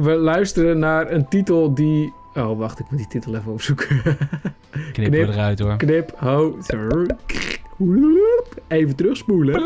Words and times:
we 0.00 0.14
luisteren 0.14 0.78
naar 0.78 1.10
een 1.10 1.28
titel 1.28 1.74
die... 1.74 2.12
Oh, 2.34 2.58
wacht, 2.58 2.78
ik 2.78 2.86
moet 2.90 2.98
die 2.98 3.08
titel 3.08 3.34
even 3.34 3.52
opzoeken. 3.52 4.02
Knippen 4.92 5.26
we 5.26 5.32
eruit 5.32 5.58
hoor. 5.58 5.76
Knip, 5.76 6.12
ho. 6.16 6.58
Even 8.68 8.96
terugspoelen. 8.96 9.62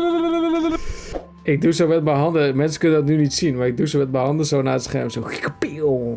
Ik 1.43 1.61
doe 1.61 1.71
zo 1.71 1.87
met 1.87 2.03
mijn 2.03 2.17
handen. 2.17 2.55
Mensen 2.55 2.79
kunnen 2.79 2.99
dat 2.99 3.09
nu 3.09 3.17
niet 3.17 3.33
zien, 3.33 3.57
maar 3.57 3.67
ik 3.67 3.77
doe 3.77 3.87
zo 3.87 3.99
met 3.99 4.11
mijn 4.11 4.25
handen 4.25 4.45
zo 4.45 4.61
naar 4.61 4.73
het 4.73 4.83
scherm. 4.83 5.09
Zo. 5.09 5.23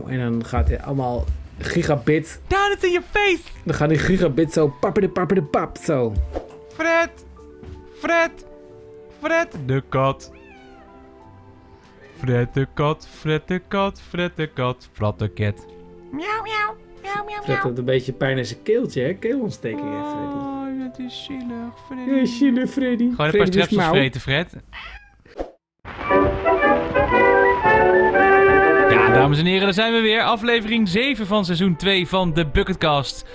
En 0.06 0.19
dan 0.19 0.45
gaat 0.45 0.69
het 0.69 0.82
allemaal 0.82 1.25
gigabit. 1.59 2.41
Down 2.46 2.73
it 2.73 2.85
in 2.85 2.91
your 2.91 3.07
face! 3.11 3.43
Dan 3.64 3.75
gaan 3.75 3.89
die 3.89 3.98
gigabit 3.98 4.53
zo 4.53 4.75
papperde 4.80 5.09
papperde 5.09 5.43
pap 5.43 5.77
zo. 5.77 6.12
Fred! 6.75 7.11
Fred! 7.98 8.30
Fred 9.21 9.48
de 9.66 9.82
kat. 9.89 10.32
Fred 12.19 12.55
de 12.55 12.66
kat, 12.75 13.09
Fred 13.19 13.48
de 13.48 13.61
kat, 13.69 14.03
Fred 14.09 14.37
de 14.37 14.46
kat, 14.46 14.89
Fred 14.93 15.18
de 15.18 15.29
kat. 15.29 15.67
Miauw, 16.13 16.43
miauw, 16.43 16.76
miauw, 17.03 17.25
miauw, 17.25 17.43
Fred 17.43 17.63
heeft 17.63 17.79
een 17.79 17.85
beetje 17.85 18.13
pijn 18.13 18.39
in 18.39 18.46
zijn 18.46 18.63
keeltje, 18.63 19.03
hè? 19.03 19.14
Keelontsteking 19.14 19.90
heeft 19.90 20.09
Freddy. 20.09 20.35
Oh, 20.35 20.81
dat 20.81 20.99
is 20.99 21.25
zielig, 21.25 21.75
Freddy. 21.86 22.11
Ja, 22.11 22.25
zielig, 22.25 22.71
Freddy. 22.71 23.11
Gewoon 23.11 23.26
een 23.26 23.36
paar 23.36 23.46
strepsels 23.46 23.81
mauw. 23.81 23.93
vreten, 23.93 24.21
Fred. 24.21 24.57
Ja, 28.90 29.12
dames 29.12 29.39
en 29.39 29.46
heren, 29.46 29.62
daar 29.62 29.75
zijn 29.75 29.93
we 29.93 30.00
weer. 30.00 30.23
Aflevering 30.23 30.89
7 30.89 31.26
van 31.26 31.45
seizoen 31.45 31.76
2 31.76 32.09
van 32.09 32.34
de 32.34 32.47
Bucketcast. 32.47 33.27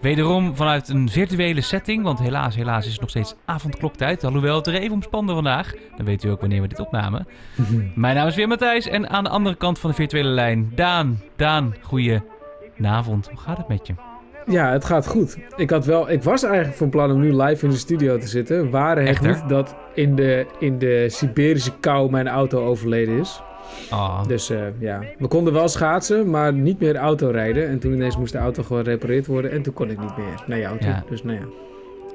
Wederom 0.00 0.56
vanuit 0.56 0.88
een 0.88 1.08
virtuele 1.08 1.60
setting, 1.60 2.02
want 2.02 2.18
helaas, 2.18 2.56
helaas 2.56 2.86
is 2.86 2.92
het 2.92 3.00
nog 3.00 3.10
steeds 3.10 3.34
avondkloktijd. 3.44 4.24
Alhoewel 4.24 4.56
het 4.56 4.66
er 4.66 4.74
even 4.74 4.92
omspande 4.92 5.34
vandaag. 5.34 5.72
Dan 5.96 6.06
weet 6.06 6.24
u 6.24 6.28
ook 6.28 6.40
wanneer 6.40 6.62
we 6.62 6.68
dit 6.68 6.80
opnamen. 6.80 7.26
Mijn 7.94 8.16
naam 8.16 8.26
is 8.26 8.34
weer 8.34 8.48
Matthijs 8.48 8.86
en 8.86 9.10
aan 9.10 9.24
de 9.24 9.30
andere 9.30 9.56
kant 9.56 9.78
van 9.78 9.90
de 9.90 9.96
virtuele 9.96 10.28
lijn 10.28 10.72
Daan. 10.74 11.20
Daan, 11.36 11.74
goedenavond. 11.82 13.28
Hoe 13.28 13.38
gaat 13.38 13.56
het 13.56 13.68
met 13.68 13.86
je? 13.86 13.94
Ja, 14.46 14.72
het 14.72 14.84
gaat 14.84 15.06
goed. 15.06 15.38
Ik, 15.56 15.70
had 15.70 15.84
wel, 15.84 16.10
ik 16.10 16.22
was 16.22 16.42
eigenlijk 16.42 16.76
van 16.76 16.88
plan 16.88 17.10
om 17.10 17.20
nu 17.20 17.42
live 17.42 17.64
in 17.64 17.70
de 17.70 17.76
studio 17.76 18.18
te 18.18 18.26
zitten. 18.26 18.70
Waren 18.70 19.06
het 19.06 19.20
niet 19.20 19.48
dat 19.48 19.76
in 19.94 20.14
de, 20.14 20.46
in 20.58 20.78
de 20.78 21.04
Siberische 21.08 21.72
kou 21.80 22.10
mijn 22.10 22.28
auto 22.28 22.64
overleden 22.64 23.18
is. 23.18 23.40
Ah, 23.90 24.24
Dus 24.26 24.50
eh, 24.50 24.60
ja, 24.78 25.00
we 25.18 25.28
konden 25.28 25.52
wel 25.52 25.68
schaatsen, 25.68 26.30
maar 26.30 26.52
niet 26.52 26.80
meer 26.80 26.96
auto 26.96 27.30
rijden. 27.30 27.68
En 27.68 27.78
toen 27.78 27.92
ineens 27.92 28.16
moest 28.16 28.32
de 28.32 28.38
auto 28.38 28.62
gewoon 28.62 28.84
gerepareerd 28.84 29.26
worden. 29.26 29.50
En 29.50 29.62
toen 29.62 29.72
kon 29.72 29.90
ik 29.90 30.00
niet 30.00 30.16
meer 30.16 30.42
naar 30.46 30.58
jou 30.58 30.78
toe. 30.78 30.88
Ja. 30.88 31.04
Dus 31.08 31.22
nou 31.22 31.38
ja. 31.38 31.44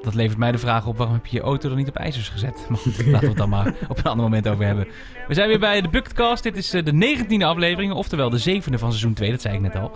Dat 0.02 0.14
levert 0.14 0.38
mij 0.38 0.52
de 0.52 0.58
vraag 0.58 0.86
op, 0.86 0.96
waarom 0.96 1.14
heb 1.14 1.26
je 1.26 1.36
je 1.36 1.42
auto 1.42 1.68
dan 1.68 1.78
niet 1.78 1.88
op 1.88 1.96
ijzers 1.96 2.28
gezet? 2.28 2.64
Maar 2.68 2.78
goed, 2.78 2.96
laten 3.06 3.20
we 3.20 3.26
het 3.26 3.36
dan 3.36 3.48
maar 3.48 3.74
op 3.88 3.98
een 3.98 4.04
ander 4.04 4.24
moment 4.24 4.48
over 4.48 4.64
hebben. 4.66 4.86
We 5.28 5.34
zijn 5.34 5.48
weer 5.48 5.58
bij 5.58 5.80
de 5.80 5.88
Bucketcast. 5.88 6.42
Dit 6.42 6.56
is 6.56 6.74
eh, 6.74 6.84
de 6.84 7.16
19e 7.28 7.44
aflevering, 7.44 7.92
oftewel 7.92 8.30
de 8.30 8.38
zevende 8.38 8.78
van 8.78 8.88
seizoen 8.88 9.14
2, 9.14 9.30
dat 9.30 9.40
zei 9.40 9.54
ik 9.54 9.60
net 9.60 9.76
al. 9.76 9.90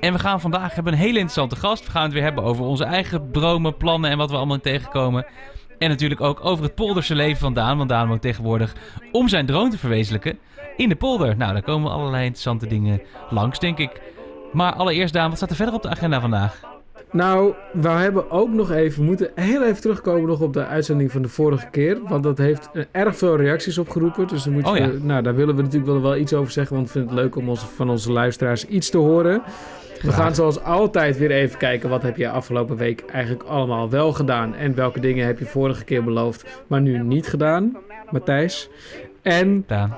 En 0.00 0.12
we 0.12 0.18
gaan 0.18 0.40
vandaag 0.40 0.74
hebben 0.74 0.92
een 0.92 0.98
hele 0.98 1.18
interessante 1.18 1.56
gast. 1.56 1.84
We 1.84 1.90
gaan 1.90 2.02
het 2.02 2.12
weer 2.12 2.22
hebben 2.22 2.44
over 2.44 2.64
onze 2.64 2.84
eigen 2.84 3.28
dromen, 3.32 3.76
plannen 3.76 4.10
en 4.10 4.18
wat 4.18 4.30
we 4.30 4.36
allemaal 4.36 4.60
tegenkomen. 4.60 5.26
En 5.82 5.88
natuurlijk 5.88 6.20
ook 6.20 6.44
over 6.44 6.64
het 6.64 6.74
polderse 6.74 7.14
leven 7.14 7.38
van 7.38 7.54
Daan. 7.54 7.76
Want 7.76 7.88
Daan 7.88 8.08
woont 8.08 8.22
tegenwoordig 8.22 8.74
om 9.12 9.28
zijn 9.28 9.46
droom 9.46 9.70
te 9.70 9.78
verwezenlijken 9.78 10.38
in 10.76 10.88
de 10.88 10.94
polder. 10.94 11.36
Nou, 11.36 11.52
daar 11.52 11.62
komen 11.62 11.90
allerlei 11.90 12.22
interessante 12.22 12.66
dingen 12.66 13.00
langs, 13.30 13.58
denk 13.58 13.78
ik. 13.78 14.00
Maar 14.52 14.74
allereerst 14.74 15.12
Daan, 15.12 15.28
wat 15.28 15.36
staat 15.36 15.50
er 15.50 15.56
verder 15.56 15.74
op 15.74 15.82
de 15.82 15.88
agenda 15.88 16.20
vandaag? 16.20 16.60
Nou, 17.10 17.54
we 17.72 17.88
hebben 17.88 18.30
ook 18.30 18.48
nog 18.48 18.70
even, 18.70 19.00
we 19.00 19.06
moeten 19.06 19.30
heel 19.34 19.62
even 19.64 19.80
terugkomen 19.80 20.28
nog 20.28 20.40
op 20.40 20.52
de 20.52 20.66
uitzending 20.66 21.12
van 21.12 21.22
de 21.22 21.28
vorige 21.28 21.70
keer. 21.70 21.98
Want 22.02 22.22
dat 22.22 22.38
heeft 22.38 22.68
eh, 22.72 22.82
erg 22.90 23.16
veel 23.16 23.36
reacties 23.36 23.78
opgeroepen. 23.78 24.26
Dus 24.26 24.42
dan 24.42 24.52
moeten 24.52 24.72
Oh 24.72 24.78
ja. 24.78 24.90
we, 24.90 24.98
nou, 25.02 25.22
daar 25.22 25.34
willen 25.34 25.56
we 25.56 25.62
natuurlijk 25.62 25.92
wel, 25.92 26.02
wel 26.02 26.16
iets 26.16 26.32
over 26.32 26.52
zeggen. 26.52 26.76
Want 26.76 26.86
we 26.86 26.92
vinden 26.92 27.10
het 27.10 27.20
leuk 27.20 27.36
om 27.36 27.48
onze, 27.48 27.66
van 27.66 27.90
onze 27.90 28.12
luisteraars 28.12 28.66
iets 28.66 28.90
te 28.90 28.98
horen. 28.98 29.42
We 30.02 30.12
gaan 30.12 30.34
zoals 30.34 30.62
altijd 30.62 31.18
weer 31.18 31.30
even 31.30 31.58
kijken 31.58 31.88
wat 31.88 32.02
heb 32.02 32.16
je 32.16 32.28
afgelopen 32.28 32.76
week 32.76 33.04
eigenlijk 33.06 33.42
allemaal 33.42 33.90
wel 33.90 34.12
gedaan. 34.12 34.54
En 34.54 34.74
welke 34.74 35.00
dingen 35.00 35.26
heb 35.26 35.38
je 35.38 35.44
vorige 35.46 35.84
keer 35.84 36.04
beloofd, 36.04 36.62
maar 36.66 36.80
nu 36.80 36.98
niet 36.98 37.26
gedaan, 37.26 37.76
Matthijs. 38.10 38.68
En 39.22 39.64
Daan. 39.66 39.96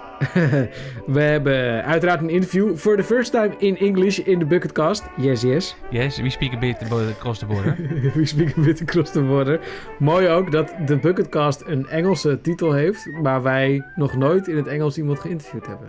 we 1.06 1.20
hebben 1.20 1.84
uiteraard 1.84 2.20
een 2.20 2.30
interview. 2.30 2.76
For 2.76 2.96
the 2.96 3.02
first 3.02 3.32
time 3.32 3.54
in 3.58 3.76
English 3.76 4.18
in 4.18 4.38
de 4.38 4.44
Bucketcast. 4.44 5.04
Yes, 5.16 5.42
yes. 5.42 5.76
Yes, 5.90 6.20
we 6.20 6.30
speak 6.30 6.52
a 6.54 6.58
bit 6.58 6.76
across 6.92 7.38
the 7.38 7.46
border. 7.46 7.76
We 8.14 8.26
speak 8.26 8.58
a 8.58 8.60
bit 8.60 8.80
across 8.80 9.10
the 9.10 9.22
border. 9.22 9.60
Mooi 9.98 10.28
ook 10.28 10.52
dat 10.52 10.74
de 10.86 10.96
Bucketcast 10.96 11.62
een 11.66 11.88
Engelse 11.88 12.40
titel 12.40 12.72
heeft, 12.72 13.06
maar 13.22 13.42
wij 13.42 13.84
nog 13.94 14.16
nooit 14.16 14.48
in 14.48 14.56
het 14.56 14.66
Engels 14.66 14.98
iemand 14.98 15.20
geïnterviewd 15.20 15.66
hebben. 15.66 15.88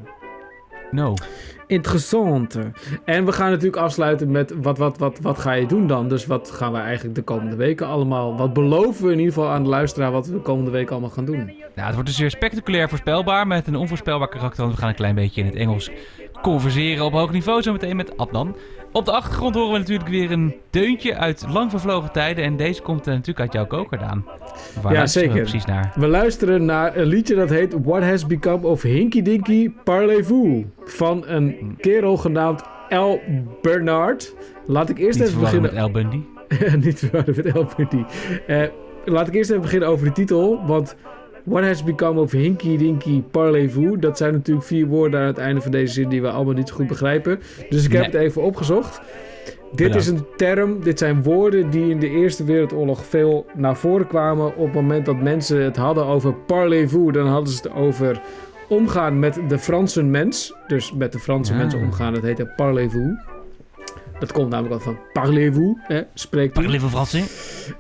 No. 0.92 1.14
Interessant. 1.68 2.60
En 3.06 3.26
we 3.26 3.32
gaan 3.32 3.50
natuurlijk 3.50 3.82
afsluiten 3.82 4.32
met 4.32 4.54
wat, 4.62 4.78
wat, 4.78 4.98
wat, 4.98 5.20
wat 5.22 5.40
ga 5.40 5.52
je 5.52 5.66
doen 5.66 5.88
dan? 5.88 6.10
Dus 6.10 6.26
wat 6.26 6.52
gaan 6.52 6.72
we 6.72 6.78
eigenlijk 6.78 7.16
de 7.16 7.22
komende 7.22 7.56
weken 7.56 7.88
allemaal... 7.88 8.38
Wat 8.38 8.54
beloven 8.54 9.06
we 9.06 9.12
in 9.12 9.20
ieder 9.20 9.34
geval 9.34 9.50
aan 9.50 9.64
de 9.64 9.70
luisteraar 9.70 10.12
wat 10.12 10.28
we 10.28 10.34
de 10.34 10.40
komende 10.40 10.72
weken 10.72 10.92
allemaal 10.92 11.10
gaan 11.10 11.26
doen? 11.26 11.46
Nou, 11.76 11.88
het 11.88 11.94
wordt 11.94 12.10
dus 12.10 12.20
weer 12.20 12.30
spectaculair 12.30 12.90
voorspelbaar 12.90 13.48
met 13.48 13.68
een 13.68 13.76
onvoorspelbaar 13.76 14.30
karakter. 14.30 14.62
Want 14.62 14.74
we 14.74 14.80
gaan 14.80 14.90
een 14.90 14.96
klein 14.96 15.16
beetje 15.16 15.42
in 15.42 15.48
het 15.48 15.56
Engels 15.56 15.92
converseren 16.42 17.06
op 17.06 17.14
hoog 17.14 17.32
niveau. 17.32 17.62
Zometeen 17.62 17.96
met 17.96 18.18
Adnan. 18.18 18.56
Op 18.92 19.06
de 19.06 19.12
achtergrond 19.12 19.56
horen 19.56 19.72
we 19.72 19.78
natuurlijk 19.78 20.10
weer 20.10 20.32
een 20.32 20.56
deuntje 20.70 21.16
uit 21.16 21.46
lang 21.50 21.70
vervlogen 21.70 22.12
tijden. 22.12 22.44
En 22.44 22.58
deze 22.58 22.82
komt 22.82 23.08
eh, 23.08 23.14
natuurlijk 23.14 23.40
uit 23.40 23.54
jouw 23.54 23.66
koker, 23.66 23.98
Daan. 24.00 24.26
Waar 24.82 24.92
Ja, 24.92 24.98
luisteren 24.98 25.28
we 25.28 25.34
zeker. 25.34 25.50
precies 25.50 25.66
naar? 25.66 25.94
We 25.96 26.08
luisteren 26.08 26.66
naar 26.66 26.98
een 26.98 27.06
liedje 27.06 27.36
dat 27.36 27.50
heet 27.50 27.76
What 27.84 28.02
Has 28.04 28.26
Become 28.26 28.68
of 28.68 28.82
Hinky 28.82 29.22
Dinky 29.22 29.72
Parlez-vous 29.84 30.64
van 30.86 31.24
een 31.28 31.76
kerel 31.80 32.18
genaamd 32.18 32.64
L. 32.90 33.20
Bernard. 33.62 34.36
Laat 34.66 34.90
ik 34.90 34.98
eerst 34.98 35.20
Niet 35.20 35.28
even 35.28 35.40
beginnen... 35.40 35.74
met 35.74 35.80
El 35.80 35.92
Bundy. 35.92 36.20
niet 36.86 37.00
verwarren 37.00 37.34
met 37.36 37.46
El 37.46 37.68
Bundy. 37.78 38.04
Eh, 38.48 38.62
laat 39.06 39.28
ik 39.28 39.34
eerst 39.34 39.50
even 39.50 39.62
beginnen 39.62 39.90
over 39.90 40.06
de 40.06 40.12
titel. 40.12 40.66
Want 40.66 40.96
What 41.46 41.64
has 41.64 41.84
become 41.84 42.20
of 42.20 42.32
Hinky 42.32 42.78
Dinky 42.78 43.22
Parlez-vous? 43.32 44.00
Dat 44.00 44.18
zijn 44.18 44.34
natuurlijk 44.34 44.66
vier 44.66 44.88
woorden 44.88 45.20
aan 45.20 45.28
het 45.28 45.38
einde 45.38 45.62
van 45.62 45.72
deze 45.72 45.94
zin 45.94 46.10
die 46.10 46.22
we 46.22 46.30
allemaal 46.30 46.54
niet 46.54 46.72
goed 46.72 46.88
begrijpen. 46.88 47.40
Dus 47.70 47.86
ik 47.86 47.92
heb 47.92 48.02
Nee. 48.02 48.12
het 48.12 48.22
even 48.22 48.42
opgezocht. 48.42 49.02
Dit 49.46 49.88
Bedankt. 49.88 49.96
is 49.96 50.08
een 50.08 50.26
term, 50.38 50.84
dit 50.84 51.00
zijn 51.00 51.24
woorden 51.24 51.70
die 51.70 51.90
in 51.90 52.00
de 52.00 52.10
Eerste 52.10 52.44
Wereldoorlog 52.44 53.06
veel 53.06 53.46
naar 53.56 53.76
voren 53.78 54.08
kwamen. 54.08 54.56
Op 54.56 54.66
het 54.66 54.74
moment 54.74 55.06
dat 55.06 55.22
mensen 55.22 55.64
het 55.64 55.76
hadden 55.76 56.06
over 56.06 56.34
parlez-vous, 56.34 57.14
dan 57.14 57.28
hadden 57.28 57.54
ze 57.54 57.62
het 57.62 57.72
over 57.74 58.22
omgaan 58.70 59.20
met 59.20 59.40
de 59.48 59.60
Franse 59.60 60.04
mens. 60.04 60.54
Dus 60.68 60.94
met 60.94 61.12
de 61.12 61.20
Franse 61.20 61.54
mensen 61.56 61.80
omgaan, 61.80 62.14
dat 62.14 62.24
heette 62.24 62.46
parlez-vous. 62.56 63.14
Dat 64.20 64.32
komt 64.32 64.50
namelijk 64.50 64.74
al 64.74 64.80
van 64.80 64.98
parlez-vous, 65.14 65.78
hè, 65.82 66.02
spreekt 66.14 66.58
u. 66.58 66.62
Parlez-vous 66.62 66.92
français? 66.92 67.26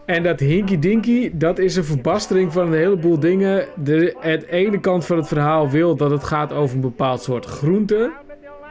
En 0.05 0.23
dat 0.23 0.39
hinky 0.39 0.79
dinky, 0.79 1.31
dat 1.33 1.59
is 1.59 1.75
een 1.75 1.83
verbastering 1.83 2.53
van 2.53 2.67
een 2.67 2.73
heleboel 2.73 3.19
dingen. 3.19 3.65
De, 3.75 4.15
het 4.19 4.45
ene 4.45 4.79
kant 4.79 5.05
van 5.05 5.17
het 5.17 5.27
verhaal 5.27 5.69
wil 5.69 5.95
dat 5.95 6.11
het 6.11 6.23
gaat 6.23 6.53
over 6.53 6.75
een 6.75 6.81
bepaald 6.81 7.21
soort 7.21 7.45
groente. 7.45 8.11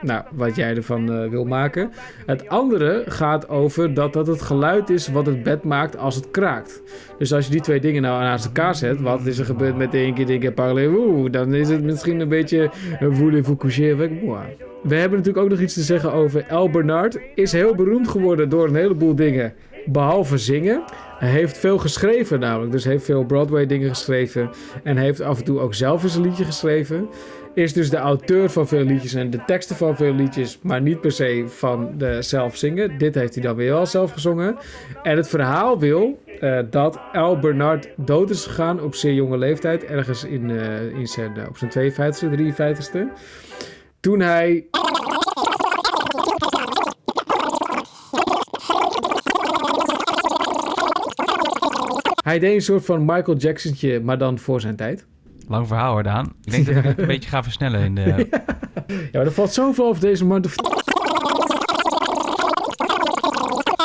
Nou, 0.05 0.23
wat 0.33 0.57
jij 0.57 0.77
ervan 0.77 1.13
eh, 1.13 1.29
wil 1.31 1.45
maken. 1.45 1.91
Het 2.27 2.49
andere 2.49 3.03
gaat 3.07 3.49
over 3.49 3.95
dat 3.95 4.13
dat 4.13 4.27
het 4.27 4.43
geluid 4.43 4.91
is 4.91 5.09
wat 5.09 5.27
het 5.27 5.43
bed 5.43 5.65
maakt 5.65 5.97
als 5.97 6.15
het 6.15 6.31
kraakt. 6.31 6.83
Dus 7.19 7.33
als 7.33 7.45
je 7.45 7.51
die 7.51 7.61
twee 7.61 7.81
dingen 7.81 8.03
nou 8.03 8.23
naast 8.23 8.45
elkaar 8.45 8.75
zet, 8.75 9.01
wat 9.01 9.27
is 9.27 9.39
er 9.39 9.45
gebeurd 9.45 9.77
met 9.77 9.93
de 9.93 9.99
hinky 9.99 10.25
dinky 10.25 10.51
parlez-vous? 10.51 11.31
Dan 11.31 11.55
is 11.55 11.69
het 11.69 11.83
misschien 11.83 12.21
een 12.21 12.29
beetje 12.29 12.71
voulez-vous 13.01 13.59
coucher. 13.59 13.97
We 14.83 14.95
hebben 14.95 15.19
natuurlijk 15.19 15.45
ook 15.45 15.51
nog 15.51 15.61
iets 15.61 15.75
te 15.75 15.83
zeggen 15.83 16.13
over 16.13 16.45
El 16.49 16.71
Bernard. 16.71 17.19
Is 17.35 17.53
heel 17.53 17.75
beroemd 17.75 18.09
geworden 18.09 18.49
door 18.49 18.69
een 18.69 18.75
heleboel 18.75 19.15
dingen, 19.15 19.55
behalve 19.87 20.39
zingen. 20.39 20.85
Hij 21.25 21.33
heeft 21.33 21.59
veel 21.59 21.79
geschreven 21.79 22.41
namelijk, 22.41 22.73
dus 22.73 22.85
heeft 22.85 23.05
veel 23.05 23.25
Broadway 23.25 23.67
dingen 23.67 23.89
geschreven. 23.89 24.51
En 24.83 24.97
heeft 24.97 25.21
af 25.21 25.39
en 25.39 25.45
toe 25.45 25.61
ook 25.61 25.75
zelf 25.75 26.03
eens 26.03 26.15
een 26.15 26.23
liedje 26.23 26.45
geschreven. 26.45 27.09
Is 27.55 27.73
dus 27.73 27.91
de 27.91 27.97
auteur 27.97 28.51
van 28.51 28.69
veel 28.69 28.85
liedjes 28.85 29.15
en 29.15 29.31
de 29.31 29.45
teksten 29.47 29.77
van 29.77 29.97
veel 29.97 30.15
liedjes, 30.15 30.59
maar 30.63 30.81
niet 30.81 31.01
per 31.01 31.13
se 31.13 31.45
van 31.47 31.95
de 31.99 32.23
zelf 32.23 32.57
zingen. 32.57 32.99
Dit 32.99 33.15
heeft 33.15 33.35
hij 33.35 33.43
dan 33.43 33.57
weer 33.57 33.73
wel 33.73 33.87
zelf 33.87 34.13
gezongen. 34.13 34.57
En 35.03 35.17
het 35.17 35.29
verhaal 35.29 35.79
wil 35.79 36.23
eh, 36.41 36.59
dat 36.71 36.99
El 37.13 37.39
Bernard 37.39 37.89
dood 37.97 38.31
is 38.31 38.45
gegaan 38.45 38.81
op 38.81 38.95
zeer 38.95 39.15
jonge 39.15 39.39
leeftijd, 39.39 39.85
ergens 39.85 40.25
in, 40.25 40.51
eh, 40.51 40.99
in 40.99 41.07
zijn, 41.07 41.37
eh, 41.37 41.49
op 41.49 41.57
zijn 41.57 41.71
52e, 41.71 42.37
53e. 42.37 43.09
Toen 44.01 44.21
hij 44.21 44.65
Hij 52.35 52.43
deed 52.43 52.55
een 52.55 52.63
soort 52.63 52.85
van 52.85 53.05
Michael 53.05 53.37
Jacksontje, 53.37 54.01
maar 54.01 54.19
dan 54.19 54.39
voor 54.39 54.61
zijn 54.61 54.77
tijd. 54.77 55.07
Lang 55.49 55.67
verhaal 55.67 55.93
hoor, 55.93 56.03
Daan. 56.03 56.33
Ik 56.45 56.53
denk 56.53 56.67
dat 56.67 56.77
ik 56.77 56.83
het 56.83 56.99
een 56.99 57.07
beetje 57.15 57.29
ga 57.29 57.43
versnellen 57.43 57.81
in 57.81 57.95
de... 57.95 58.03
Ja, 58.87 58.95
maar 59.13 59.25
er 59.25 59.33
valt 59.33 59.53
zoveel 59.53 59.87
over 59.87 60.01
deze 60.01 60.25
man 60.25 60.43
te 60.43 60.49
vertellen. 60.49 60.83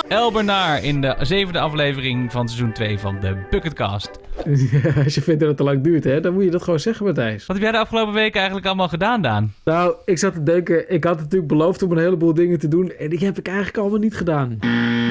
El 0.07 0.31
Bernard 0.31 0.83
in 0.83 1.01
de 1.01 1.15
zevende 1.21 1.59
aflevering 1.59 2.31
van 2.31 2.47
seizoen 2.47 2.71
2 2.71 2.99
van 2.99 3.19
de 3.19 3.37
Bucketcast. 3.49 4.09
Als 5.03 5.15
je 5.15 5.21
vindt 5.21 5.39
dat 5.39 5.49
het 5.49 5.57
te 5.57 5.63
lang 5.63 5.83
duurt, 5.83 6.03
hè, 6.03 6.19
dan 6.19 6.33
moet 6.33 6.43
je 6.43 6.51
dat 6.51 6.63
gewoon 6.63 6.79
zeggen, 6.79 7.05
Matthijs. 7.05 7.45
Wat 7.45 7.55
heb 7.55 7.65
jij 7.65 7.71
de 7.71 7.79
afgelopen 7.79 8.13
weken 8.13 8.35
eigenlijk 8.35 8.67
allemaal 8.67 8.87
gedaan, 8.87 9.21
Daan? 9.21 9.53
Nou, 9.63 9.93
ik 10.05 10.17
zat 10.17 10.33
te 10.33 10.43
denken, 10.43 10.91
ik 10.91 11.03
had 11.03 11.17
natuurlijk 11.19 11.47
beloofd 11.47 11.83
om 11.83 11.91
een 11.91 11.97
heleboel 11.97 12.33
dingen 12.33 12.59
te 12.59 12.67
doen. 12.67 12.91
En 12.99 13.09
die 13.09 13.19
heb 13.19 13.37
ik 13.37 13.47
eigenlijk 13.47 13.77
allemaal 13.77 13.99
niet 13.99 14.15
gedaan. 14.15 14.59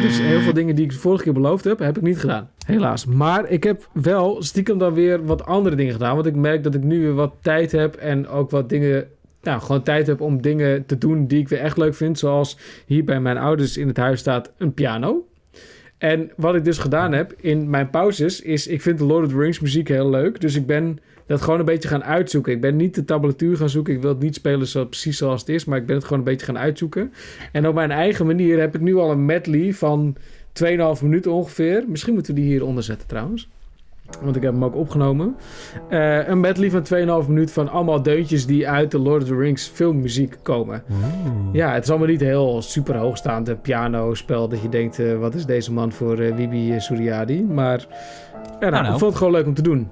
Dus 0.03 0.19
heel 0.19 0.41
veel 0.41 0.53
dingen 0.53 0.75
die 0.75 0.85
ik 0.85 0.91
de 0.91 0.99
vorige 0.99 1.23
keer 1.23 1.33
beloofd 1.33 1.65
heb, 1.65 1.79
heb 1.79 1.97
ik 1.97 2.03
niet 2.03 2.19
gedaan. 2.19 2.51
Helaas. 2.67 3.07
Maar 3.07 3.51
ik 3.51 3.65
heb 3.65 3.89
wel 3.93 4.43
stiekem 4.43 4.79
dan 4.79 4.95
weer 4.95 5.25
wat 5.25 5.47
andere 5.47 5.77
dingen 5.77 5.93
gedaan. 5.93 6.15
Want 6.15 6.27
ik 6.27 6.37
merk 6.37 6.63
dat 6.63 6.75
ik 6.75 6.83
nu 6.83 7.01
weer 7.01 7.15
wat 7.15 7.35
tijd 7.41 7.73
heb 7.73 7.95
en 7.95 8.29
ook 8.29 8.51
wat 8.51 8.69
dingen 8.69 9.09
nou, 9.43 9.61
gewoon 9.61 9.83
tijd 9.83 10.07
heb 10.07 10.21
om 10.21 10.43
dingen 10.43 10.87
te 10.87 10.99
doen 10.99 11.27
die 11.27 11.39
ik 11.39 11.49
weer 11.49 11.61
echt 11.61 11.77
leuk 11.77 11.95
vind. 11.95 12.19
Zoals 12.19 12.59
hier 12.87 13.05
bij 13.05 13.21
mijn 13.21 13.39
ouders 13.39 13.77
in 13.77 13.89
het 13.89 13.97
huis 13.97 14.21
staat 14.21 14.53
een 14.59 14.75
piano. 14.75 15.27
En 15.99 16.31
wat 16.37 16.55
ik 16.55 16.65
dus 16.65 16.79
gedaan 16.79 17.13
heb 17.13 17.35
in 17.41 17.71
mijn 17.71 17.91
pauzes 17.91 18.41
is... 18.41 18.67
ik 18.67 18.83
vind 18.83 18.99
de 18.99 19.05
Lord 19.05 19.25
of 19.25 19.33
the 19.33 19.39
Rings 19.39 19.61
muziek 19.61 19.89
heel 19.89 20.11
leuk. 20.11 20.41
Dus 20.41 20.55
ik 20.55 20.67
ben 20.67 20.99
dat 21.29 21.41
gewoon 21.43 21.59
een 21.59 21.65
beetje 21.65 21.89
gaan 21.89 22.05
uitzoeken. 22.05 22.53
Ik 22.53 22.61
ben 22.61 22.77
niet 22.77 22.95
de 22.95 23.05
tabulatuur 23.05 23.57
gaan 23.57 23.69
zoeken. 23.69 23.95
Ik 23.95 24.01
wil 24.01 24.11
het 24.11 24.21
niet 24.21 24.35
spelen 24.35 24.67
zo, 24.67 24.85
precies 24.85 25.19
zoals 25.19 25.41
het 25.41 25.49
is. 25.49 25.65
Maar 25.65 25.79
ik 25.79 25.87
ben 25.87 25.97
het 25.97 26.05
gewoon 26.05 26.19
een 26.19 26.25
beetje 26.25 26.47
gaan 26.47 26.59
uitzoeken. 26.59 27.13
En 27.53 27.69
op 27.69 27.75
mijn 27.75 27.91
eigen 27.91 28.27
manier 28.27 28.61
heb 28.61 28.75
ik 28.75 28.81
nu 28.81 28.97
al 28.97 29.11
een 29.11 29.25
medley 29.25 29.75
van 29.75 30.17
2,5 30.65 31.03
minuten 31.03 31.33
ongeveer. 31.33 31.85
Misschien 31.89 32.15
moeten 32.15 32.35
we 32.35 32.41
die 32.41 32.51
hieronder 32.51 32.83
zetten 32.83 33.09
trouwens. 33.09 33.49
Want 34.23 34.37
ik 34.37 34.43
heb 34.43 34.53
hem 34.53 34.65
ook 34.65 34.75
opgenomen. 34.75 35.37
Uh, 35.91 36.29
een 36.29 36.41
medley 36.41 36.71
van 36.71 37.23
2,5 37.23 37.29
minuut 37.29 37.53
van 37.53 37.69
allemaal 37.69 38.03
deuntjes 38.03 38.47
die 38.47 38.69
uit 38.69 38.91
de 38.91 38.99
Lord 38.99 39.23
of 39.23 39.29
the 39.29 39.37
Rings 39.37 39.67
filmmuziek 39.67 40.37
komen. 40.43 40.83
Ja, 41.53 41.73
het 41.73 41.83
is 41.85 41.91
allemaal 41.91 42.09
niet 42.09 42.21
heel 42.21 42.63
super 42.63 42.97
hoogstaande 42.97 43.57
pianospel 43.57 44.49
dat 44.49 44.63
je 44.63 44.69
denkt, 44.69 44.99
uh, 44.99 45.19
wat 45.19 45.35
is 45.35 45.47
deze 45.47 45.73
man 45.73 45.93
voor 45.93 46.21
uh, 46.21 46.37
Wibi 46.37 46.81
Suriadi? 46.81 47.43
Maar 47.43 47.87
ja, 48.61 48.69
nou, 48.69 48.83
nou, 48.83 48.85
ik 48.85 48.99
vond 48.99 49.11
het 49.11 49.17
gewoon 49.17 49.33
leuk 49.33 49.47
om 49.47 49.55
te 49.55 49.63
doen. 49.63 49.89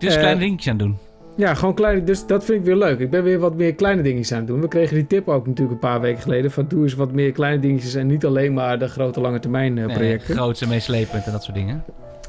Dus 0.00 0.18
kleine 0.18 0.40
dingetjes 0.40 0.72
aan 0.72 0.78
doen. 0.78 0.96
Ja, 1.36 1.54
gewoon 1.54 1.74
kleine. 1.74 2.04
Dus 2.04 2.26
dat 2.26 2.44
vind 2.44 2.58
ik 2.58 2.64
weer 2.64 2.76
leuk. 2.76 2.98
Ik 2.98 3.10
ben 3.10 3.22
weer 3.22 3.38
wat 3.38 3.54
meer 3.54 3.74
kleine 3.74 4.02
dingetjes 4.02 4.32
aan 4.32 4.38
het 4.38 4.46
doen. 4.46 4.60
We 4.60 4.68
kregen 4.68 4.94
die 4.94 5.06
tip 5.06 5.28
ook 5.28 5.46
natuurlijk 5.46 5.72
een 5.72 5.88
paar 5.90 6.00
weken 6.00 6.22
geleden. 6.22 6.50
Van 6.50 6.66
doe 6.68 6.82
eens 6.82 6.94
wat 6.94 7.12
meer 7.12 7.32
kleine 7.32 7.60
dingetjes 7.60 7.94
en 7.94 8.06
niet 8.06 8.24
alleen 8.24 8.52
maar 8.52 8.78
de 8.78 8.88
grote 8.88 9.20
lange 9.20 9.38
termijn 9.38 9.74
projecten. 9.74 10.28
Nee, 10.28 10.36
grootste, 10.36 10.68
meeslepend 10.68 11.24
en 11.26 11.32
dat 11.32 11.42
soort 11.42 11.56
dingen. 11.56 11.84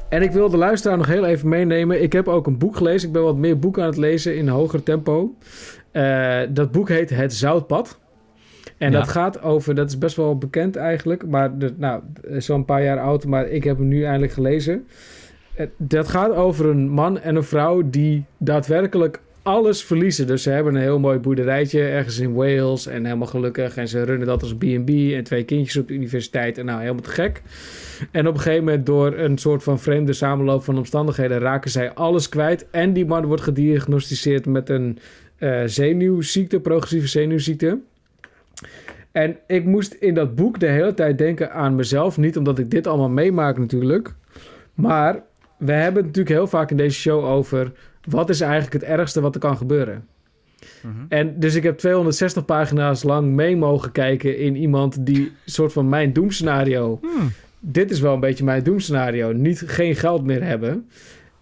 En 0.08 0.22
ik 0.22 0.30
wil 0.30 0.50
de 0.50 0.56
luisteraar 0.56 0.96
nog 0.96 1.06
heel 1.06 1.24
even 1.24 1.48
meenemen. 1.48 2.02
Ik 2.02 2.12
heb 2.12 2.28
ook 2.28 2.46
een 2.46 2.58
boek 2.58 2.76
gelezen. 2.76 3.06
Ik 3.06 3.12
ben 3.14 3.22
wat 3.22 3.36
meer 3.36 3.58
boeken 3.58 3.82
aan 3.82 3.88
het 3.88 3.98
lezen 3.98 4.36
in 4.36 4.48
hoger 4.48 4.82
tempo. 4.82 5.34
Uh, 5.92 6.40
dat 6.48 6.72
boek 6.72 6.88
heet 6.88 7.10
Het 7.10 7.34
Zoutpad. 7.34 7.98
En 8.78 8.90
ja. 8.90 8.98
dat 8.98 9.08
gaat 9.08 9.42
over, 9.42 9.74
dat 9.74 9.88
is 9.88 9.98
best 9.98 10.16
wel 10.16 10.38
bekend 10.38 10.76
eigenlijk, 10.76 11.26
maar 11.26 11.58
de, 11.58 11.74
nou, 11.76 12.02
zo'n 12.38 12.64
paar 12.64 12.82
jaar 12.82 13.00
oud, 13.00 13.26
maar 13.26 13.48
ik 13.48 13.64
heb 13.64 13.78
hem 13.78 13.88
nu 13.88 14.04
eindelijk 14.04 14.32
gelezen. 14.32 14.86
Dat 15.76 16.08
gaat 16.08 16.34
over 16.34 16.66
een 16.66 16.88
man 16.88 17.18
en 17.18 17.36
een 17.36 17.44
vrouw 17.44 17.82
die 17.90 18.24
daadwerkelijk 18.38 19.20
alles 19.42 19.84
verliezen. 19.84 20.26
Dus 20.26 20.42
ze 20.42 20.50
hebben 20.50 20.74
een 20.74 20.80
heel 20.80 20.98
mooi 20.98 21.18
boerderijtje 21.18 21.82
ergens 21.82 22.18
in 22.18 22.32
Wales 22.32 22.86
en 22.86 23.04
helemaal 23.04 23.26
gelukkig. 23.26 23.76
En 23.76 23.88
ze 23.88 24.02
runnen 24.02 24.26
dat 24.26 24.42
als 24.42 24.54
B&B 24.54 24.88
en 24.88 25.24
twee 25.24 25.44
kindjes 25.44 25.76
op 25.76 25.88
de 25.88 25.94
universiteit 25.94 26.58
en 26.58 26.64
nou 26.64 26.80
helemaal 26.80 27.02
te 27.02 27.10
gek. 27.10 27.42
En 28.10 28.26
op 28.26 28.34
een 28.34 28.40
gegeven 28.40 28.64
moment 28.64 28.86
door 28.86 29.18
een 29.18 29.38
soort 29.38 29.62
van 29.62 29.80
vreemde 29.80 30.12
samenloop 30.12 30.64
van 30.64 30.78
omstandigheden 30.78 31.38
raken 31.38 31.70
zij 31.70 31.92
alles 31.92 32.28
kwijt. 32.28 32.66
En 32.70 32.92
die 32.92 33.06
man 33.06 33.26
wordt 33.26 33.42
gediagnosticeerd 33.42 34.46
met 34.46 34.68
een 34.68 34.98
uh, 35.38 35.62
zenuwziekte, 35.66 36.60
progressieve 36.60 37.08
zenuwziekte. 37.08 37.78
En 39.12 39.36
ik 39.46 39.64
moest 39.64 39.92
in 39.92 40.14
dat 40.14 40.34
boek 40.34 40.60
de 40.60 40.66
hele 40.66 40.94
tijd 40.94 41.18
denken 41.18 41.52
aan 41.52 41.74
mezelf. 41.74 42.18
Niet 42.18 42.36
omdat 42.36 42.58
ik 42.58 42.70
dit 42.70 42.86
allemaal 42.86 43.08
meemaak 43.08 43.58
natuurlijk. 43.58 44.14
Maar 44.74 45.22
we 45.64 45.72
hebben 45.72 46.02
het 46.02 46.06
natuurlijk 46.06 46.36
heel 46.36 46.46
vaak 46.46 46.70
in 46.70 46.76
deze 46.76 47.00
show 47.00 47.24
over... 47.24 47.72
wat 48.08 48.30
is 48.30 48.40
eigenlijk 48.40 48.72
het 48.72 48.82
ergste 48.82 49.20
wat 49.20 49.34
er 49.34 49.40
kan 49.40 49.56
gebeuren? 49.56 50.06
Mm 50.82 50.92
-hmm. 50.92 51.06
En 51.08 51.40
dus 51.40 51.54
ik 51.54 51.62
heb 51.62 51.78
260 51.78 52.44
pagina's 52.44 53.02
lang 53.02 53.32
mee 53.32 53.56
mogen 53.56 53.92
kijken 53.92 54.38
in 54.38 54.56
iemand 54.56 55.06
die 55.06 55.32
soort 55.44 55.72
van 55.72 55.88
mijn 55.88 56.12
doemscenario... 56.12 56.98
Hmm 57.02 57.32
dit 57.64 57.90
is 57.90 58.00
wel 58.00 58.14
een 58.14 58.20
beetje 58.20 58.44
mijn 58.44 58.62
doemscenario. 58.62 59.32
Niet 59.32 59.62
geen 59.66 59.96
geld 59.96 60.24
meer 60.24 60.44
hebben. 60.44 60.88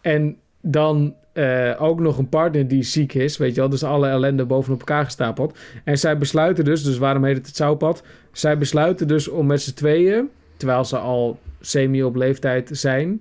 En 0.00 0.36
dan 0.60 1.14
uh, 1.34 1.72
ook 1.78 2.00
nog 2.00 2.18
een 2.18 2.28
partner 2.28 2.68
die 2.68 2.82
ziek 2.82 3.14
is. 3.14 3.36
Weet 3.36 3.54
je 3.54 3.60
wel, 3.60 3.70
dus 3.70 3.84
alle 3.84 4.08
ellende 4.08 4.44
bovenop 4.44 4.78
elkaar 4.78 5.04
gestapeld. 5.04 5.58
En 5.84 5.98
zij 5.98 6.18
besluiten 6.18 6.64
dus, 6.64 6.82
dus 6.82 6.98
waarom 6.98 7.24
heet 7.24 7.36
het 7.36 7.46
het 7.46 7.56
zoutpad? 7.56 8.02
Zij 8.32 8.58
besluiten 8.58 9.08
dus 9.08 9.28
om 9.28 9.46
met 9.46 9.62
z'n 9.62 9.74
tweeën, 9.74 10.28
terwijl 10.56 10.84
ze 10.84 10.98
al 10.98 11.38
semi 11.60 12.02
op 12.02 12.16
leeftijd 12.16 12.70
zijn. 12.72 13.20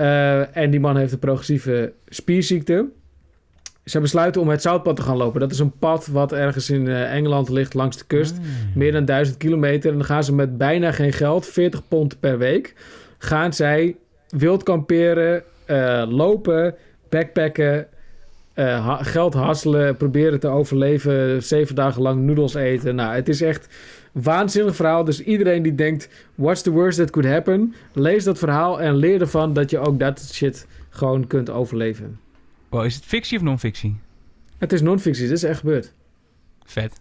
Uh, 0.00 0.56
en 0.56 0.70
die 0.70 0.80
man 0.80 0.96
heeft 0.96 1.12
een 1.12 1.18
progressieve 1.18 1.92
spierziekte. 2.08 2.88
Ze 3.84 4.00
besluiten 4.00 4.40
om 4.40 4.48
het 4.48 4.62
zoutpad 4.62 4.96
te 4.96 5.02
gaan 5.02 5.16
lopen. 5.16 5.40
Dat 5.40 5.50
is 5.50 5.58
een 5.58 5.78
pad 5.78 6.06
wat 6.06 6.32
ergens 6.32 6.70
in 6.70 6.86
uh, 6.86 7.14
Engeland 7.14 7.48
ligt 7.48 7.74
langs 7.74 7.96
de 7.96 8.04
kust. 8.06 8.38
Mm. 8.38 8.44
Meer 8.74 8.92
dan 8.92 9.04
duizend 9.04 9.36
kilometer. 9.36 9.90
En 9.90 9.96
dan 9.96 10.06
gaan 10.06 10.24
ze 10.24 10.34
met 10.34 10.58
bijna 10.58 10.92
geen 10.92 11.12
geld, 11.12 11.46
40 11.46 11.88
pond 11.88 12.20
per 12.20 12.38
week, 12.38 12.74
gaan 13.18 13.52
zij 13.52 13.96
wild 14.28 14.62
kamperen, 14.62 15.42
uh, 15.66 16.04
lopen, 16.08 16.74
backpacken, 17.08 17.86
ha 18.54 19.02
geld 19.02 19.34
hasselen, 19.34 19.96
proberen 19.96 20.40
te 20.40 20.48
overleven, 20.48 21.42
zeven 21.42 21.74
dagen 21.74 22.02
lang 22.02 22.20
noedels 22.22 22.54
eten. 22.54 22.94
Nou, 22.94 23.14
het 23.14 23.28
is 23.28 23.42
echt 23.42 23.68
waanzinnig 24.12 24.76
verhaal. 24.76 25.04
Dus 25.04 25.22
iedereen 25.22 25.62
die 25.62 25.74
denkt, 25.74 26.08
what's 26.34 26.62
the 26.62 26.70
worst 26.70 26.98
that 26.98 27.10
could 27.10 27.28
happen? 27.30 27.74
Lees 27.92 28.24
dat 28.24 28.38
verhaal 28.38 28.80
en 28.80 28.94
leer 28.94 29.20
ervan 29.20 29.52
dat 29.52 29.70
je 29.70 29.78
ook 29.78 29.98
dat 29.98 30.30
shit 30.32 30.66
gewoon 30.90 31.26
kunt 31.26 31.50
overleven. 31.50 32.20
Wow, 32.68 32.84
is 32.84 32.94
het 32.94 33.04
fictie 33.04 33.38
of 33.38 33.44
non-fictie? 33.44 33.96
Het 34.58 34.72
is 34.72 34.82
non-fictie, 34.82 35.26
dit 35.26 35.36
is 35.36 35.42
echt 35.42 35.58
gebeurd. 35.58 35.92
Vet. 36.64 37.00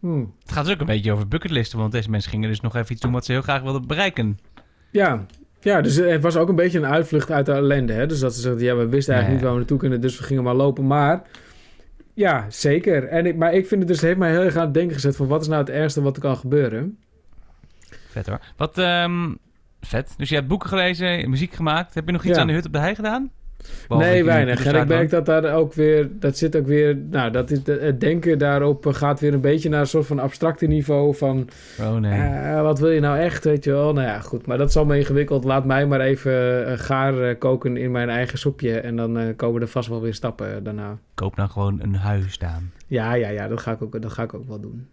Hmm. 0.00 0.32
Het 0.42 0.52
gaat 0.52 0.64
dus 0.64 0.74
ook 0.74 0.80
een 0.80 0.86
beetje 0.86 1.12
over 1.12 1.28
bucketlisten, 1.28 1.78
want 1.78 1.92
deze 1.92 2.10
mensen 2.10 2.30
gingen 2.30 2.48
dus 2.48 2.60
nog 2.60 2.76
even 2.76 2.92
iets 2.92 3.00
doen 3.00 3.12
wat 3.12 3.24
ze 3.24 3.32
heel 3.32 3.42
graag 3.42 3.62
wilden 3.62 3.86
bereiken. 3.86 4.38
Ja, 4.90 5.26
ja 5.60 5.80
dus 5.80 5.96
het 5.96 6.22
was 6.22 6.36
ook 6.36 6.48
een 6.48 6.54
beetje 6.54 6.78
een 6.78 6.86
uitvlucht 6.86 7.30
uit 7.30 7.46
de 7.46 7.52
ellende. 7.52 7.92
Hè? 7.92 8.06
Dus 8.06 8.18
dat 8.18 8.34
ze 8.34 8.40
zeiden, 8.40 8.64
ja, 8.64 8.76
we 8.76 8.88
wisten 8.88 9.14
eigenlijk 9.14 9.32
niet 9.32 9.42
waar 9.42 9.52
we 9.52 9.58
naartoe 9.58 9.78
kunnen, 9.78 10.00
dus 10.00 10.18
we 10.18 10.24
gingen 10.24 10.42
maar 10.42 10.54
lopen. 10.54 10.86
Maar 10.86 11.22
ja, 12.20 12.46
zeker. 12.48 13.08
En 13.08 13.26
ik, 13.26 13.36
maar 13.36 13.52
ik 13.54 13.66
vind 13.66 13.80
het 13.80 13.88
dus, 13.88 13.96
het 13.96 14.06
heeft 14.06 14.18
mij 14.18 14.30
heel 14.30 14.42
erg 14.42 14.56
aan 14.56 14.64
het 14.64 14.74
denken 14.74 14.94
gezet 14.94 15.16
van 15.16 15.26
wat 15.26 15.40
is 15.40 15.48
nou 15.48 15.60
het 15.60 15.70
ergste 15.70 16.02
wat 16.02 16.16
er 16.16 16.22
kan 16.22 16.36
gebeuren. 16.36 16.98
Vet 18.08 18.26
hoor. 18.26 18.40
Wat, 18.56 18.78
um, 18.78 19.38
vet. 19.80 20.14
Dus 20.16 20.28
je 20.28 20.34
hebt 20.34 20.48
boeken 20.48 20.68
gelezen, 20.68 21.30
muziek 21.30 21.52
gemaakt. 21.52 21.94
Heb 21.94 22.06
je 22.06 22.12
nog 22.12 22.24
iets 22.24 22.34
Ja. 22.34 22.40
aan 22.40 22.46
de 22.46 22.52
hut 22.52 22.66
op 22.66 22.72
de 22.72 22.78
hei 22.78 22.94
gedaan? 22.94 23.30
Nee, 23.88 24.24
weinig. 24.24 24.64
En 24.64 24.74
ik 24.74 24.86
merk 24.86 25.10
dat 25.10 25.26
daar 25.26 25.54
ook 25.54 25.74
weer, 25.74 26.08
dat 26.12 26.36
zit 26.36 26.56
ook 26.56 26.66
weer, 26.66 26.96
nou, 27.10 27.30
dat 27.30 27.50
is, 27.50 27.58
het 27.64 28.00
denken 28.00 28.38
daarop 28.38 28.86
gaat 28.86 29.20
weer 29.20 29.34
een 29.34 29.40
beetje 29.40 29.68
naar 29.68 29.80
een 29.80 29.86
soort 29.86 30.06
van 30.06 30.18
abstracte 30.18 30.66
niveau 30.66 31.14
van, 31.14 31.48
Oh 31.80 31.96
nee. 31.96 32.12
eh, 32.12 32.62
wat 32.62 32.78
wil 32.78 32.90
je 32.90 33.00
nou 33.00 33.18
echt, 33.18 33.44
weet 33.44 33.64
je 33.64 33.70
wel? 33.72 33.92
Nou 33.92 34.06
ja, 34.06 34.20
goed, 34.20 34.46
maar 34.46 34.58
dat 34.58 34.68
is 34.68 34.76
allemaal 34.76 34.96
ingewikkeld. 34.96 35.44
Laat 35.44 35.64
mij 35.64 35.86
maar 35.86 36.00
even 36.00 36.66
eh, 36.66 36.78
gaar 36.78 37.22
eh, 37.22 37.38
koken 37.38 37.76
in 37.76 37.90
mijn 37.90 38.08
eigen 38.08 38.38
soepje 38.38 38.80
en 38.80 38.96
dan 38.96 39.32
komen 39.36 39.60
er 39.60 39.68
vast 39.68 39.88
wel 39.88 40.00
weer 40.00 40.14
stappen 40.14 40.64
daarna. 40.64 40.98
Koop 41.14 41.36
nou 41.36 41.50
gewoon 41.50 41.80
een 41.82 41.94
huis, 41.94 42.38
Daan. 42.38 42.72
Ja, 42.86 43.14
ja, 43.14 43.28
ja, 43.28 43.48
dat 43.48 43.60
ga 43.60 43.72
ik 43.72 43.82
ook, 43.82 44.02
dat 44.02 44.12
ga 44.12 44.22
ik 44.22 44.34
ook 44.34 44.48
wel 44.48 44.60
doen. 44.60 44.86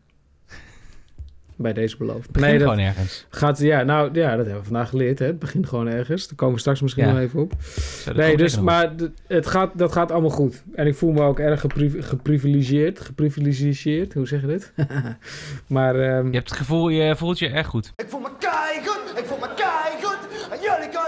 Bij 1.59 1.73
deze 1.73 1.97
beloofd. 1.97 2.31
Begin 2.31 2.49
Nee, 2.49 2.59
dat 2.59 2.69
gewoon 2.69 2.83
ergens. 2.85 3.25
gaat, 3.29 3.59
ja, 3.59 3.83
nou, 3.83 4.09
ja, 4.13 4.29
dat 4.35 4.45
hebben 4.45 4.57
we 4.63 4.63
vandaag 4.69 4.89
geleerd, 4.89 5.19
hè. 5.19 5.25
Het 5.25 5.39
begint 5.39 5.67
gewoon 5.67 5.87
ergens. 5.87 6.27
Daar 6.27 6.35
komen 6.35 6.53
we 6.53 6.59
straks 6.59 6.81
misschien 6.81 7.05
Ja. 7.05 7.11
nog 7.11 7.19
even 7.19 7.39
op. 7.39 7.53
Nee, 8.15 8.37
dus, 8.37 8.59
maar 8.59 8.91
het 9.27 9.47
gaat, 9.47 9.71
dat 9.75 9.91
gaat 9.91 10.11
allemaal 10.11 10.29
goed. 10.29 10.63
En 10.75 10.87
ik 10.87 10.95
voel 10.95 11.11
me 11.11 11.21
ook 11.21 11.39
erg 11.39 11.59
gepriv- 11.59 12.05
geprivilegeerd. 12.07 12.99
Geprivilegeerd, 12.99 14.13
hoe 14.13 14.27
zeg 14.27 14.41
je 14.41 14.47
dit? 14.47 14.73
maar 15.67 15.95
ehm. 15.95 16.25
Je 16.27 16.33
hebt 16.35 16.49
het 16.49 16.57
gevoel, 16.59 16.89
je 16.89 17.15
voelt 17.15 17.39
je 17.39 17.49
erg 17.49 17.67
goed. 17.67 17.93
Ik 17.95 18.05
voel 18.09 18.19
me 18.19 18.29
keigoed, 18.39 19.19
ik 19.19 19.25
voel 19.25 19.37
me 19.37 19.47
keigoed. 19.55 20.17
En 20.51 20.57
jullie 20.61 20.93
maken. 20.93 21.06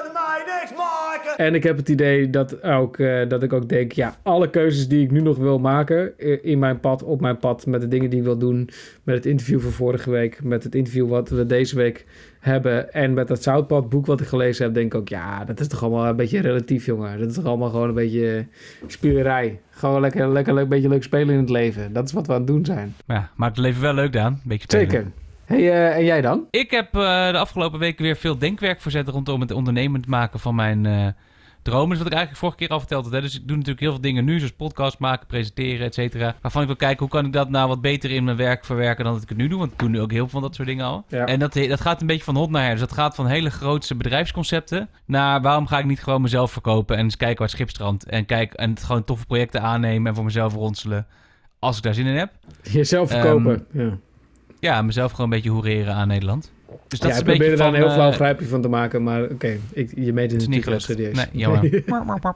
En 1.38 1.56
ik 1.56 1.64
heb 1.64 1.78
het 1.78 1.90
idee 1.90 2.30
dat, 2.30 2.64
ook, 2.64 2.98
eh, 2.98 3.30
dat 3.30 3.44
ik 3.44 3.54
ook 3.54 3.70
denk... 3.70 3.92
ja, 3.92 4.16
alle 4.24 4.50
keuzes 4.50 4.88
die 4.88 5.04
ik 5.04 5.12
nu 5.12 5.22
nog 5.22 5.38
wil 5.38 5.60
maken... 5.60 6.14
i- 6.24 6.40
in 6.42 6.60
mijn 6.60 6.80
pad, 6.80 7.04
op 7.04 7.22
mijn 7.22 7.38
pad... 7.38 7.66
met 7.66 7.82
de 7.82 7.88
dingen 7.88 8.10
die 8.10 8.20
ik 8.20 8.26
wil 8.26 8.38
doen... 8.38 8.70
met 9.04 9.16
het 9.16 9.26
interview 9.26 9.60
van 9.60 9.72
vorige 9.72 10.10
week... 10.10 10.44
met 10.44 10.64
het 10.64 10.76
interview 10.76 11.08
wat 11.10 11.30
we 11.30 11.46
deze 11.46 11.76
week 11.76 12.06
hebben... 12.40 12.94
en 12.94 13.14
met 13.14 13.28
dat 13.28 13.44
Zoutpad-boek 13.44 14.06
wat 14.06 14.22
ik 14.22 14.28
gelezen 14.28 14.66
heb... 14.66 14.74
denk 14.74 14.94
ik 14.94 15.00
ook, 15.00 15.10
ja, 15.10 15.46
dat 15.46 15.60
is 15.60 15.68
toch 15.68 15.84
allemaal 15.84 16.08
een 16.08 16.16
beetje 16.16 16.42
relatief, 16.42 16.86
jongen. 16.86 17.20
Dat 17.20 17.30
is 17.30 17.36
toch 17.36 17.46
allemaal 17.46 17.70
gewoon 17.70 17.88
een 17.88 17.94
beetje 17.94 18.46
spielerij. 18.88 19.60
Gewoon 19.70 20.02
lekker, 20.02 20.30
lekker, 20.32 20.58
een 20.58 20.68
beetje 20.68 20.90
leuk 20.90 21.04
spelen 21.04 21.34
in 21.34 21.40
het 21.40 21.50
leven. 21.50 21.94
Dat 21.94 22.06
is 22.06 22.12
wat 22.14 22.28
we 22.28 22.34
aan 22.34 22.40
het 22.40 22.48
doen 22.48 22.66
zijn. 22.66 22.96
Maar 23.06 23.18
ja, 23.18 23.30
maakt 23.36 23.56
het 23.56 23.66
leven 23.66 23.82
wel 23.82 23.94
leuk, 23.94 24.14
Daan. 24.14 24.34
Een 24.34 24.40
beetje 24.44 24.64
spelen. 24.70 24.90
Zeker. 24.90 25.06
Hey, 25.50 25.72
eh, 25.72 25.96
en 25.96 26.06
jij 26.06 26.22
dan? 26.22 26.48
Ik 26.50 26.72
heb 26.72 26.96
eh, 26.96 27.32
de 27.32 27.38
afgelopen 27.38 27.80
weken 27.80 28.04
weer 28.04 28.16
veel 28.16 28.38
denkwerk 28.38 28.82
verzet 28.82 29.08
rondom 29.08 29.42
het 29.42 29.52
ondernemend 29.52 30.08
maken 30.08 30.40
van 30.40 30.56
mijn, 30.56 30.86
eh, 30.86 31.08
dromen. 31.62 31.90
Dus 31.90 31.98
wat 31.98 32.08
ik 32.08 32.14
eigenlijk 32.14 32.40
vorige 32.40 32.58
keer 32.58 32.70
al 32.70 32.80
verteld 32.80 33.04
had. 33.04 33.14
Hè? 33.14 33.22
Dus 33.22 33.36
ik 33.36 33.48
doe 33.48 33.56
natuurlijk 33.56 33.80
heel 33.80 33.92
veel 33.92 34.02
dingen 34.02 34.26
nu, 34.26 34.38
zoals 34.38 34.54
podcast 34.54 35.00
maken, 35.00 35.28
presenteren, 35.28 35.86
et 35.86 35.94
cetera. 35.94 36.36
Waarvan 36.42 36.62
ik 36.62 36.68
wil 36.68 36.76
kijken, 36.78 37.00
hoe 37.00 37.10
kan 37.10 37.26
ik 37.26 37.34
dat 37.34 37.50
nou 37.50 37.68
wat 37.68 37.82
beter 37.82 38.12
in 38.12 38.24
mijn 38.24 38.38
werk 38.38 38.66
verwerken 38.66 39.04
dan 39.04 39.14
dat 39.14 39.24
ik 39.24 39.30
het 39.30 39.38
nu 39.38 39.48
doe. 39.48 39.60
Want 39.60 39.72
ik 39.72 39.80
doe 39.80 39.90
nu 39.90 40.02
ook 40.02 40.12
heel 40.12 40.20
veel 40.20 40.30
van 40.30 40.42
dat 40.42 40.56
soort 40.56 40.68
dingen 40.68 40.86
al. 40.86 41.06
Ja. 41.08 41.26
En 41.26 41.40
dat, 41.40 41.54
dat 41.54 41.82
gaat 41.82 42.02
een 42.02 42.08
beetje 42.08 42.24
van 42.24 42.36
hot 42.36 42.50
naar 42.50 42.64
her. 42.64 42.72
Dus 42.72 42.80
dat 42.80 42.92
gaat 42.92 43.16
van 43.16 43.28
hele 43.28 43.50
grootse 43.50 43.96
bedrijfsconcepten 43.96 44.90
naar 45.06 45.42
waarom 45.42 45.68
ga 45.68 45.80
ik 45.80 45.86
niet 45.86 46.04
gewoon 46.04 46.22
mezelf 46.22 46.52
verkopen 46.52 46.98
en 46.98 47.04
eens 47.04 47.18
kijken 47.18 47.38
waar 47.38 47.48
het 47.48 47.56
schip 47.56 47.70
strandt. 47.70 48.06
En, 48.06 48.26
kijk, 48.26 48.54
en 48.54 48.70
het 48.70 48.84
gewoon 48.84 49.04
toffe 49.04 49.26
projecten 49.26 49.62
aannemen 49.62 50.08
en 50.08 50.16
voor 50.16 50.26
mezelf 50.26 50.54
ronselen. 50.54 51.08
Als 51.60 51.78
ik 51.78 51.84
daar 51.84 51.94
zin 51.94 52.06
in 52.06 52.16
heb. 52.16 52.32
Jezelf 52.64 53.10
verkopen. 53.10 53.66
ja. 53.72 53.98
Ja, 54.60 54.82
mezelf 54.82 55.12
gewoon 55.12 55.26
een 55.26 55.36
beetje 55.36 55.50
hoereren 55.50 55.94
aan 55.94 56.08
Nederland. 56.08 56.52
Dus 56.88 57.00
dat 57.00 57.10
ja, 57.10 57.16
is 57.16 57.22
ik 57.22 57.28
een 57.28 57.34
probeer 57.34 57.38
beetje 57.38 57.52
er 57.52 57.58
dan 57.58 57.66
van, 57.66 57.76
een 57.76 57.82
heel 57.82 57.92
flauw 57.94 58.10
eh, 58.10 58.16
grijpje 58.16 58.46
van 58.46 58.62
te 58.62 58.68
maken, 58.68 59.04
maar 59.04 59.24
oké, 59.24 59.58
je 59.96 60.14
meet 60.14 60.32
het 60.32 60.42
Het 60.42 60.50
niet 60.50 60.64
gelukt. 60.64 60.82
serieus. 60.82 61.16
Nee, 61.16 61.26
jammer. 61.32 61.84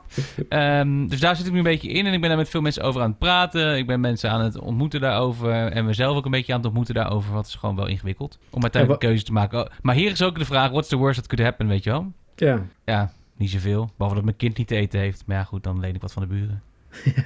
Ehm, 0.50 1.08
dus 1.08 1.20
daar 1.20 1.36
zit 1.36 1.46
ik 1.46 1.52
nu 1.52 1.58
een 1.58 1.64
beetje 1.64 1.90
in 1.90 2.06
en 2.06 2.14
ik 2.14 2.20
ben 2.20 2.30
daar 2.30 2.38
met 2.38 2.50
veel 2.50 2.62
mensen 2.62 2.84
over 2.84 3.02
aan 3.02 3.10
het 3.10 3.20
praten. 3.20 3.78
Ik 3.78 3.88
ben 3.88 4.00
mensen 4.00 4.30
aan 4.30 4.42
het 4.42 4.60
ontmoeten 4.60 5.02
daarover 5.02 5.52
en 5.52 5.86
mezelf 5.86 6.18
ook 6.18 6.26
een 6.26 6.32
beetje 6.32 6.52
aan 6.52 6.58
het 6.58 6.68
ontmoeten 6.68 6.94
daarover. 6.96 7.34
Wat 7.34 7.48
is 7.48 7.56
gewoon 7.56 7.76
wel 7.76 7.88
ingewikkeld 7.88 8.40
om 8.50 8.62
uiteindelijk 8.62 9.04
een 9.04 9.10
keuze 9.10 9.24
te 9.24 9.32
maken. 9.32 9.60
Oh, 9.60 9.66
maar 9.82 9.96
hier 9.96 10.12
is 10.12 10.24
ook 10.24 10.38
de 10.38 10.46
vraag, 10.46 10.72
what's 10.72 10.90
the 10.90 10.98
worst 10.98 11.16
that 11.20 11.28
could 11.28 11.46
happen, 11.46 11.68
weet 11.68 11.84
je 11.84 11.90
wel? 11.90 12.12
ja. 12.36 12.62
Ja, 12.86 13.12
niet 13.38 13.50
zoveel. 13.50 13.90
Behalve 13.96 14.16
dat 14.16 14.24
mijn 14.24 14.38
kind 14.38 14.58
niet 14.58 14.68
te 14.68 14.76
eten 14.76 15.00
heeft. 15.00 15.24
Maar 15.26 15.38
ja, 15.38 15.44
goed, 15.44 15.64
dan 15.64 15.80
leen 15.80 15.96
ik 15.96 16.02
wat 16.02 16.14
van 16.14 16.22
de 16.22 16.28
buren. 16.28 16.62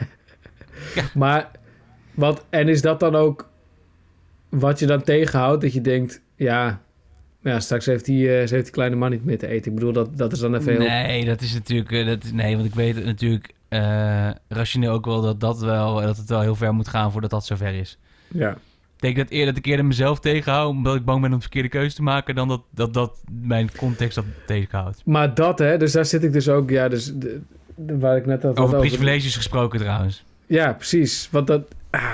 Maar, 1.14 1.52
wat, 2.14 2.46
en 2.50 2.68
is 2.68 2.82
dat 2.82 3.00
dan 3.00 3.16
ook 3.16 3.50
wat 4.50 4.80
je 4.80 4.86
dan 4.86 5.02
tegenhoudt, 5.04 5.62
dat 5.62 5.74
je 5.74 5.82
denkt, 5.82 6.22
ja, 6.36 6.82
ja 7.42 7.60
straks 7.60 7.86
heeft 7.86 8.06
die, 8.06 8.28
eh, 8.28 8.50
heeft 8.50 8.64
die 8.64 8.72
kleine 8.74 8.96
man 8.96 9.12
niet 9.12 9.26
meer 9.26 9.38
te 9.38 9.48
eten. 9.48 9.70
Ik 9.72 9.78
bedoel, 9.78 9.94
dat, 9.94 10.18
dat 10.18 10.32
is 10.32 10.40
dan 10.40 10.56
even 10.56 10.72
heel... 10.72 10.80
Nee, 10.88 11.26
dat 11.26 11.42
is 11.42 11.54
natuurlijk... 11.54 11.92
eh, 11.92 12.06
dat, 12.06 12.32
nee, 12.34 12.56
want 12.56 12.68
ik 12.68 12.76
weet 12.76 12.96
het 12.96 13.06
natuurlijk 13.06 13.54
eh, 13.70 14.30
rationeel 14.48 14.92
ook 14.92 15.06
wel 15.06 15.22
dat, 15.22 15.40
dat, 15.40 15.60
wel 15.60 16.02
dat 16.02 16.18
het 16.18 16.30
wel 16.30 16.42
heel 16.42 16.56
ver 16.56 16.74
moet 16.74 16.88
gaan 16.88 17.12
voordat 17.12 17.30
dat 17.30 17.46
zover 17.46 17.74
is. 17.74 17.98
Ja. 18.28 18.52
Ik 18.96 19.04
denk 19.04 19.16
dat 19.18 19.30
eerder 19.30 19.48
dat 19.54 19.58
ik 19.58 19.66
eerder 19.66 19.86
mezelf 19.86 20.20
tegenhoud... 20.20 20.70
omdat 20.70 20.96
ik 20.96 21.06
bang 21.06 21.22
ben 21.22 21.30
om 21.30 21.36
de 21.36 21.42
verkeerde 21.42 21.70
keuze 21.70 21.96
te 21.96 22.02
maken... 22.04 22.36
dan 22.36 22.48
dat, 22.48 22.62
dat, 22.70 22.94
dat 22.94 23.18
mijn 23.42 23.70
context 23.78 24.16
dat 24.16 24.26
tegenhoudt. 24.46 25.02
Maar 25.06 25.34
dat, 25.34 25.60
hè, 25.60 25.78
dus 25.78 25.92
daar 25.92 26.06
zit 26.06 26.24
ik 26.24 26.34
dus 26.34 26.50
ook, 26.50 26.70
ja, 26.70 26.88
dus 26.88 27.06
de- 27.06 27.42
de- 27.76 27.98
waar 27.98 28.18
ik 28.18 28.26
net 28.26 28.44
had 28.44 28.58
Over 28.60 28.76
over. 28.78 28.88
privileges 28.90 29.36
gesproken 29.36 29.80
trouwens. 29.80 30.24
Ja, 30.46 30.74
precies. 30.74 31.28
Want 31.32 31.48
dat. 31.48 31.62
ah. 31.90 32.12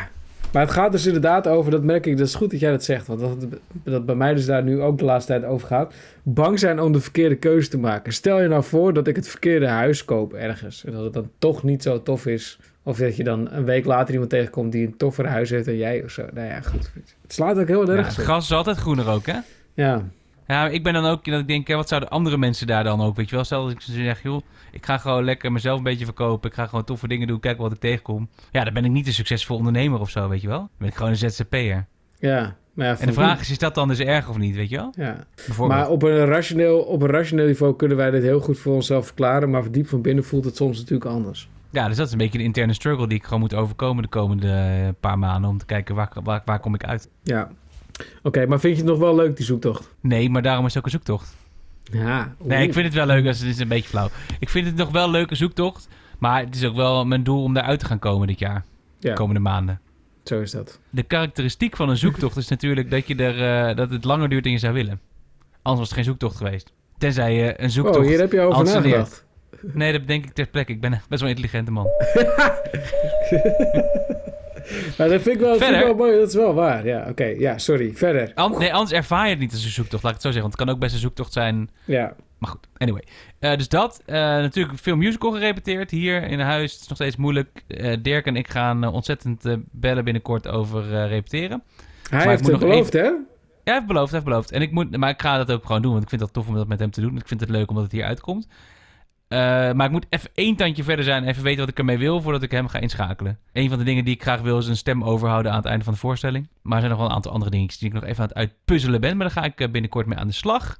Maar 0.53 0.61
het 0.61 0.71
gaat 0.71 0.91
dus 0.91 1.05
inderdaad 1.05 1.47
over, 1.47 1.71
dat 1.71 1.83
merk 1.83 2.05
ik, 2.05 2.17
dat 2.17 2.27
is 2.27 2.35
goed 2.35 2.51
dat 2.51 2.59
jij 2.59 2.71
dat 2.71 2.83
zegt. 2.83 3.07
Want 3.07 3.19
dat, 3.19 3.45
dat 3.83 4.05
bij 4.05 4.15
mij 4.15 4.33
dus 4.33 4.45
daar 4.45 4.63
nu 4.63 4.81
ook 4.81 4.97
de 4.97 5.05
laatste 5.05 5.31
tijd 5.31 5.45
over 5.45 5.67
gaat. 5.67 5.93
Bang 6.23 6.59
zijn 6.59 6.79
om 6.79 6.91
de 6.91 6.99
verkeerde 6.99 7.35
keuze 7.35 7.69
te 7.69 7.77
maken. 7.77 8.13
Stel 8.13 8.41
je 8.41 8.47
nou 8.47 8.63
voor 8.63 8.93
dat 8.93 9.07
ik 9.07 9.15
het 9.15 9.27
verkeerde 9.27 9.67
huis 9.67 10.05
koop 10.05 10.33
ergens. 10.33 10.85
En 10.85 10.91
dat 10.91 11.03
het 11.03 11.13
dan 11.13 11.29
toch 11.37 11.63
niet 11.63 11.83
zo 11.83 12.03
tof 12.03 12.25
is. 12.25 12.59
Of 12.83 12.97
dat 12.97 13.15
je 13.15 13.23
dan 13.23 13.51
een 13.51 13.65
week 13.65 13.85
later 13.85 14.11
iemand 14.11 14.29
tegenkomt 14.29 14.71
die 14.71 14.85
een 14.85 14.97
toffer 14.97 15.27
huis 15.27 15.49
heeft 15.49 15.65
dan 15.65 15.77
jij 15.77 16.03
of 16.03 16.11
zo. 16.11 16.25
Nou 16.33 16.47
ja, 16.47 16.61
goed. 16.61 16.91
Het 17.21 17.33
slaat 17.33 17.59
ook 17.59 17.67
heel 17.67 17.91
Ja, 17.91 17.97
erg 17.97 18.07
het 18.07 18.15
gras 18.15 18.43
is 18.43 18.51
altijd 18.51 18.77
groener 18.77 19.09
ook, 19.09 19.25
hè? 19.25 19.37
Ja, 19.73 20.03
Ja, 20.47 20.67
ik 20.67 20.83
ben 20.83 20.93
dan 20.93 21.05
ook 21.05 21.25
dat 21.25 21.39
ik 21.39 21.47
denk, 21.47 21.67
hè, 21.67 21.75
wat 21.75 21.87
zouden 21.87 22.09
andere 22.09 22.37
mensen 22.37 22.67
daar 22.67 22.83
dan 22.83 23.01
ook, 23.01 23.15
weet 23.15 23.29
je 23.29 23.35
wel? 23.35 23.43
Stel 23.45 23.63
dat 23.63 23.71
ik 23.71 23.81
zeg, 23.81 24.23
joh, 24.23 24.41
ik 24.71 24.85
ga 24.85 24.97
gewoon 24.97 25.23
lekker 25.23 25.51
mezelf 25.51 25.77
een 25.77 25.83
beetje 25.83 26.05
verkopen. 26.05 26.49
Ik 26.49 26.55
ga 26.55 26.65
gewoon 26.67 26.83
toffe 26.83 27.07
dingen 27.07 27.27
doen, 27.27 27.39
kijken 27.39 27.63
wat 27.63 27.71
ik 27.71 27.79
tegenkom. 27.79 28.29
Ja, 28.51 28.63
dan 28.63 28.73
ben 28.73 28.85
ik 28.85 28.91
niet 28.91 29.07
een 29.07 29.13
succesvol 29.13 29.57
ondernemer 29.57 29.99
of 29.99 30.09
zo, 30.09 30.29
weet 30.29 30.41
je 30.41 30.47
wel? 30.47 30.57
Dan 30.57 30.69
ben 30.77 30.87
ik 30.87 30.95
gewoon 30.95 31.11
een 31.11 31.17
ZZP'er. 31.17 31.85
ja. 32.19 32.55
Maar 32.73 32.85
ja, 32.87 32.97
En 32.99 33.07
de 33.07 33.13
vraag 33.13 33.39
is, 33.39 33.49
is 33.49 33.57
dat 33.57 33.75
dan 33.75 33.87
dus 33.87 33.99
erg 33.99 34.29
of 34.29 34.37
niet, 34.37 34.55
weet 34.55 34.69
je 34.69 34.75
wel? 34.75 34.93
Ja. 34.95 35.15
Maar 35.67 35.89
op 35.89 36.03
een, 36.03 36.25
rationeel, 36.25 36.79
op 36.79 37.01
een 37.01 37.09
rationeel 37.09 37.45
niveau 37.45 37.75
kunnen 37.75 37.97
wij 37.97 38.11
dit 38.11 38.23
heel 38.23 38.39
goed 38.39 38.59
voor 38.59 38.73
onszelf 38.73 39.05
verklaren. 39.05 39.49
Maar 39.49 39.71
diep 39.71 39.87
van 39.87 40.01
binnen 40.01 40.23
voelt 40.23 40.45
het 40.45 40.55
soms 40.55 40.77
natuurlijk 40.77 41.05
anders. 41.11 41.49
Ja, 41.69 41.87
dus 41.87 41.97
dat 41.97 42.05
is 42.05 42.11
een 42.11 42.17
beetje 42.17 42.37
de 42.37 42.43
interne 42.43 42.73
struggle 42.73 43.07
die 43.07 43.17
ik 43.17 43.23
gewoon 43.23 43.39
moet 43.39 43.53
overkomen 43.53 44.03
de 44.03 44.09
komende 44.09 44.47
eh, 44.47 44.89
paar 44.99 45.19
maanden. 45.19 45.49
Om 45.49 45.57
te 45.57 45.65
kijken, 45.65 45.95
waar, 45.95 46.11
waar, 46.23 46.41
waar 46.45 46.59
kom 46.59 46.73
ik 46.73 46.83
uit? 46.83 47.09
Ja. 47.23 47.49
Oké, 48.23 48.45
maar 48.45 48.59
vind 48.59 48.75
je 48.75 48.81
het 48.81 48.91
nog 48.91 48.99
wel 48.99 49.15
leuk, 49.15 49.37
die 49.37 49.45
zoektocht? 49.45 49.89
Nee, 49.99 50.29
maar 50.29 50.41
daarom 50.41 50.65
is 50.65 50.73
het 50.73 50.77
ook 50.79 50.85
een 50.85 50.91
zoektocht. 50.97 51.35
Ja. 51.91 52.35
Nee, 52.43 52.67
ik 52.67 52.73
vind 52.73 52.85
het 52.85 52.93
wel 52.93 53.05
leuk. 53.05 53.27
als 53.27 53.39
Het 53.39 53.47
is 53.49 53.59
een 53.59 53.67
beetje 53.67 53.89
flauw. 53.89 54.09
Ik 54.39 54.49
vind 54.49 54.65
het 54.65 54.75
nog 54.75 54.91
wel 54.91 55.03
een 55.03 55.09
leuke 55.11 55.35
zoektocht. 55.35 55.87
Maar 56.19 56.39
het 56.43 56.55
is 56.55 56.63
ook 56.65 56.75
wel 56.75 57.05
mijn 57.05 57.23
doel 57.23 57.43
om 57.43 57.53
daaruit 57.53 57.79
te 57.79 57.85
gaan 57.85 57.99
komen 57.99 58.27
dit 58.27 58.39
jaar. 58.39 58.63
De 58.99 59.07
Ja, 59.07 59.13
komende 59.13 59.39
maanden. 59.39 59.79
zo 60.23 60.41
is 60.41 60.51
dat. 60.51 60.79
De 60.89 61.03
karakteristiek 61.03 61.75
van 61.75 61.89
een 61.89 61.97
zoektocht 61.97 62.37
is 62.37 62.47
natuurlijk 62.47 62.91
dat, 62.91 63.07
je 63.07 63.15
er, 63.15 63.67
eh, 63.69 63.75
dat 63.75 63.89
het 63.89 64.03
langer 64.03 64.29
duurt 64.29 64.43
dan 64.43 64.51
je 64.51 64.57
zou 64.57 64.73
willen. 64.73 64.99
Anders 65.61 65.79
was 65.79 65.87
het 65.87 65.93
geen 65.93 66.03
zoektocht 66.03 66.35
geweest. 66.37 66.71
Tenzij 66.97 67.35
je 67.35 67.61
een 67.61 67.69
zoektocht... 67.71 67.97
Oh, 67.97 68.03
hier 68.05 68.19
heb 68.19 68.31
je 68.31 68.39
over 68.41 68.63
nagedacht. 68.65 69.25
Nee, 69.61 69.91
dat 69.91 70.07
denk 70.07 70.25
ik 70.25 70.33
ter 70.33 70.45
plekke. 70.47 70.71
Ik 70.71 70.81
ben 70.81 70.91
best 70.91 71.21
wel 71.21 71.29
een 71.29 71.35
intelligente 71.35 71.71
man. 71.71 71.87
Maar 74.97 75.09
dat 75.09 75.21
vind 75.21 75.35
ik 75.35 75.41
wel, 75.41 75.49
dat 75.49 75.57
vind 75.57 75.71
ik 75.71 75.77
Verder? 75.77 75.85
wel 75.85 75.95
mooi. 75.95 76.19
Dat 76.19 76.27
is 76.27 76.35
wel 76.35 76.53
waar. 76.53 76.85
Ja, 76.85 77.05
oké. 77.09 77.23
Ja, 77.25 77.57
sorry. 77.57 77.91
Verder. 77.95 78.31
An- 78.35 78.57
nee, 78.59 78.73
anders 78.73 78.91
ervaar 78.91 79.23
je 79.25 79.29
het 79.31 79.39
niet 79.39 79.51
als 79.51 79.63
een 79.63 79.69
zoektocht, 79.69 80.03
laat 80.03 80.11
ik 80.15 80.21
het 80.21 80.25
zo 80.27 80.31
zeggen. 80.31 80.41
Want 80.49 80.53
het 80.53 80.65
kan 80.65 80.75
ook 80.75 80.81
best 80.81 80.93
een 80.93 80.99
zoektocht 81.01 81.33
zijn 81.33 81.69
Ja. 81.85 82.13
Maar 82.37 82.51
goed, 82.51 82.67
anyway. 82.77 83.03
Eh, 83.39 83.57
dus 83.57 83.67
dat. 83.69 84.01
Eh, 84.05 84.15
natuurlijk 84.15 84.77
veel 84.79 84.95
musical 84.95 85.31
gerepeteerd 85.31 85.91
hier 85.91 86.23
in 86.23 86.39
huis. 86.39 86.71
Het 86.71 86.81
is 86.81 86.87
nog 86.87 86.97
steeds 86.97 87.15
moeilijk. 87.15 87.63
Eh, 87.67 87.97
Dirk 88.01 88.25
en 88.25 88.35
ik 88.35 88.49
gaan 88.49 88.85
ontzettend 88.87 89.43
bellen 89.71 90.03
binnenkort 90.03 90.47
over 90.47 91.07
repeteren. 91.07 91.63
Hij 92.09 92.27
heeft 92.27 92.39
het 92.43 92.51
nog 92.51 92.59
beloofd, 92.59 92.93
hè? 92.93 92.99
Ja, 93.01 93.13
hij 93.63 93.73
heeft 93.73 93.87
beloofd, 93.87 94.09
hij 94.11 94.19
heeft 94.19 94.29
beloofd. 94.31 94.51
En 94.51 94.61
ik 94.61 94.71
moet, 94.71 94.97
maar 94.97 95.09
ik 95.09 95.21
ga 95.21 95.37
dat 95.37 95.51
ook 95.51 95.65
gewoon 95.65 95.81
doen, 95.81 95.91
want 95.91 96.03
ik 96.03 96.09
vind 96.09 96.21
dat 96.21 96.33
tof 96.33 96.47
om 96.47 96.55
dat 96.55 96.67
met 96.67 96.79
hem 96.79 96.91
te 96.91 97.01
doen. 97.01 97.17
Ik 97.17 97.27
vind 97.27 97.39
het 97.39 97.49
leuk 97.49 97.69
omdat 97.69 97.83
het 97.83 97.91
hier 97.91 98.03
uitkomt. 98.03 98.47
Eh, 99.33 99.39
maar 99.73 99.85
ik 99.85 99.91
moet 99.91 100.05
even 100.09 100.29
één 100.33 100.55
tandje 100.55 100.83
verder 100.83 101.05
zijn 101.05 101.23
en 101.23 101.29
even 101.29 101.43
weten 101.43 101.59
wat 101.59 101.69
ik 101.69 101.77
ermee 101.77 101.97
wil 101.97 102.21
voordat 102.21 102.43
ik 102.43 102.51
hem 102.51 102.67
ga 102.67 102.79
inschakelen. 102.79 103.37
Een 103.53 103.69
van 103.69 103.77
de 103.77 103.83
dingen 103.83 104.05
die 104.05 104.13
ik 104.13 104.21
graag 104.21 104.41
wil 104.41 104.57
is 104.57 104.67
een 104.67 104.77
stem 104.77 105.03
overhouden 105.03 105.51
aan 105.51 105.57
het 105.57 105.65
einde 105.65 105.83
van 105.83 105.93
de 105.93 105.99
voorstelling. 105.99 106.47
Maar 106.61 106.73
er 106.73 106.79
zijn 106.79 106.91
nog 106.91 106.99
wel 106.99 107.09
een 107.09 107.15
aantal 107.15 107.31
andere 107.31 107.51
dingetjes 107.51 107.79
die 107.79 107.87
ik 107.87 107.93
nog 107.93 108.03
even 108.03 108.17
aan 108.23 108.27
het 108.27 108.37
uitpuzzelen 108.37 109.01
ben. 109.01 109.17
Maar 109.17 109.27
daar 109.33 109.43
ga 109.43 109.49
ik 109.49 109.59
eh, 109.59 109.69
binnenkort 109.69 110.05
mee 110.05 110.17
aan 110.17 110.27
de 110.27 110.33
slag. 110.33 110.77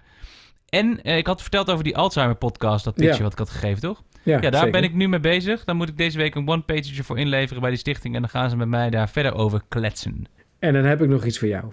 En 0.69 1.01
eh, 1.03 1.17
ik 1.17 1.27
had 1.27 1.41
verteld 1.41 1.71
over 1.71 1.83
die 1.83 1.97
Alzheimer 1.97 2.35
podcast, 2.35 2.83
dat 2.85 2.93
pitchje 2.93 3.15
Ja. 3.17 3.23
wat 3.23 3.31
ik 3.31 3.37
had 3.37 3.49
gegeven, 3.49 3.81
toch? 3.81 4.03
Ja, 4.23 4.33
Ja, 4.33 4.39
daar 4.49 4.53
zeker. 4.53 4.71
ben 4.71 4.83
ik 4.83 4.93
nu 4.93 5.07
mee 5.07 5.19
bezig. 5.19 5.63
Dan 5.63 5.75
moet 5.75 5.89
ik 5.89 5.97
deze 5.97 6.17
week 6.17 6.35
een 6.35 6.47
one-pagertje 6.47 7.03
voor 7.03 7.19
inleveren 7.19 7.61
bij 7.61 7.69
die 7.69 7.79
stichting. 7.79 8.15
En 8.15 8.21
dan 8.21 8.29
gaan 8.29 8.49
ze 8.49 8.55
met 8.57 8.67
mij 8.67 8.89
daar 8.89 9.09
verder 9.09 9.33
over 9.33 9.61
kletsen. 9.67 10.25
En 10.59 10.73
dan 10.73 10.83
heb 10.83 11.01
ik 11.01 11.09
nog 11.09 11.25
iets 11.25 11.39
voor 11.39 11.47
jou. 11.47 11.63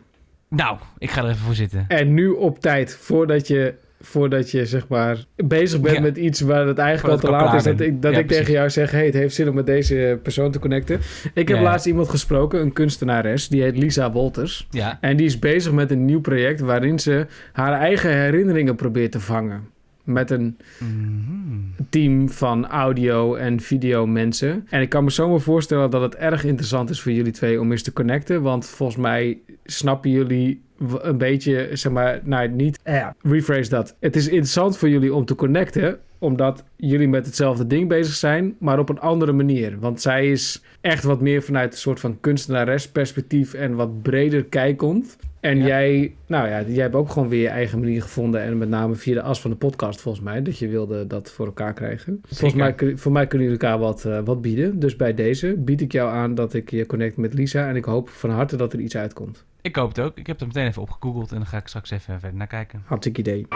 Nou, 0.49 0.78
ik 0.99 1.10
ga 1.10 1.22
er 1.22 1.28
even 1.28 1.40
voor 1.40 1.54
zitten. 1.54 1.84
En 1.88 2.14
nu 2.14 2.28
op 2.28 2.58
tijd, 2.58 2.96
voordat 2.96 3.46
je, 3.46 3.75
voordat 4.00 4.50
je 4.50 4.66
zeg 4.66 4.88
maar 4.88 5.25
bezig 5.37 5.80
bent 5.80 5.95
Ja. 5.97 6.00
met 6.02 6.16
iets 6.16 6.40
waar 6.40 6.66
het 6.66 6.78
eigenlijk 6.78 7.21
Voordat 7.21 7.40
al 7.40 7.47
te 7.49 7.52
laat 7.52 7.66
is, 7.66 7.76
dat 7.78 7.80
ik, 7.87 8.02
dat 8.02 8.12
Ja, 8.12 8.19
ik 8.19 8.28
tegen 8.28 8.52
jou 8.52 8.71
zeg, 8.71 8.90
hey, 8.90 9.04
het 9.04 9.14
heeft 9.14 9.35
zin 9.35 9.49
om 9.49 9.54
met 9.54 9.66
deze 9.66 10.19
persoon 10.23 10.50
te 10.50 10.59
connecten. 10.59 11.00
Ik 11.35 11.49
heb 11.49 11.57
Ja. 11.57 11.62
laatst 11.62 11.87
iemand 11.87 12.09
gesproken, 12.09 12.61
een 12.61 12.73
kunstenares, 12.73 13.49
die 13.49 13.62
heet 13.62 13.76
Lisa 13.76 14.12
Wolters. 14.12 14.66
Ja. 14.71 14.99
En 15.00 15.16
die 15.16 15.26
is 15.26 15.38
bezig 15.38 15.73
met 15.73 15.90
een 15.90 16.04
nieuw 16.04 16.21
project 16.21 16.61
waarin 16.61 16.99
ze 16.99 17.26
haar 17.52 17.73
eigen 17.80 18.11
herinneringen 18.21 18.75
probeert 18.76 19.12
te 19.12 19.21
vangen. 19.21 19.61
Met 20.04 20.30
een 20.30 20.57
Mhm. 20.78 21.85
team 21.90 22.28
van 22.30 22.66
audio 22.69 23.35
en 23.35 23.61
video 23.61 24.07
mensen. 24.07 24.66
En 24.71 24.80
ik 24.80 24.88
kan 24.88 25.04
me 25.04 25.11
zomaar 25.11 25.40
voorstellen 25.40 25.90
dat 25.90 26.02
het 26.02 26.14
erg 26.16 26.45
interessant 26.45 26.90
is 26.90 27.00
voor 27.00 27.12
jullie 27.12 27.33
twee 27.33 27.61
om 27.61 27.71
eens 27.71 27.83
te 27.83 27.92
connecten. 27.92 28.42
Want 28.42 28.66
volgens 28.66 28.99
mij 28.99 29.38
snappen 29.64 30.11
jullie 30.11 30.62
een 30.99 31.18
beetje, 31.18 31.68
zeg 31.72 31.92
maar, 31.92 32.20
nou 32.25 32.49
niet, 32.49 32.80
eh, 32.82 32.94
ja, 32.94 33.14
rephrase 33.22 33.70
dat. 33.70 33.96
Het 34.00 34.16
is 34.16 34.26
interessant 34.26 34.78
voor 34.78 34.88
jullie 34.88 35.14
om 35.14 35.25
te 35.25 35.34
connecten, 35.34 35.99
omdat 36.18 36.64
jullie 36.76 37.08
met 37.08 37.26
hetzelfde 37.26 37.66
ding 37.66 37.88
bezig 37.88 38.14
zijn, 38.14 38.56
maar 38.58 38.78
op 38.78 38.88
een 38.88 39.00
andere 39.00 39.32
manier. 39.32 39.78
Want 39.78 40.00
zij 40.00 40.30
is 40.30 40.62
echt 40.80 41.04
wat 41.04 41.20
meer 41.20 41.42
vanuit 41.42 41.72
een 41.72 41.78
soort 41.78 42.00
van 42.00 42.20
kunstenares 42.20 42.88
perspectief 42.88 43.54
en 43.54 43.75
wat 43.75 44.02
breder 44.02 44.44
kijkend. 44.44 45.16
En 45.40 45.59
Ja. 45.59 45.66
jij, 45.66 46.14
nou 46.26 46.49
ja, 46.49 46.62
jij 46.62 46.82
hebt 46.82 46.94
ook 46.94 47.11
gewoon 47.11 47.28
weer 47.28 47.40
je 47.40 47.49
eigen 47.49 47.78
manier 47.80 48.02
gevonden. 48.02 48.40
En 48.42 48.59
met 48.59 48.68
name 48.68 48.94
via 48.94 49.14
de 49.14 49.23
as 49.23 49.40
van 49.40 49.50
de 49.50 49.56
podcast, 49.56 50.00
volgens 50.00 50.25
mij. 50.25 50.42
Dat 50.42 50.59
je 50.59 50.68
wilde 50.68 51.06
dat 51.06 51.30
voor 51.30 51.47
elkaar 51.47 51.73
krijgen. 51.73 52.20
Volgens 52.28 52.54
mij, 52.54 52.97
voor 52.97 53.12
mij 53.12 53.26
kunnen 53.26 53.47
jullie 53.49 53.62
elkaar 53.62 53.78
wat, 53.78 54.04
eh, 54.04 54.18
wat 54.25 54.40
bieden. 54.42 54.78
Dus 54.78 54.97
bij 54.97 55.14
deze 55.14 55.54
bied 55.59 55.80
ik 55.80 55.92
jou 55.92 56.11
aan 56.11 56.35
dat 56.35 56.54
ik 56.54 56.70
je 56.70 56.87
connect 56.87 57.16
met 57.16 57.35
Lisa. 57.35 57.68
En 57.68 57.76
ik 57.76 57.85
hoop 57.85 58.09
van 58.09 58.30
harte 58.30 58.56
dat 58.56 58.73
er 58.73 58.80
iets 58.80 58.97
uitkomt. 58.97 59.44
Ik 59.62 59.76
hoop 59.76 59.88
het 59.88 60.00
ook. 60.00 60.16
Ik 60.18 60.26
heb 60.26 60.38
het 60.38 60.49
meteen 60.49 60.66
even 60.66 60.82
opgegoogeld 60.82 61.30
en 61.30 61.37
dan 61.37 61.47
ga 61.47 61.56
ik 61.59 61.66
straks 61.66 61.90
even 61.90 62.20
verder 62.20 62.38
naar 62.38 62.47
kijken. 62.47 62.82
Hartstikke 62.87 63.20
idee. 63.20 63.47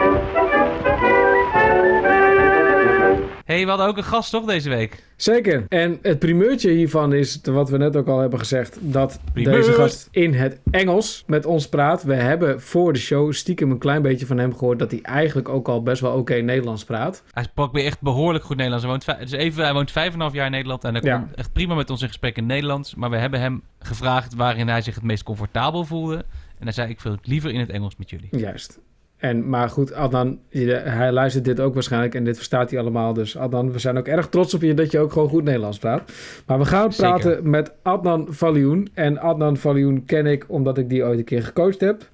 Hey, 3.45 3.63
we 3.63 3.69
hadden 3.69 3.87
ook 3.87 3.97
een 3.97 4.03
gast 4.03 4.31
toch 4.31 4.45
deze 4.45 4.69
week? 4.69 5.03
Zeker. 5.15 5.65
En 5.69 5.99
het 6.01 6.19
primeurtje 6.19 6.69
hiervan 6.71 7.13
is, 7.13 7.39
wat 7.43 7.69
we 7.69 7.77
net 7.77 7.95
ook 7.95 8.07
al 8.07 8.19
hebben 8.19 8.39
gezegd, 8.39 8.77
dat 8.81 9.19
Primeur. 9.33 9.53
deze 9.55 9.71
gast 9.73 10.07
in 10.11 10.33
het 10.33 10.59
Engels 10.71 11.23
met 11.27 11.45
ons 11.45 11.69
praat. 11.69 12.03
We 12.03 12.13
hebben 12.13 12.61
voor 12.61 12.93
de 12.93 12.99
show 12.99 13.33
stiekem 13.33 13.71
een 13.71 13.77
klein 13.77 14.01
beetje 14.01 14.25
van 14.25 14.37
hem 14.37 14.53
gehoord 14.55 14.79
dat 14.79 14.91
hij 14.91 14.99
eigenlijk 15.01 15.49
ook 15.49 15.67
al 15.67 15.83
best 15.83 16.01
wel 16.01 16.17
oké 16.17 16.33
Nederlands 16.35 16.83
praat. 16.85 17.23
Hij 17.31 17.43
sprak 17.43 17.73
weer 17.73 17.85
echt 17.85 18.01
behoorlijk 18.01 18.43
goed 18.43 18.55
Nederlands. 18.57 18.85
Hij 18.85 18.93
woont, 19.15 19.29
dus 19.29 19.39
even, 19.39 19.63
hij 19.63 19.73
woont 19.73 19.91
vijf 19.91 20.07
en 20.07 20.13
een 20.13 20.19
half 20.21 20.33
jaar 20.33 20.45
in 20.45 20.51
Nederland 20.51 20.83
en 20.83 20.93
hij 20.93 21.01
Ja. 21.03 21.17
komt 21.17 21.35
echt 21.35 21.53
prima 21.53 21.75
met 21.75 21.89
ons 21.89 22.01
in 22.01 22.07
gesprek 22.07 22.37
in 22.37 22.45
Nederlands. 22.45 22.95
Maar 22.95 23.09
we 23.09 23.17
hebben 23.17 23.39
hem 23.39 23.63
gevraagd 23.79 24.35
waarin 24.35 24.67
hij 24.67 24.81
zich 24.81 24.95
het 24.95 25.03
meest 25.03 25.23
comfortabel 25.23 25.85
voelde. 25.85 26.15
En 26.59 26.63
hij 26.63 26.71
zei, 26.71 26.89
ik 26.89 26.99
wil 27.01 27.11
het 27.11 27.27
liever 27.27 27.51
in 27.51 27.59
het 27.59 27.69
Engels 27.69 27.95
met 27.95 28.09
jullie. 28.09 28.27
Juist. 28.31 28.79
En, 29.25 29.49
maar 29.49 29.69
goed, 29.69 29.93
Adnan, 29.93 30.39
hij 30.49 31.11
luistert 31.11 31.45
dit 31.45 31.59
ook 31.59 31.73
waarschijnlijk 31.73 32.15
en 32.15 32.23
dit 32.23 32.35
verstaat 32.35 32.69
hij 32.69 32.79
allemaal. 32.79 33.13
Dus 33.13 33.37
Adnan, 33.37 33.71
we 33.71 33.79
zijn 33.79 33.97
ook 33.97 34.07
erg 34.07 34.27
trots 34.27 34.53
op 34.53 34.61
je 34.61 34.73
dat 34.73 34.91
je 34.91 34.99
ook 34.99 35.11
gewoon 35.11 35.29
goed 35.29 35.43
Nederlands 35.43 35.77
praat. 35.77 36.11
Maar 36.45 36.59
we 36.59 36.65
gaan 36.65 36.93
Zeker. 36.93 37.19
praten 37.19 37.49
met 37.49 37.71
Adnan 37.81 38.27
Valioen. 38.29 38.89
En 38.93 39.17
Adnan 39.17 39.57
Valioen 39.57 40.05
ken 40.05 40.25
ik 40.25 40.45
omdat 40.47 40.77
ik 40.77 40.89
die 40.89 41.03
ooit 41.03 41.17
een 41.17 41.25
keer 41.25 41.43
gecoacht 41.43 41.79
heb. 41.79 42.09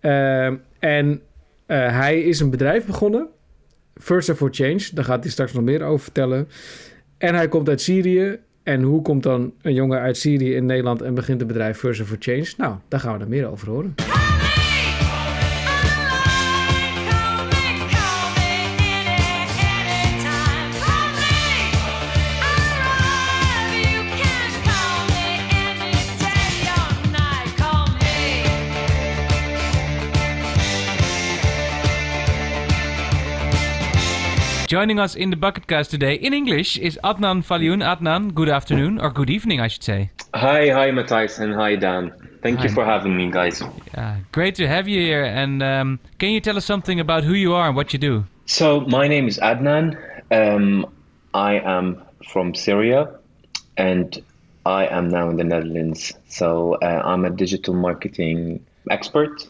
Ehm, 0.00 0.56
en 0.78 1.20
eh, 1.66 1.98
hij 1.98 2.20
is 2.20 2.40
een 2.40 2.50
bedrijf 2.50 2.86
begonnen. 2.86 3.26
First 3.94 4.30
for 4.30 4.48
Change. 4.52 4.88
Daar 4.94 5.04
gaat 5.04 5.22
hij 5.22 5.32
straks 5.32 5.52
nog 5.52 5.64
meer 5.64 5.82
over 5.82 6.02
vertellen. 6.02 6.48
En 7.18 7.34
hij 7.34 7.48
komt 7.48 7.68
uit 7.68 7.80
Syrië. 7.80 8.38
En 8.62 8.82
hoe 8.82 9.02
komt 9.02 9.22
dan 9.22 9.52
een 9.62 9.74
jongen 9.74 10.00
uit 10.00 10.16
Syrië 10.16 10.54
in 10.54 10.66
Nederland 10.66 11.02
en 11.02 11.14
begint 11.14 11.40
een 11.40 11.46
bedrijf 11.46 11.78
First 11.78 12.02
for 12.02 12.16
Change? 12.18 12.52
Nou, 12.56 12.74
daar 12.88 13.00
gaan 13.00 13.18
we 13.18 13.24
er 13.24 13.30
meer 13.30 13.50
over 13.50 13.68
horen. 13.68 13.94
Joining 34.72 34.98
us 34.98 35.14
in 35.14 35.28
the 35.28 35.36
Bucketcast 35.36 35.90
today 35.90 36.14
in 36.14 36.32
English 36.32 36.78
is 36.78 36.98
Adnan 37.04 37.44
Falioun. 37.44 37.84
Adnan, 37.84 38.32
good 38.32 38.48
afternoon, 38.48 38.98
or 38.98 39.10
good 39.10 39.28
evening, 39.28 39.60
I 39.60 39.68
should 39.68 39.82
say. 39.82 40.10
Hi, 40.32 40.70
hi, 40.70 40.90
Matthias, 40.90 41.38
and 41.38 41.52
hi, 41.52 41.76
Dan. 41.76 42.10
Thank 42.40 42.62
you 42.62 42.70
for 42.70 42.82
having 42.82 43.14
me, 43.14 43.30
guys. 43.30 43.60
Uh, 43.60 44.16
great 44.32 44.54
to 44.54 44.66
have 44.66 44.88
you 44.88 44.98
here. 44.98 45.24
And 45.24 45.62
um, 45.62 46.00
can 46.18 46.30
you 46.30 46.40
tell 46.40 46.56
us 46.56 46.64
something 46.64 47.00
about 47.00 47.22
who 47.22 47.34
you 47.34 47.52
are 47.52 47.66
and 47.66 47.76
what 47.76 47.92
you 47.92 47.98
do? 47.98 48.24
So, 48.46 48.80
my 48.80 49.08
name 49.08 49.28
is 49.28 49.38
Adnan. 49.40 49.94
Um, 50.30 50.86
I 51.34 51.58
am 51.58 52.00
from 52.26 52.54
Syria, 52.54 53.14
and 53.76 54.24
I 54.64 54.86
am 54.86 55.10
now 55.10 55.28
in 55.28 55.36
the 55.36 55.44
Netherlands. 55.44 56.14
So, 56.28 56.76
uh, 56.76 57.02
I'm 57.04 57.26
a 57.26 57.30
digital 57.30 57.74
marketing 57.74 58.64
expert, 58.88 59.46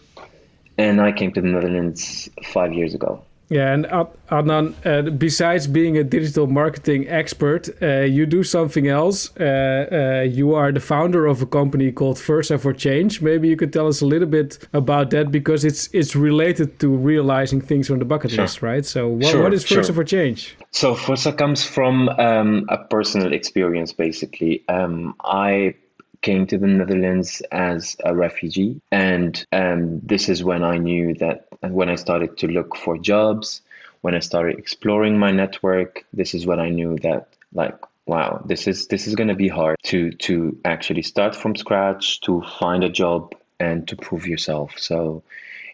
and 0.78 1.00
I 1.00 1.12
came 1.12 1.30
to 1.34 1.40
the 1.40 1.46
Netherlands 1.46 2.28
five 2.42 2.72
years 2.72 2.92
ago. 2.92 3.22
Yeah, 3.52 3.74
and 3.74 3.86
Ad- 3.86 4.06
Adnan, 4.30 4.74
uh, 4.86 5.10
besides 5.10 5.66
being 5.66 5.98
a 5.98 6.04
digital 6.04 6.46
marketing 6.46 7.06
expert, 7.08 7.68
uh, 7.82 8.00
you 8.16 8.24
do 8.26 8.42
something 8.42 8.86
else. 8.88 9.30
Uh, 9.38 9.44
uh, 9.44 10.22
you 10.38 10.54
are 10.54 10.72
the 10.72 10.80
founder 10.80 11.26
of 11.26 11.42
a 11.42 11.46
company 11.46 11.92
called 11.92 12.18
Versa 12.18 12.56
for 12.58 12.72
Change. 12.72 13.20
Maybe 13.20 13.48
you 13.48 13.56
could 13.56 13.72
tell 13.72 13.86
us 13.88 14.00
a 14.02 14.06
little 14.06 14.28
bit 14.28 14.58
about 14.72 15.10
that 15.10 15.30
because 15.30 15.64
it's 15.64 15.88
it's 15.92 16.16
related 16.16 16.78
to 16.80 16.88
realizing 16.88 17.60
things 17.60 17.90
on 17.90 17.98
the 17.98 18.04
bucket 18.06 18.30
Sure. 18.30 18.44
list, 18.44 18.62
right? 18.62 18.86
So, 18.86 19.08
what, 19.08 19.26
Sure, 19.26 19.42
what 19.42 19.52
is 19.54 19.62
Versa 19.64 19.84
sure. 19.92 19.94
for 19.94 20.04
Change? 20.04 20.56
So 20.70 20.94
Fossa 20.94 21.32
comes 21.32 21.62
from 21.64 22.08
um, 22.08 22.64
a 22.70 22.78
personal 22.78 23.32
experience, 23.34 23.92
basically. 23.92 24.64
Um, 24.68 25.14
I 25.24 25.74
came 26.22 26.46
to 26.46 26.58
the 26.58 26.66
Netherlands 26.66 27.42
as 27.52 27.96
a 28.04 28.14
refugee, 28.14 28.80
and 28.90 29.44
um, 29.52 30.00
this 30.00 30.28
is 30.28 30.42
when 30.42 30.64
I 30.64 30.78
knew 30.78 31.14
that 31.14 31.48
when 31.60 31.88
I 31.88 31.96
started 31.96 32.38
to 32.38 32.48
look 32.48 32.76
for 32.76 32.96
jobs, 32.98 33.60
when 34.00 34.14
I 34.14 34.20
started 34.20 34.58
exploring 34.58 35.18
my 35.18 35.30
network, 35.30 36.04
this 36.12 36.34
is 36.34 36.46
when 36.46 36.60
I 36.60 36.70
knew 36.70 36.98
that 37.00 37.28
like 37.52 37.76
wow, 38.06 38.42
this 38.44 38.66
is 38.66 38.88
this 38.88 39.06
is 39.06 39.14
going 39.14 39.28
to 39.28 39.34
be 39.34 39.48
hard 39.48 39.76
to 39.84 40.12
to 40.12 40.58
actually 40.64 41.02
start 41.02 41.36
from 41.36 41.54
scratch, 41.56 42.20
to 42.22 42.42
find 42.58 42.82
a 42.82 42.88
job 42.88 43.34
and 43.60 43.86
to 43.88 43.96
prove 43.96 44.26
yourself. 44.26 44.78
So 44.78 45.22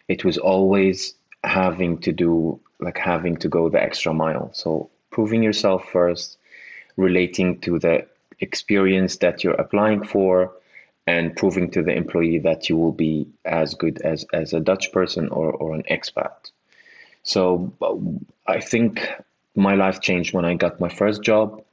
it 0.07 0.25
was 0.25 0.37
always 0.37 1.15
having 1.43 1.99
to 1.99 2.11
do 2.11 2.59
like 2.79 2.97
having 2.97 3.37
to 3.37 3.47
go 3.47 3.69
the 3.69 3.81
extra 3.81 4.13
mile 4.13 4.49
so 4.53 4.89
proving 5.11 5.43
yourself 5.43 5.85
first 5.91 6.37
relating 6.97 7.59
to 7.61 7.79
the 7.79 8.05
experience 8.39 9.17
that 9.17 9.43
you're 9.43 9.53
applying 9.53 10.03
for 10.03 10.51
and 11.09 11.35
proving 11.35 11.71
to 11.71 11.81
the 11.81 11.91
employee 11.91 12.37
that 12.37 12.69
you 12.69 12.77
will 12.77 12.91
be 12.91 13.27
as 13.45 13.73
good 13.73 13.99
as 14.03 14.25
as 14.31 14.53
a 14.53 14.59
dutch 14.59 14.91
person 14.91 15.27
or, 15.29 15.51
or 15.51 15.73
an 15.73 15.83
expat. 15.89 16.51
So 17.23 17.73
uh, 17.81 17.95
i 18.47 18.59
think 18.59 19.09
my 19.55 19.75
life 19.75 19.99
changed 20.01 20.33
when 20.33 20.45
i 20.45 20.53
got 20.53 20.79
my 20.79 20.89
first 20.89 21.21
job 21.21 21.63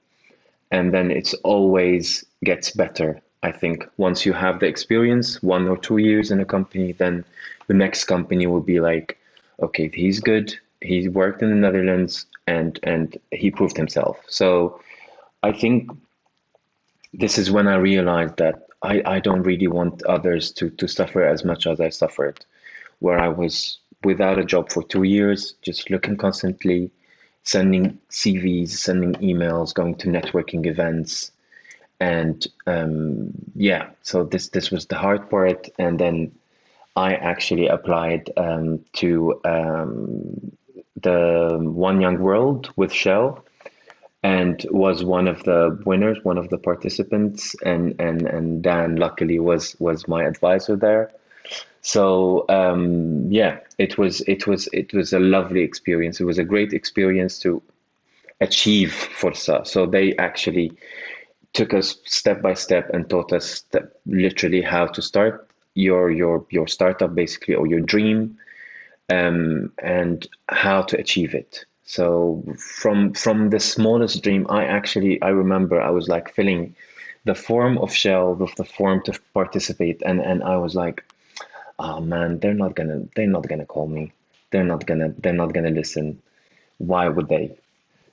and 0.71 0.93
then 0.95 1.11
it's 1.11 1.35
always 1.53 2.25
gets 2.45 2.71
better 2.71 3.21
i 3.43 3.53
think. 3.53 3.89
Once 3.97 4.27
you 4.27 4.33
have 4.33 4.61
the 4.61 4.67
experience 4.67 5.43
one 5.43 5.69
or 5.69 5.77
two 5.77 5.99
years 5.99 6.31
in 6.31 6.41
a 6.41 6.45
company 6.57 6.93
then 6.93 7.25
the 7.69 7.75
next 7.75 8.05
company 8.05 8.47
will 8.47 8.67
be 8.75 8.81
like 8.81 9.19
okay 9.61 9.91
he's 9.93 10.21
good 10.21 10.55
he 10.81 11.09
worked 11.09 11.43
in 11.43 11.51
the 11.51 11.63
netherlands 11.67 12.27
and 12.47 12.81
and 12.83 13.19
he 13.33 13.51
proved 13.51 13.77
himself. 13.77 14.17
So 14.29 14.81
i 15.43 15.53
think 15.53 15.91
this 17.19 17.39
is 17.39 17.51
when 17.51 17.67
i 17.67 17.75
realized 17.77 18.37
that 18.37 18.67
i 18.83 19.03
i 19.07 19.19
don't 19.21 19.43
really 19.43 19.67
want 19.67 20.03
others 20.05 20.53
to 20.53 20.71
to 20.71 20.87
suffer 20.87 21.25
as 21.25 21.45
much 21.45 21.67
as 21.67 21.81
i 21.81 21.89
suffered. 21.89 22.45
Where 22.99 23.19
i 23.19 23.29
was 23.29 23.79
without 24.05 24.39
a 24.39 24.45
job 24.45 24.71
for 24.71 24.83
two 24.83 25.03
years 25.03 25.55
just 25.63 25.91
looking 25.91 26.17
constantly 26.17 26.91
sending 27.43 27.99
cvs 28.11 28.71
sending 28.71 29.15
emails 29.15 29.75
going 29.75 29.95
to 29.97 30.09
networking 30.09 30.67
events. 30.67 31.33
And 31.99 32.47
um, 32.67 33.33
yeah 33.55 33.91
so 34.03 34.25
this 34.25 34.49
this 34.49 34.71
was 34.71 34.87
the 34.87 34.97
hard 34.97 35.31
part. 35.31 35.69
And 35.79 35.99
then 35.99 36.33
i 36.95 37.15
actually 37.15 37.69
applied 37.69 38.31
um, 38.37 38.85
to 38.95 39.41
um, 39.45 40.53
the 41.01 41.59
one 41.63 42.01
young 42.01 42.19
world 42.19 42.71
with 42.77 42.93
shell 42.93 43.45
and 44.27 44.67
was 44.71 45.05
one 45.05 45.29
of 45.29 45.45
the 45.45 45.81
winners 45.87 46.19
one 46.25 46.37
of 46.37 46.49
the 46.51 46.59
participants 46.59 47.55
and 47.65 47.95
and 48.01 48.23
and 48.23 48.63
dan 48.63 48.97
luckily 48.97 49.39
was 49.39 49.77
was 49.79 50.09
my 50.09 50.25
advisor 50.25 50.75
there. 50.75 51.13
So 51.83 52.45
um, 52.49 53.31
yeah 53.31 53.61
it 53.79 53.97
was 53.99 54.23
it 54.23 54.47
was 54.49 54.69
it 54.73 54.93
was 54.93 55.13
a 55.13 55.21
lovely 55.21 55.63
experience. 55.63 56.21
It 56.21 56.25
was 56.25 56.39
a 56.39 56.51
great 56.53 56.73
experience 56.73 57.39
to 57.45 57.63
achieve 58.41 58.93
forza. 58.93 59.61
So 59.65 59.87
they 59.87 60.17
actually 60.17 60.73
took 61.53 61.73
us 61.73 61.97
step 62.05 62.43
by 62.43 62.55
step 62.55 62.91
and 62.93 63.09
taught 63.09 63.33
us 63.33 63.47
step, 63.47 63.95
literally 64.07 64.61
how 64.61 64.87
to 64.87 65.01
start 65.01 65.49
your 65.75 66.11
your 66.11 66.45
your 66.51 66.67
startup 66.67 67.15
basically 67.15 67.55
or 67.55 67.67
your 67.69 67.85
dream 67.95 68.37
um, 69.09 69.73
and 69.79 70.27
how 70.49 70.83
to 70.83 70.99
achieve 70.99 71.33
it 71.33 71.65
so 71.87 72.43
from 72.59 73.13
from 73.15 73.51
the 73.51 73.61
smallest 73.61 74.23
dream 74.23 74.47
i 74.51 74.65
actually 74.65 75.21
i 75.23 75.29
remember 75.29 75.81
i 75.81 75.91
was 75.91 76.09
like 76.09 76.35
filling 76.35 76.75
the 77.25 77.35
form 77.35 77.79
of 77.79 77.93
shell 77.93 78.35
with 78.35 78.55
the 78.57 78.65
form 78.65 79.03
to 79.03 79.19
participate 79.35 80.03
and 80.05 80.21
and 80.21 80.43
i 80.43 80.57
was 80.57 80.75
like 80.75 81.05
oh 81.79 82.01
man 82.01 82.39
they're 82.39 82.55
not 82.55 82.75
gonna 82.75 83.03
they're 83.15 83.27
not 83.27 83.49
gonna 83.49 83.67
call 83.67 83.87
me. 83.87 84.13
They're 84.51 84.65
not 84.65 84.87
gonna 84.87 85.13
they're 85.19 85.33
not 85.33 85.53
gonna 85.53 85.71
listen. 85.71 86.23
Why 86.79 87.09
would 87.09 87.29
they? 87.29 87.57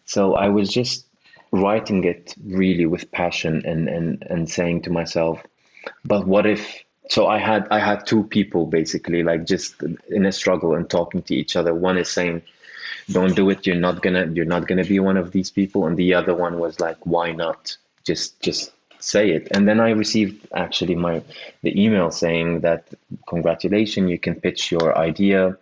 So 0.06 0.36
i 0.36 0.50
was 0.50 0.70
just 0.70 1.06
writing 1.52 2.04
it 2.04 2.34
really 2.46 2.86
with 2.86 3.12
passion 3.12 3.64
and 3.66 3.88
and 3.88 4.24
and 4.30 4.50
saying 4.50 4.82
to 4.82 4.90
myself 4.90 5.42
but 6.04 6.26
what 6.26 6.46
if 6.48 6.84
so 7.10 7.28
i 7.28 7.38
had 7.38 7.68
i 7.70 7.80
had 7.80 8.08
two 8.08 8.24
people 8.24 8.66
basically 8.66 9.22
like 9.24 9.46
just 9.46 9.76
in 10.10 10.26
a 10.26 10.32
struggle 10.32 10.74
and 10.74 10.90
talking 10.90 11.22
to 11.24 11.36
each 11.36 11.56
other. 11.56 11.74
One 11.74 11.98
is 11.98 12.10
saying 12.10 12.42
don't 13.12 13.36
do 13.36 13.50
it. 13.50 13.66
You're 13.66 13.76
not 13.76 14.02
gonna 14.02 14.28
you're 14.28 14.46
not 14.46 14.68
gonna 14.68 14.84
be 14.84 15.00
one 15.00 15.18
of 15.18 15.32
these 15.32 15.52
people. 15.52 15.86
And 15.88 15.98
the 15.98 16.14
other 16.14 16.34
one 16.34 16.60
was 16.60 16.80
like 16.80 16.98
why 17.06 17.32
not? 17.32 17.78
Just 18.04 18.40
just 18.42 18.72
say 19.00 19.32
it. 19.32 19.50
And 19.52 19.68
then 19.68 19.80
i 19.80 19.90
received 19.90 20.48
actually 20.54 20.96
my 20.96 21.22
the 21.62 21.74
email 21.84 22.10
saying 22.12 22.62
that 22.62 22.88
congratulations 23.28 24.10
you 24.10 24.20
can 24.20 24.40
pitch 24.40 24.72
your 24.72 24.98
idea. 24.98 25.58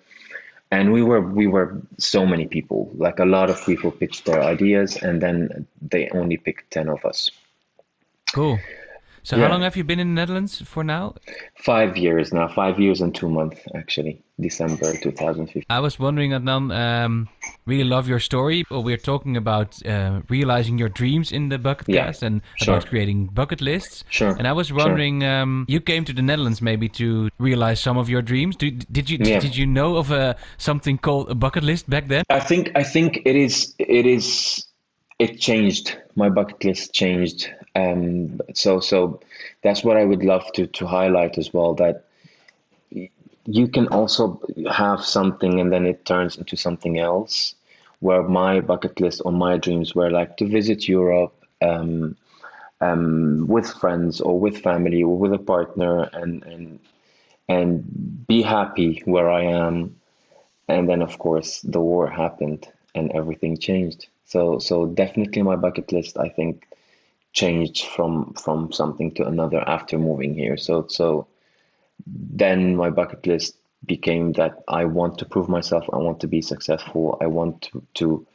And 0.70 0.94
we 0.94 1.02
were 1.04 1.22
we 1.22 1.48
were 1.48 1.82
so 1.98 2.26
many 2.26 2.46
people. 2.48 2.92
Like 2.96 3.20
a 3.20 3.26
lot 3.26 3.50
of 3.50 3.66
people 3.66 3.92
pitched 3.92 4.26
their 4.26 4.42
ideas 4.42 4.98
and 4.98 5.22
then 5.22 5.68
they 5.82 6.10
only 6.10 6.38
picked 6.38 6.72
10 6.72 6.90
of 6.90 7.04
us. 7.04 7.32
Cool. 8.34 8.60
So 9.24 9.38
Yeah. 9.38 9.44
how 9.46 9.52
long 9.52 9.62
have 9.62 9.76
you 9.78 9.84
been 9.84 10.00
in 10.00 10.16
the 10.16 10.22
Netherlands 10.22 10.62
for 10.62 10.84
now? 10.84 11.14
five 11.64 11.96
years 11.96 12.34
now 12.34 12.48
five 12.48 12.80
years 12.80 13.02
and 13.02 13.14
two 13.14 13.30
months 13.30 13.60
actually 13.76 14.24
december 14.40 14.94
2015 14.94 15.64
I 15.70 15.80
was 15.80 16.00
wondering, 16.00 16.32
Adnan, 16.32 16.74
um, 16.76 17.30
really 17.66 17.84
love 17.84 18.08
your 18.10 18.20
story. 18.20 18.64
Well, 18.72 18.84
we're 18.84 18.98
talking 18.98 19.38
about 19.38 19.86
uh, 19.86 20.22
realizing 20.28 20.78
your 20.80 20.90
dreams 20.90 21.32
in 21.32 21.50
the 21.50 21.58
bucket 21.60 21.88
Yeah, 21.88 22.06
cast 22.06 22.24
and 22.24 22.42
sure. 22.56 22.74
about 22.76 22.88
creating 22.88 23.28
bucket 23.28 23.62
lists. 23.62 24.04
Sure, 24.10 24.36
And 24.38 24.48
I 24.48 24.54
was 24.54 24.68
sure. 24.68 24.78
wondering, 24.78 25.24
um, 25.24 25.66
you 25.70 25.80
came 25.80 26.04
to 26.06 26.14
the 26.14 26.22
Netherlands 26.22 26.62
maybe 26.62 26.90
to 26.90 27.30
realize 27.40 27.80
some 27.80 27.98
of 27.98 28.10
your 28.10 28.22
dreams. 28.24 28.56
Did, 28.56 28.86
did 28.92 29.10
you 29.10 29.18
Yeah. 29.18 29.40
did 29.40 29.56
you 29.56 29.68
know 29.68 29.98
of 29.98 30.12
a 30.12 30.36
something 30.58 30.98
called 30.98 31.30
a 31.30 31.36
bucket 31.36 31.64
list 31.64 31.90
back 31.90 32.08
then? 32.08 32.24
I 32.30 32.40
think 32.40 32.72
I 32.76 32.84
think 32.84 33.22
it 33.26 33.36
is 33.36 33.76
it 33.78 34.06
is 34.06 34.66
it 35.20 35.40
changed. 35.40 35.96
My 36.16 36.30
bucket 36.30 36.64
list 36.66 36.94
changed. 36.94 37.50
Um, 37.76 38.42
so 38.54 38.80
so 38.80 39.22
that's 39.64 39.84
what 39.84 39.98
I 39.98 40.04
would 40.04 40.24
love 40.24 40.52
to 40.54 40.68
to 40.68 40.88
highlight 40.88 41.38
as 41.38 41.54
well. 41.54 41.74
That 41.76 42.06
you 43.46 43.68
can 43.68 43.88
also 43.88 44.42
have 44.70 45.04
something 45.04 45.60
and 45.60 45.72
then 45.72 45.86
it 45.86 46.06
turns 46.06 46.38
into 46.38 46.56
something 46.56 47.00
else. 47.00 47.56
Where 48.00 48.24
my 48.24 48.62
bucket 48.62 49.00
list 49.00 49.22
or 49.26 49.32
my 49.32 49.58
dreams 49.58 49.94
were 49.94 50.10
like 50.10 50.38
to 50.38 50.48
visit 50.48 50.88
Europe 50.88 51.34
um, 51.62 52.18
um, 52.82 53.46
with 53.48 53.70
friends 53.70 54.20
or 54.20 54.40
with 54.40 54.58
family 54.58 55.04
or 55.04 55.18
with 55.18 55.34
a 55.34 55.38
partner 55.38 56.10
and 56.14 56.44
and 56.44 56.80
and 57.48 58.28
be 58.28 58.42
happy 58.42 59.02
where 59.06 59.30
I 59.30 59.44
am. 59.44 59.96
And 60.68 60.90
then 60.90 61.02
of 61.02 61.20
course 61.20 61.62
the 61.62 61.80
war 61.80 62.10
happened 62.10 62.68
and 62.96 63.12
everything 63.12 63.58
changed. 63.58 64.08
So 64.26 64.60
so 64.60 64.88
definitely 64.88 65.44
my 65.44 65.56
bucket 65.56 65.92
list 65.92 66.18
I 66.18 66.30
think 66.30 66.68
changed 67.34 67.86
from 67.86 68.34
from 68.34 68.72
something 68.72 69.14
to 69.16 69.26
another 69.26 69.64
after 69.68 69.98
moving 69.98 70.34
here. 70.34 70.58
So 70.58 70.86
so 70.88 71.28
then 72.08 72.76
my 72.76 72.90
bucket 72.90 73.26
list 73.28 73.56
became 73.86 74.34
that 74.34 74.64
I 74.68 74.86
want 74.86 75.18
to 75.20 75.26
prove 75.26 75.50
myself. 75.50 75.86
I 75.92 75.98
want 75.98 76.20
to 76.22 76.28
be 76.28 76.42
successful. 76.42 77.18
I 77.22 77.28
want 77.28 77.64
to, 77.64 77.84
to 77.96 78.28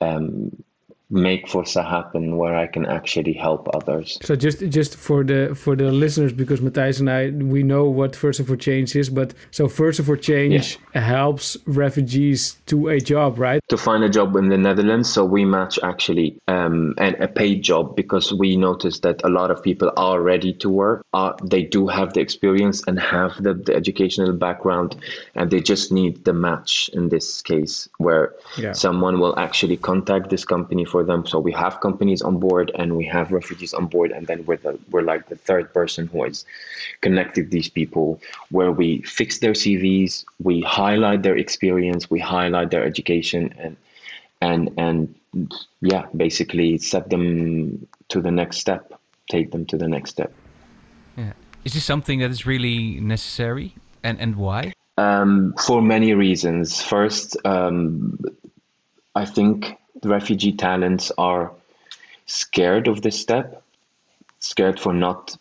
um, 0.00 0.62
make 1.10 1.48
Forza 1.48 1.82
happen 1.82 2.36
where 2.36 2.54
I 2.54 2.66
can 2.66 2.86
actually 2.86 3.32
help 3.32 3.68
others. 3.74 4.18
So 4.22 4.36
just 4.36 4.60
just 4.68 4.96
for 4.96 5.24
the 5.24 5.54
for 5.54 5.74
the 5.76 5.90
listeners, 5.90 6.32
because 6.32 6.60
Matthias 6.60 7.00
and 7.00 7.10
I 7.10 7.30
we 7.30 7.62
know 7.62 7.84
what 7.84 8.14
Versa 8.16 8.44
for 8.44 8.56
Change 8.56 8.94
is, 8.96 9.10
but 9.10 9.34
so 9.50 9.66
Versa 9.66 10.02
for 10.02 10.16
Change 10.16 10.78
helps 10.94 11.56
refugees 11.66 12.56
to 12.66 12.88
a 12.88 13.00
job, 13.00 13.38
right? 13.38 13.60
To 13.68 13.76
find 13.76 14.04
a 14.04 14.08
job 14.08 14.36
in 14.36 14.48
the 14.48 14.58
Netherlands, 14.58 15.12
so 15.12 15.24
we 15.24 15.44
match 15.44 15.78
actually 15.82 16.36
um, 16.48 16.94
and 16.98 17.16
a 17.16 17.28
paid 17.28 17.62
job 17.62 17.96
because 17.96 18.32
we 18.32 18.56
notice 18.56 19.00
that 19.00 19.20
a 19.24 19.28
lot 19.28 19.50
of 19.50 19.62
people 19.62 19.92
are 19.96 20.20
ready 20.20 20.52
to 20.54 20.68
work. 20.68 21.04
Uh, 21.12 21.32
they 21.42 21.62
do 21.62 21.86
have 21.88 22.12
the 22.14 22.20
experience 22.20 22.82
and 22.86 22.98
have 23.00 23.32
the, 23.42 23.54
the 23.54 23.74
educational 23.74 24.32
background, 24.32 24.96
and 25.34 25.50
they 25.50 25.60
just 25.60 25.90
need 25.90 26.24
the 26.24 26.32
match 26.32 26.88
in 26.92 27.08
this 27.08 27.42
case 27.42 27.88
where 27.98 28.34
Yeah. 28.58 28.72
someone 28.72 29.18
will 29.20 29.36
actually 29.38 29.76
contact 29.76 30.30
this 30.30 30.44
company 30.44 30.84
for 30.84 30.99
them. 31.04 31.26
So 31.26 31.38
we 31.38 31.52
have 31.52 31.80
companies 31.80 32.22
on 32.22 32.38
board 32.38 32.70
and 32.74 32.96
we 32.96 33.04
have 33.06 33.32
refugees 33.32 33.74
on 33.74 33.86
board, 33.86 34.10
and 34.12 34.26
then 34.26 34.44
we're 34.46 34.56
the, 34.56 34.78
we're 34.90 35.02
like 35.02 35.28
the 35.28 35.36
third 35.36 35.72
person 35.72 36.06
who 36.06 36.24
is 36.24 36.44
connected 37.00 37.50
these 37.50 37.68
people, 37.68 38.20
where 38.50 38.72
we 38.72 39.02
fix 39.02 39.38
their 39.38 39.52
CVs, 39.52 40.24
we 40.42 40.60
highlight 40.62 41.22
their 41.22 41.36
experience, 41.36 42.10
we 42.10 42.20
highlight 42.20 42.70
their 42.70 42.84
education, 42.84 43.54
and 43.58 43.76
and 44.40 44.70
and 44.78 45.14
yeah, 45.80 46.06
basically 46.16 46.78
set 46.78 47.10
them 47.10 47.86
to 48.08 48.20
the 48.20 48.30
next 48.30 48.58
step, 48.58 48.92
take 49.30 49.52
them 49.52 49.66
to 49.66 49.76
the 49.76 49.88
next 49.88 50.10
step. 50.10 50.32
Yeah. 51.16 51.32
Is 51.64 51.74
this 51.74 51.84
something 51.84 52.20
that 52.20 52.30
is 52.30 52.46
really 52.46 53.00
necessary, 53.00 53.74
and 54.02 54.18
and 54.20 54.36
why? 54.36 54.72
Um, 54.96 55.54
for 55.66 55.80
many 55.80 56.14
reasons. 56.14 56.82
First, 56.82 57.36
um, 57.44 58.18
I 59.14 59.24
think 59.24 59.76
refugee 60.02 60.52
talents 60.52 61.12
are 61.18 61.52
scared 62.26 62.88
of 62.88 63.02
this 63.02 63.20
step, 63.20 63.62
scared 64.40 64.80
for 64.80 64.92
not 64.92 65.36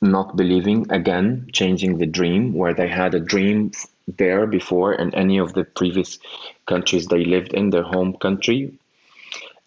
not 0.00 0.36
believing 0.36 0.86
again, 0.90 1.48
changing 1.52 1.98
the 1.98 2.06
dream 2.06 2.52
where 2.54 2.74
they 2.74 2.88
had 2.88 3.14
a 3.14 3.20
dream 3.20 3.70
there 4.08 4.46
before 4.46 4.92
in 4.94 5.14
any 5.14 5.38
of 5.38 5.52
the 5.54 5.64
previous 5.64 6.18
countries 6.66 7.06
they 7.06 7.24
lived 7.24 7.54
in, 7.54 7.70
their 7.70 7.84
home 7.84 8.14
country, 8.16 8.72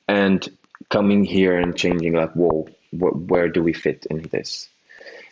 and 0.08 0.50
coming 0.90 1.24
here 1.24 1.58
and 1.60 1.76
changing 1.76 2.14
like, 2.14 2.34
whoa, 2.34 2.68
wh- 2.92 3.30
where 3.30 3.48
do 3.50 3.64
we 3.64 3.74
fit 3.74 4.06
in 4.10 4.24
this? 4.32 4.68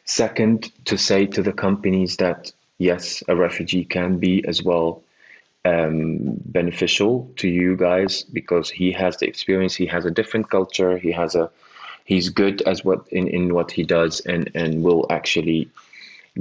Second, 0.05 0.71
to 0.85 0.97
say 0.97 1.25
to 1.27 1.41
the 1.43 1.53
companies 1.53 2.17
that 2.17 2.51
yes, 2.77 3.23
a 3.27 3.35
refugee 3.35 3.85
can 3.85 4.17
be 4.19 4.43
as 4.47 4.63
well 4.63 5.03
um, 5.65 6.19
beneficial 6.45 7.31
to 7.37 7.47
you 7.47 7.75
guys 7.77 8.23
because 8.23 8.69
he 8.69 8.91
has 8.91 9.17
the 9.17 9.27
experience, 9.27 9.75
he 9.75 9.85
has 9.85 10.05
a 10.05 10.11
different 10.11 10.49
culture, 10.49 10.97
he 10.97 11.11
has 11.11 11.35
a 11.35 11.49
he's 12.05 12.29
good 12.29 12.61
as 12.63 12.83
what 12.83 13.07
in, 13.11 13.27
in 13.27 13.53
what 13.53 13.71
he 13.71 13.83
does 13.83 14.19
and 14.21 14.51
and 14.55 14.83
will 14.83 15.05
actually 15.09 15.69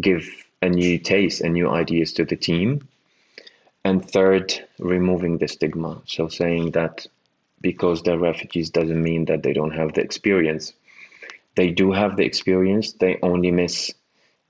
give 0.00 0.28
a 0.60 0.68
new 0.68 0.98
taste 0.98 1.40
and 1.40 1.54
new 1.54 1.70
ideas 1.70 2.12
to 2.14 2.24
the 2.24 2.36
team. 2.36 2.88
And 3.84 4.08
third, 4.08 4.54
removing 4.78 5.38
the 5.38 5.48
stigma. 5.48 6.02
So 6.06 6.28
saying 6.28 6.70
that 6.72 7.06
because 7.60 8.02
they're 8.02 8.18
refugees 8.18 8.70
doesn't 8.70 9.02
mean 9.02 9.24
that 9.26 9.42
they 9.42 9.52
don't 9.52 9.74
have 9.74 9.92
the 9.92 10.00
experience. 10.00 10.72
They 11.54 11.70
do 11.70 11.92
have 11.92 12.16
the 12.16 12.24
experience, 12.24 12.92
they 12.92 13.18
only 13.22 13.50
miss 13.50 13.92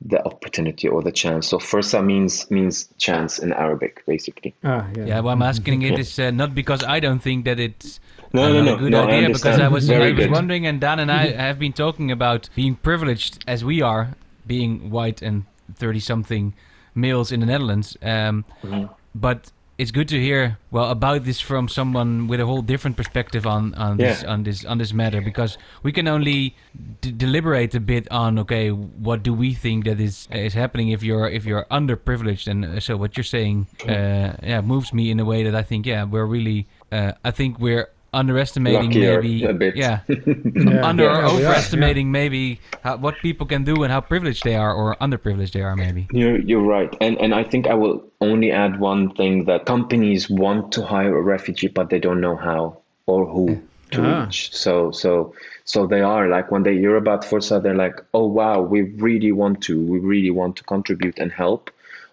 the 0.04 0.24
opportunity 0.26 0.88
or 0.88 1.02
the 1.02 1.12
chance. 1.12 1.46
So 1.48 1.58
fursa 1.58 2.04
means 2.04 2.50
means 2.50 2.88
chance 2.98 3.38
in 3.38 3.52
Arabic, 3.52 4.02
basically. 4.06 4.54
Ah, 4.64 4.88
yeah. 4.96 5.04
Yeah, 5.06 5.20
well, 5.20 5.32
I'm 5.34 5.42
asking 5.42 5.82
it 5.82 5.98
is 5.98 6.18
uh, 6.18 6.30
not 6.30 6.54
because 6.54 6.82
I 6.82 7.00
don't 7.00 7.20
think 7.22 7.44
that 7.44 7.58
it's 7.60 8.00
No, 8.32 8.48
no, 8.52 8.58
not 8.58 8.64
no, 8.64 8.74
a 8.74 8.78
good 8.78 8.92
no, 8.92 9.02
I 9.02 9.06
idea, 9.12 9.28
because. 9.28 9.60
I 9.60 9.68
was 9.68 9.86
Very 9.86 10.10
I 10.10 10.12
was 10.12 10.24
good. 10.24 10.30
wondering, 10.32 10.66
and 10.66 10.80
Dan 10.80 10.98
and 10.98 11.10
I 11.10 11.32
have 11.32 11.58
been 11.58 11.72
talking 11.72 12.10
about 12.10 12.48
being 12.54 12.76
privileged 12.76 13.44
as 13.46 13.64
we 13.64 13.82
are, 13.82 14.14
being 14.46 14.90
white 14.90 15.22
and 15.22 15.44
thirty 15.74 16.00
something 16.00 16.54
males 16.94 17.30
in 17.32 17.40
the 17.40 17.46
Netherlands. 17.46 17.96
Um, 18.02 18.44
Mm-hmm. 18.62 18.86
But 19.14 19.52
it's 19.82 19.90
good 19.90 20.08
to 20.08 20.18
hear 20.18 20.58
well 20.70 20.90
about 20.90 21.24
this 21.24 21.40
from 21.40 21.68
someone 21.68 22.28
with 22.28 22.40
a 22.40 22.46
whole 22.46 22.62
different 22.62 22.96
perspective 22.96 23.46
on 23.46 23.74
on 23.74 23.96
this 23.96 24.22
on 24.24 24.44
this 24.44 24.64
on 24.64 24.78
this 24.78 24.92
matter 24.92 25.20
because 25.20 25.58
we 25.82 25.90
can 25.90 26.06
only 26.06 26.54
d- 27.00 27.10
deliberate 27.10 27.74
a 27.74 27.80
bit 27.80 28.06
on 28.12 28.38
okay 28.38 28.68
what 28.70 29.24
do 29.24 29.34
we 29.34 29.52
think 29.54 29.84
that 29.84 30.00
is 30.00 30.28
is 30.30 30.54
happening 30.54 30.88
if 30.88 31.02
you're 31.02 31.28
if 31.28 31.44
you're 31.44 31.66
underprivileged 31.70 32.46
and 32.46 32.64
uh, 32.64 32.78
so 32.78 32.96
what 32.96 33.16
you're 33.16 33.24
saying 33.24 33.66
uh, 33.88 34.32
yeah 34.42 34.60
moves 34.60 34.92
me 34.92 35.10
in 35.10 35.18
a 35.18 35.24
way 35.24 35.42
that 35.42 35.54
I 35.54 35.62
think 35.62 35.84
yeah 35.84 36.04
we're 36.04 36.26
really 36.26 36.68
uh, 36.92 37.12
I 37.24 37.32
think 37.32 37.58
we're 37.58 37.88
underestimating 38.12 38.90
Luckier 38.90 39.22
maybe 39.22 39.44
a 39.44 39.52
bit. 39.54 39.76
yeah 39.76 40.00
Yeah. 40.08 40.88
under 40.88 41.04
Yeah, 41.04 41.18
or 41.30 41.36
we 41.36 41.44
are, 41.44 41.48
overestimating 41.48 42.12
maybe 42.12 42.60
how, 42.84 42.96
what 42.98 43.14
people 43.22 43.46
can 43.46 43.64
do 43.64 43.82
and 43.82 43.92
how 43.92 44.00
privileged 44.00 44.44
they 44.44 44.54
are 44.54 44.72
or 44.74 44.96
underprivileged 45.00 45.52
they 45.52 45.62
are 45.62 45.76
maybe 45.76 46.08
You're 46.12 46.38
you're 46.40 46.62
right, 46.76 46.94
and 47.00 47.16
and 47.18 47.34
I 47.34 47.44
think 47.44 47.66
I 47.66 47.74
will 47.74 48.04
only 48.20 48.50
add 48.52 48.78
one 48.80 49.14
thing 49.14 49.44
that 49.46 49.64
companies 49.66 50.28
want 50.30 50.72
to 50.72 50.84
hire 50.84 51.16
a 51.16 51.22
refugee, 51.22 51.68
but 51.68 51.88
they 51.90 51.98
don't 51.98 52.20
know 52.20 52.36
how 52.36 52.78
or 53.06 53.26
who 53.26 53.60
to 53.92 54.00
Ah. 54.02 54.24
reach. 54.24 54.54
So 54.54 54.90
so 54.92 55.34
so 55.64 55.86
they 55.86 56.00
are 56.02 56.28
like 56.28 56.50
when 56.50 56.62
they 56.64 56.76
hear 56.76 56.96
about 56.96 57.24
Forza, 57.24 57.60
they're 57.60 57.74
like, 57.86 57.96
oh 58.14 58.26
wow, 58.26 58.60
we 58.60 58.82
really 59.08 59.32
want 59.32 59.62
to, 59.62 59.74
we 59.92 59.98
really 59.98 60.30
want 60.30 60.56
to 60.56 60.64
contribute 60.64 61.18
and 61.22 61.30
help, 61.32 61.70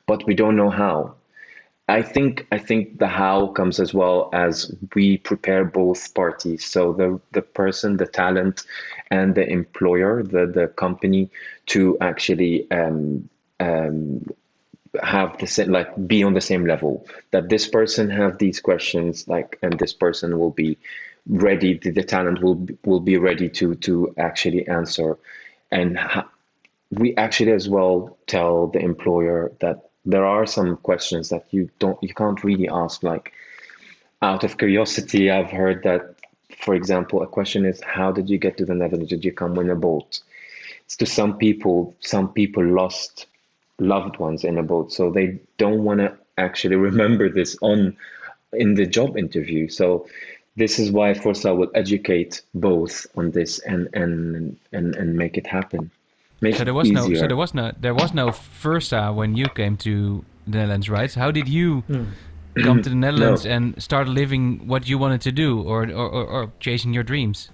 but 0.08 0.26
we 0.28 0.34
don't 0.34 0.56
know 0.56 0.70
how. 0.70 1.16
I 1.90 2.04
think 2.04 2.46
I 2.52 2.60
think 2.60 3.00
the 3.00 3.08
how 3.08 3.48
comes 3.48 3.80
as 3.80 3.94
well 3.94 4.30
as 4.32 4.74
we 4.96 5.18
prepare 5.18 5.66
both 5.66 6.14
parties. 6.14 6.66
So 6.66 6.94
the 6.94 7.20
the 7.32 7.42
person, 7.42 7.98
the 7.98 8.06
talent, 8.06 8.64
and 9.10 9.34
the 9.36 9.48
employer, 9.50 10.24
the 10.24 10.46
the 10.46 10.68
company, 10.68 11.30
to 11.68 11.98
actually 12.00 12.70
um, 12.72 13.28
um, 13.60 14.26
have 15.02 15.38
the 15.40 15.48
same 15.48 15.72
like 15.72 15.90
be 16.08 16.24
on 16.24 16.34
the 16.34 16.42
same 16.42 16.66
level. 16.66 17.08
That 17.32 17.50
this 17.50 17.68
person 17.68 18.10
have 18.12 18.38
these 18.38 18.60
questions, 18.60 19.28
like, 19.28 19.58
and 19.64 19.80
this 19.80 19.94
person 19.94 20.38
will 20.40 20.52
be 20.52 20.78
ready. 21.28 21.78
The, 21.78 21.92
the 21.92 22.04
talent 22.04 22.42
will 22.44 22.68
will 22.86 23.00
be 23.02 23.18
ready 23.18 23.50
to 23.50 23.76
to 23.76 24.14
actually 24.18 24.68
answer, 24.68 25.18
and 25.72 26.00
we 26.92 27.16
actually 27.16 27.52
as 27.52 27.68
well 27.68 28.18
tell 28.28 28.68
the 28.68 28.80
employer 28.80 29.52
that 29.60 29.89
there 30.06 30.26
are 30.26 30.46
some 30.46 30.78
questions 30.78 31.30
that 31.30 31.46
you 31.52 31.70
don't 31.80 32.02
you 32.02 32.14
can't 32.14 32.44
really 32.44 32.70
ask 32.70 33.04
like 33.04 33.34
out 34.22 34.44
of 34.44 34.58
curiosity 34.58 35.30
i've 35.30 35.52
heard 35.52 35.84
that 35.84 36.16
for 36.60 36.74
example 36.76 37.22
a 37.22 37.28
question 37.28 37.66
is 37.66 37.82
how 37.82 38.12
did 38.12 38.30
you 38.30 38.38
get 38.38 38.58
to 38.58 38.66
the 38.66 38.74
netherlands? 38.74 39.10
Did 39.10 39.24
you 39.24 39.32
come 39.32 39.58
in 39.58 39.70
a 39.70 39.76
boat? 39.76 40.20
It's 40.86 40.96
to 40.98 41.06
some 41.06 41.38
people 41.38 41.96
some 42.00 42.34
people 42.34 42.64
lost 42.64 43.28
loved 43.80 44.18
ones 44.18 44.44
in 44.44 44.58
a 44.58 44.64
boat 44.64 44.92
so 44.92 45.10
they 45.10 45.40
don't 45.58 45.84
want 45.84 46.00
to 46.00 46.18
actually 46.38 46.76
remember 46.90 47.30
this 47.30 47.58
on 47.62 47.96
in 48.54 48.74
the 48.74 48.86
job 48.86 49.18
interview. 49.18 49.68
So 49.68 50.08
this 50.56 50.80
is 50.80 50.92
why 50.92 51.14
Forza 51.14 51.54
will 51.54 51.72
educate 51.76 52.42
both 52.54 53.06
on 53.16 53.32
this 53.32 53.60
and 53.60 53.88
and 53.94 54.58
and, 54.72 54.96
and 54.96 55.16
make 55.16 55.38
it 55.38 55.48
happen 55.48 55.92
make 56.42 56.56
So 56.56 56.64
there 56.64 56.74
was 56.74 56.90
no, 56.90 57.04
easier. 57.06 57.18
so 57.18 57.28
there 57.28 57.38
was 57.38 57.54
no, 57.54 57.72
there 57.80 57.94
was 57.94 58.14
no 58.14 58.32
Versa 58.32 59.12
when 59.14 59.36
you 59.36 59.46
came 59.50 59.78
to 59.78 60.24
the 60.48 60.58
Netherlands, 60.58 60.90
right? 60.90 61.14
How 61.14 61.32
did 61.32 61.48
you 61.48 61.84
come 62.64 62.82
to 62.82 62.90
the 62.90 62.96
Netherlands 63.06 63.46
and 63.46 63.82
start 63.82 64.08
living 64.08 64.68
what 64.68 64.88
you 64.88 64.98
wanted 64.98 65.22
to 65.22 65.32
do, 65.32 65.62
or 65.62 65.84
or, 65.84 66.08
or, 66.08 66.26
or 66.26 66.52
chasing 66.60 66.94
your 66.94 67.04
dreams? 67.04 67.50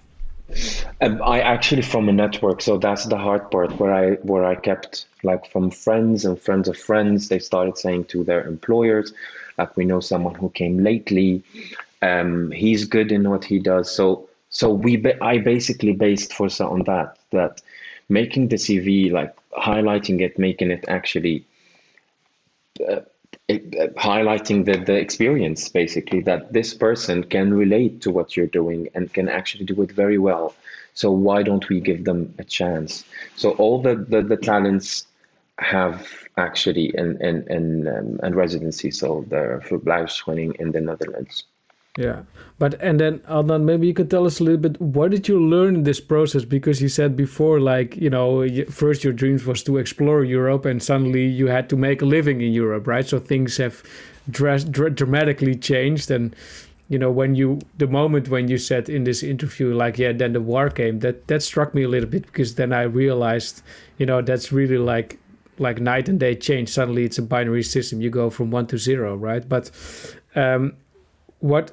Um, 1.01 1.21
I 1.23 1.39
actually 1.41 1.81
from 1.81 2.07
a 2.07 2.13
network, 2.13 2.61
so 2.61 2.77
that's 2.77 3.05
the 3.05 3.17
hard 3.17 3.49
part 3.49 3.79
where 3.79 3.93
I 3.93 4.11
where 4.17 4.45
I 4.45 4.55
kept 4.55 5.07
like 5.23 5.51
from 5.51 5.71
friends 5.71 6.23
and 6.23 6.39
friends 6.39 6.67
of 6.67 6.77
friends. 6.77 7.29
They 7.29 7.39
started 7.39 7.77
saying 7.77 8.05
to 8.05 8.23
their 8.23 8.45
employers, 8.45 9.11
like 9.57 9.75
we 9.75 9.85
know 9.85 9.99
someone 9.99 10.35
who 10.35 10.49
came 10.49 10.83
lately. 10.83 11.43
Um, 12.01 12.51
he's 12.51 12.85
good 12.85 13.11
in 13.11 13.27
what 13.29 13.43
he 13.43 13.57
does. 13.57 13.91
So 13.91 14.29
so 14.49 14.69
we 14.69 15.03
I 15.21 15.39
basically 15.39 15.93
based 15.93 16.31
Forza 16.33 16.65
on 16.65 16.83
that 16.83 17.17
that 17.31 17.61
making 18.09 18.49
the 18.49 18.55
CV 18.55 19.11
like 19.11 19.35
highlighting 19.57 20.21
it, 20.21 20.37
making 20.37 20.71
it 20.71 20.85
actually 20.87 21.45
uh, 22.87 23.01
uh, 23.49 23.53
highlighting 23.97 24.65
the, 24.65 24.77
the 24.77 24.95
experience 24.95 25.69
basically 25.69 26.21
that 26.21 26.51
this 26.53 26.73
person 26.73 27.23
can 27.23 27.53
relate 27.53 28.01
to 28.01 28.11
what 28.11 28.35
you're 28.35 28.47
doing 28.47 28.89
and 28.95 29.13
can 29.13 29.29
actually 29.29 29.65
do 29.65 29.81
it 29.81 29.91
very 29.91 30.17
well. 30.17 30.53
So 30.93 31.11
why 31.11 31.43
don't 31.43 31.67
we 31.69 31.79
give 31.79 32.05
them 32.05 32.33
a 32.39 32.43
chance? 32.43 33.03
So 33.35 33.51
all 33.51 33.81
the, 33.81 33.95
the, 33.95 34.21
the 34.21 34.37
talents 34.37 35.05
have 35.59 36.07
actually 36.37 36.91
in 36.95 37.21
in 37.21 37.47
in, 37.49 37.87
um, 37.87 38.19
in 38.23 38.35
residency. 38.35 38.91
So 38.91 39.25
they're 39.27 39.61
verblijfsvergunning 39.65 40.55
in 40.55 40.71
the 40.71 40.81
Netherlands. 40.81 41.45
Yeah, 41.97 42.23
but 42.59 42.73
and 42.81 42.99
then 42.99 43.19
Adnan, 43.19 43.63
maybe 43.63 43.87
you 43.87 43.93
could 43.93 44.11
tell 44.11 44.25
us 44.25 44.41
a 44.41 44.43
little 44.43 44.59
bit. 44.59 44.79
What 44.81 45.11
did 45.11 45.29
you 45.29 45.39
learn 45.39 45.75
in 45.75 45.83
this 45.83 46.01
process? 46.01 46.43
Because 46.43 46.81
you 46.81 46.89
said 46.89 47.15
before, 47.15 47.61
like 47.61 47.95
you 47.95 48.09
know, 48.09 48.45
first 48.69 49.05
your 49.05 49.13
dreams 49.13 49.45
was 49.45 49.63
to 49.63 49.77
explore 49.77 50.21
Europe, 50.25 50.65
and 50.65 50.83
suddenly 50.83 51.25
you 51.25 51.47
had 51.47 51.69
to 51.69 51.77
make 51.77 52.01
a 52.01 52.05
living 52.05 52.41
in 52.41 52.51
Europe, 52.51 52.85
right? 52.85 53.07
So 53.07 53.17
things 53.17 53.55
have 53.57 53.81
dras- 54.29 54.65
dra- 54.65 54.89
dramatically 54.89 55.55
changed, 55.55 56.11
and 56.11 56.35
you 56.89 56.99
know, 56.99 57.09
when 57.11 57.33
you 57.33 57.59
the 57.77 57.87
moment 57.87 58.27
when 58.27 58.49
you 58.49 58.57
said 58.57 58.89
in 58.89 59.05
this 59.05 59.23
interview, 59.23 59.73
like 59.73 59.97
yeah, 59.97 60.11
then 60.11 60.33
the 60.33 60.41
war 60.41 60.69
came. 60.69 60.99
That 60.99 61.27
that 61.27 61.43
struck 61.43 61.73
me 61.73 61.83
a 61.83 61.87
little 61.87 62.09
bit 62.09 62.25
because 62.25 62.55
then 62.55 62.73
I 62.73 62.81
realized, 62.81 63.61
you 63.97 64.05
know, 64.05 64.21
that's 64.21 64.51
really 64.51 64.77
like 64.77 65.17
like 65.59 65.79
night 65.79 66.09
and 66.09 66.19
day 66.19 66.35
change. 66.35 66.67
Suddenly 66.67 67.05
it's 67.05 67.17
a 67.17 67.21
binary 67.23 67.63
system. 67.63 68.01
You 68.01 68.09
go 68.09 68.29
from 68.29 68.51
one 68.51 68.67
to 68.67 68.77
zero, 68.77 69.15
right? 69.15 69.47
But 69.47 69.71
um, 70.35 70.73
what 71.39 71.71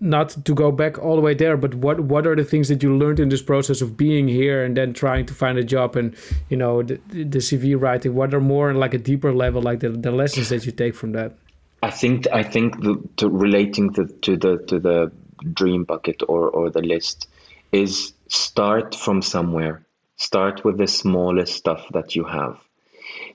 not 0.00 0.30
to 0.44 0.54
go 0.54 0.72
back 0.72 0.98
all 0.98 1.16
the 1.16 1.20
way 1.20 1.34
there 1.34 1.56
but 1.56 1.74
what 1.74 2.00
what 2.00 2.26
are 2.26 2.34
the 2.34 2.44
things 2.44 2.68
that 2.68 2.82
you 2.82 2.96
learned 2.96 3.20
in 3.20 3.28
this 3.28 3.42
process 3.42 3.82
of 3.82 3.94
being 3.96 4.26
here 4.26 4.64
and 4.64 4.76
then 4.76 4.94
trying 4.94 5.26
to 5.26 5.34
find 5.34 5.58
a 5.58 5.64
job 5.64 5.96
and 5.96 6.16
you 6.48 6.56
know 6.56 6.82
the, 6.82 6.98
the 7.08 7.38
cv 7.38 7.78
writing 7.78 8.14
what 8.14 8.32
are 8.32 8.40
more 8.40 8.72
like 8.72 8.94
a 8.94 8.98
deeper 8.98 9.34
level 9.34 9.60
like 9.60 9.80
the, 9.80 9.90
the 9.90 10.10
lessons 10.10 10.48
that 10.48 10.64
you 10.64 10.72
take 10.72 10.94
from 10.94 11.12
that 11.12 11.34
I 11.82 11.90
think 11.90 12.28
I 12.32 12.44
think 12.44 12.80
the, 12.80 13.02
to 13.16 13.28
relating 13.28 13.92
to, 13.94 14.06
to 14.06 14.36
the 14.36 14.58
to 14.68 14.78
the 14.78 15.12
dream 15.52 15.84
bucket 15.84 16.22
or 16.28 16.48
or 16.48 16.70
the 16.70 16.80
list 16.80 17.28
is 17.72 18.12
start 18.28 18.94
from 18.94 19.20
somewhere. 19.20 19.84
Start 20.16 20.64
with 20.64 20.78
the 20.78 20.86
smallest 20.86 21.54
stuff 21.54 21.84
that 21.92 22.14
you 22.14 22.24
have. 22.24 22.58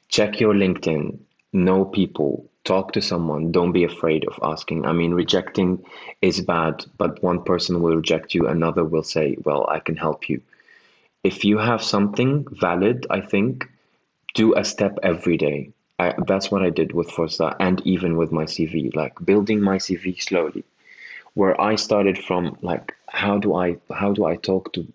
Check 0.08 0.40
your 0.40 0.54
LinkedIn. 0.54 1.20
Know 1.52 1.84
people. 1.84 2.50
Talk 2.68 2.92
to 2.92 3.02
someone. 3.02 3.54
Don't 3.54 3.72
be 3.72 3.86
afraid 3.86 4.26
of 4.28 4.38
asking. 4.44 4.86
I 4.86 4.92
mean, 4.92 5.14
rejecting 5.14 5.86
is 6.22 6.42
bad, 6.42 6.86
but 6.98 7.24
one 7.24 7.44
person 7.44 7.82
will 7.82 7.96
reject 7.96 8.36
you, 8.36 8.48
another 8.48 8.84
will 8.84 9.04
say, 9.04 9.38
"Well, 9.46 9.66
I 9.70 9.80
can 9.80 9.96
help 9.96 10.28
you." 10.28 10.42
If 11.24 11.46
you 11.46 11.58
have 11.60 11.82
something 11.82 12.46
valid, 12.52 13.08
I 13.10 13.22
think 13.22 13.70
do 14.34 14.54
a 14.54 14.66
step 14.66 15.00
every 15.02 15.38
day. 15.38 15.72
I, 15.98 16.14
that's 16.28 16.52
what 16.52 16.62
I 16.62 16.70
did 16.70 16.92
with 16.92 17.10
Forza 17.10 17.56
and 17.58 17.82
even 17.86 18.18
with 18.18 18.34
my 18.34 18.44
CV, 18.44 18.94
like 18.94 19.26
building 19.26 19.62
my 19.62 19.78
CV 19.78 20.22
slowly. 20.22 20.66
Where 21.36 21.60
I 21.62 21.76
started 21.76 22.18
from, 22.18 22.58
like 22.62 22.96
how 23.08 23.38
do 23.38 23.56
I 23.56 23.78
how 23.94 24.12
do 24.12 24.26
I 24.26 24.36
talk 24.36 24.74
to 24.74 24.86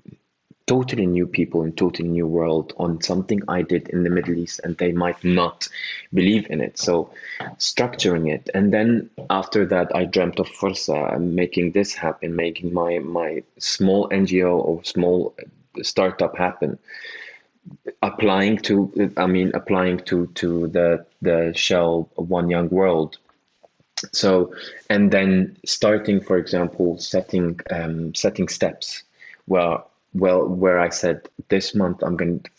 totally 0.67 1.07
new 1.07 1.27
people 1.27 1.63
in 1.63 1.73
totally 1.73 2.09
new 2.09 2.27
world 2.27 2.73
on 2.77 3.01
something 3.01 3.41
I 3.49 3.63
did 3.63 3.89
in 3.89 4.05
the 4.05 4.11
Middle 4.11 4.35
East 4.35 4.61
and 4.63 4.77
they 4.77 4.93
might 4.93 5.23
not 5.25 5.69
believe 6.15 6.47
in 6.51 6.61
it. 6.61 6.79
So 6.79 7.11
structuring 7.59 8.33
it, 8.33 8.49
and 8.55 8.73
then 8.73 9.11
after 9.31 9.67
that, 9.67 9.95
I 9.95 10.05
dreamt 10.05 10.39
of 10.39 10.49
and 10.87 11.35
making 11.35 11.73
this 11.73 11.95
happen, 11.95 12.37
making 12.37 12.73
my 12.73 12.99
my 13.01 13.43
small 13.59 14.09
NGO 14.11 14.53
or 14.59 14.85
small 14.85 15.35
startup 15.83 16.37
happen. 16.37 16.79
Applying 18.03 18.59
to 18.59 19.13
i 19.17 19.27
mean 19.27 19.53
applying 19.55 19.99
to 20.11 20.27
to 20.35 20.67
the 20.69 21.07
the 21.23 21.53
shell 21.55 22.09
one 22.17 22.51
young 22.51 22.69
world. 22.69 23.19
So 24.13 24.53
and 24.91 25.13
then 25.13 25.57
starting 25.65 26.21
for 26.21 26.37
example 26.39 26.99
setting 26.99 27.61
um, 27.71 28.15
setting 28.15 28.49
steps 28.49 29.05
well 29.47 29.92
well 30.15 30.47
where 30.47 30.79
i 30.79 30.89
said 30.89 31.29
this 31.49 31.75
month 31.75 32.03
i'm 32.03 32.17
going 32.17 32.41
to 32.41 32.51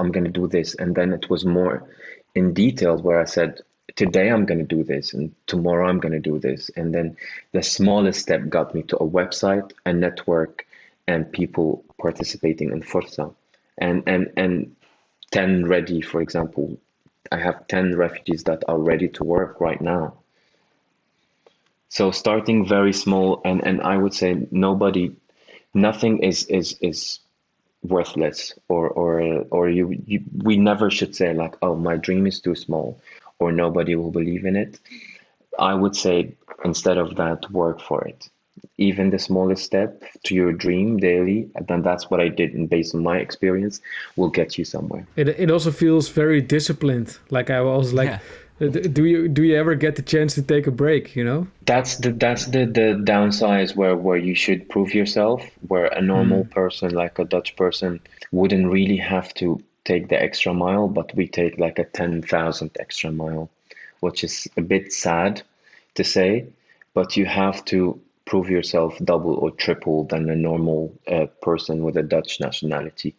i'm 0.00 0.12
going 0.12 0.24
to 0.24 0.30
do 0.30 0.46
this 0.46 0.74
and 0.74 0.94
then 0.94 1.12
it 1.12 1.28
was 1.28 1.44
more 1.44 1.88
in 2.34 2.52
detail 2.54 2.96
where 2.98 3.20
i 3.20 3.24
said 3.24 3.60
today 3.96 4.28
i'm 4.30 4.46
going 4.46 4.58
to 4.58 4.76
do 4.76 4.82
this 4.82 5.12
and 5.12 5.34
tomorrow 5.46 5.88
i'm 5.88 6.00
going 6.00 6.12
to 6.12 6.30
do 6.30 6.38
this 6.38 6.70
and 6.76 6.94
then 6.94 7.16
the 7.52 7.62
smallest 7.62 8.20
step 8.20 8.48
got 8.48 8.74
me 8.74 8.82
to 8.82 8.96
a 8.96 9.08
website 9.08 9.72
a 9.86 9.92
network 9.92 10.66
and 11.06 11.30
people 11.32 11.84
participating 12.00 12.70
in 12.70 12.82
forza. 12.82 13.30
And 13.78 14.02
and 14.06 14.32
and 14.36 14.76
10 15.32 15.66
ready 15.66 16.00
for 16.00 16.20
example. 16.20 16.78
I 17.32 17.38
have 17.38 17.66
10 17.66 17.96
refugees 17.96 18.44
that 18.44 18.62
are 18.68 18.78
ready 18.78 19.08
to 19.08 19.24
work 19.24 19.60
right 19.60 19.80
now. 19.80 20.14
So 21.88 22.10
starting 22.10 22.66
very 22.66 22.92
small 22.92 23.40
and 23.44 23.66
and 23.66 23.80
i 23.82 23.96
would 23.96 24.14
say 24.14 24.46
nobody 24.50 25.14
nothing 25.74 26.18
is 26.22 26.46
is 26.46 26.76
is 26.80 27.20
worthless 27.82 28.54
or 28.68 28.88
or 28.88 29.44
or 29.50 29.68
you, 29.68 30.02
you 30.06 30.22
we 30.42 30.56
never 30.56 30.90
should 30.90 31.14
say 31.14 31.34
like 31.34 31.54
oh 31.62 31.74
my 31.76 31.96
dream 31.96 32.26
is 32.26 32.40
too 32.40 32.54
small 32.54 33.00
or 33.38 33.52
nobody 33.52 33.94
will 33.96 34.10
believe 34.10 34.44
in 34.46 34.56
it. 34.56 34.80
I 35.58 35.74
would 35.74 35.94
say 35.94 36.34
instead 36.64 36.98
of 36.98 37.16
that 37.16 37.50
work 37.50 37.80
for 37.80 38.04
it. 38.06 38.28
Even 38.78 39.10
the 39.10 39.18
smallest 39.18 39.64
step 39.64 40.02
to 40.24 40.34
your 40.34 40.52
dream 40.52 40.96
daily 40.98 41.50
then 41.68 41.82
that's 41.82 42.08
what 42.10 42.20
i 42.20 42.28
did 42.28 42.54
and 42.54 42.70
based 42.70 42.94
on 42.94 43.02
my 43.02 43.18
experience 43.18 43.80
will 44.16 44.30
get 44.30 44.56
you 44.58 44.64
somewhere. 44.64 45.06
It, 45.16 45.28
it 45.28 45.50
also 45.50 45.70
feels 45.70 46.08
very 46.08 46.40
disciplined. 46.40 47.18
Like 47.30 47.50
i 47.50 47.60
was 47.60 47.92
like 47.92 48.10
Yeah. 48.10 48.18
Uh, 48.60 48.66
do 48.66 49.04
you 49.04 49.28
do 49.28 49.42
you 49.42 49.56
ever 49.56 49.74
get 49.74 49.96
the 49.96 50.02
chance 50.02 50.34
to 50.34 50.42
take 50.42 50.66
a 50.66 50.70
break 50.70 51.16
you 51.16 51.24
know? 51.24 51.46
That's 51.66 51.96
the 51.96 52.12
that's 52.12 52.46
the 52.46 52.66
the 52.66 53.00
downside 53.02 53.70
where 53.72 53.96
where 53.96 54.16
you 54.16 54.34
should 54.34 54.68
prove 54.68 54.94
yourself 54.94 55.42
where 55.68 55.86
a 55.86 56.00
normal 56.00 56.44
person 56.44 56.90
like 56.90 57.18
a 57.18 57.24
dutch 57.24 57.56
person 57.56 58.00
wouldn't 58.30 58.70
really 58.70 58.96
have 58.98 59.34
to 59.34 59.60
take 59.84 60.08
the 60.08 60.20
extra 60.20 60.54
mile 60.54 60.88
but 60.88 61.14
we 61.14 61.26
take 61.26 61.58
like 61.58 61.78
a 61.78 61.84
10,000 61.84 62.70
extra 62.80 63.12
mile 63.12 63.50
which 64.00 64.24
is 64.24 64.48
a 64.56 64.62
bit 64.62 64.92
sad 64.92 65.42
to 65.94 66.04
say 66.04 66.46
but 66.94 67.16
you 67.16 67.26
have 67.26 67.64
to 67.66 68.00
prove 68.24 68.48
yourself 68.48 68.98
double 69.04 69.34
or 69.34 69.50
triple 69.50 70.04
than 70.04 70.30
a 70.30 70.36
normal 70.36 70.94
uh, 71.06 71.26
person 71.42 71.82
with 71.82 71.96
a 71.96 72.02
dutch 72.02 72.40
nationality 72.40 73.14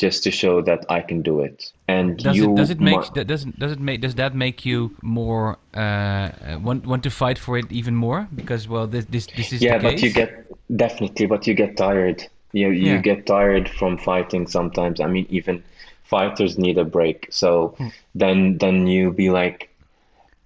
just 0.00 0.24
to 0.24 0.30
show 0.30 0.54
that 0.62 0.80
i 0.88 1.00
can 1.00 1.22
do 1.22 1.40
it. 1.48 1.58
And 1.88 2.20
Does 2.22 2.36
you 2.36 2.46
it 2.46 2.54
does 2.54 2.70
it 2.70 2.80
make 2.80 3.02
that 3.14 3.26
does 3.26 3.44
it 3.44 3.58
does 3.58 3.72
it 3.72 3.80
make 3.80 4.00
does 4.00 4.14
that 4.16 4.34
make 4.34 4.66
you 4.66 4.90
more 5.02 5.58
uh, 5.74 6.30
want 6.66 6.86
want 6.86 7.02
to 7.04 7.10
fight 7.10 7.38
for 7.38 7.56
it 7.58 7.70
even 7.72 7.94
more? 7.94 8.28
Because 8.34 8.68
well 8.68 8.86
this 8.86 9.06
this 9.06 9.26
this 9.38 9.52
is 9.52 9.66
yeah 9.66 9.78
the 9.78 9.78
but 9.78 10.02
you 10.02 10.10
get 10.10 10.30
definitely 10.76 11.26
but 11.26 11.46
you 11.46 11.54
get 11.54 11.76
tired. 11.76 12.24
You 12.52 12.70
you 12.70 12.98
Yeah. 12.98 13.02
get 13.10 13.26
tired 13.26 13.68
from 13.68 13.98
fighting 13.98 14.46
sometimes. 14.46 15.00
I 15.00 15.06
mean 15.06 15.26
even 15.30 15.62
fighters 16.04 16.58
need 16.58 16.78
a 16.78 16.84
break. 16.84 17.28
So 17.30 17.76
Hmm. 17.78 17.88
then 18.14 18.58
then 18.58 18.86
you 18.86 19.12
be 19.12 19.30
like 19.30 19.68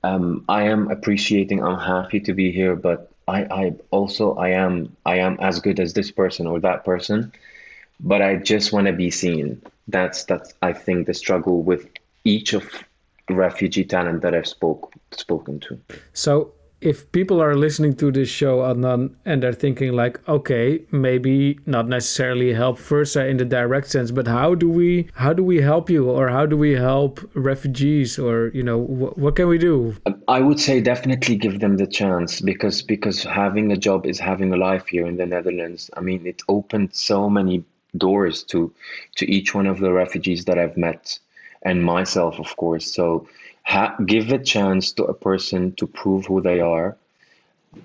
um 0.03 0.45
i 0.49 0.62
am 0.62 0.90
appreciating 0.90 1.62
i'm 1.64 1.79
happy 1.79 2.21
to 2.21 2.33
be 2.35 2.53
here 2.53 2.77
but 2.77 3.11
i 3.27 3.40
i 3.62 3.73
also 3.90 4.35
i 4.37 4.51
am 4.51 4.95
i 5.07 5.17
am 5.19 5.37
as 5.40 5.61
good 5.61 5.81
as 5.81 5.95
this 5.95 6.11
person 6.11 6.47
or 6.47 6.61
that 6.61 6.85
person 6.85 7.33
but 8.05 8.23
i 8.23 8.37
just 8.37 8.73
want 8.73 8.87
to 8.87 8.93
be 8.93 9.11
seen 9.11 9.61
that's 9.88 10.25
that's 10.25 10.55
i 10.62 10.73
think 10.73 11.07
the 11.07 11.14
struggle 11.14 11.62
with 11.62 11.88
each 12.25 12.53
of 12.53 12.64
refugee 13.29 13.85
talent 13.85 14.23
that 14.23 14.35
i've 14.35 14.47
spoke 14.47 14.93
spoken 15.12 15.59
to 15.59 15.79
So 16.12 16.53
if 16.85 17.11
people 17.12 17.40
are 17.40 17.57
listening 17.57 17.95
to 17.97 18.12
this 18.12 18.29
show 18.29 18.59
Adnan, 18.59 19.14
and 19.25 19.43
they're 19.43 19.55
thinking 19.55 19.95
like, 19.95 20.21
okay, 20.29 20.85
maybe 20.90 21.59
not 21.64 21.88
necessarily 21.88 22.53
help 22.53 22.79
Versa 22.79 23.23
uh, 23.23 23.27
in 23.27 23.38
the 23.38 23.45
direct 23.45 23.90
sense, 23.90 24.11
but 24.11 24.29
how 24.29 24.55
do 24.55 24.69
we 24.69 25.09
how 25.14 25.33
do 25.33 25.43
we 25.43 25.62
help 25.62 25.88
you, 25.88 26.11
or 26.11 26.29
how 26.29 26.45
do 26.45 26.57
we 26.59 26.73
help 26.73 27.21
refugees, 27.35 28.19
or 28.19 28.51
you 28.55 28.62
know, 28.62 28.85
wh- 28.85 29.17
what 29.17 29.35
can 29.37 29.49
we 29.49 29.57
do? 29.57 29.97
I 30.29 30.40
would 30.40 30.61
say 30.61 30.81
definitely 30.81 31.37
give 31.37 31.61
them 31.61 31.79
the 31.79 31.87
chance 31.87 32.43
because 32.43 32.83
because 32.83 33.23
having 33.23 33.73
a 33.73 33.77
job 33.77 34.05
is 34.05 34.19
having 34.19 34.53
a 34.53 34.57
life 34.57 34.87
here 34.87 35.07
in 35.07 35.17
the 35.17 35.27
Netherlands. 35.27 35.90
I 35.97 36.01
mean, 36.01 36.27
it 36.27 36.43
opened 36.49 36.95
so 36.95 37.31
many 37.31 37.64
doors 37.96 38.42
to 38.44 38.72
to 39.16 39.30
each 39.30 39.54
one 39.54 39.66
of 39.66 39.78
the 39.78 39.92
refugees 39.92 40.44
that 40.46 40.59
I've 40.59 40.76
met 40.76 41.18
and 41.62 41.83
myself, 41.83 42.38
of 42.38 42.57
course. 42.57 42.92
So 42.92 43.28
give 44.07 44.30
a 44.30 44.38
chance 44.38 44.92
to 44.92 45.04
a 45.04 45.14
person 45.14 45.72
to 45.76 45.87
prove 45.87 46.26
who 46.26 46.40
they 46.40 46.61
are, 46.61 46.96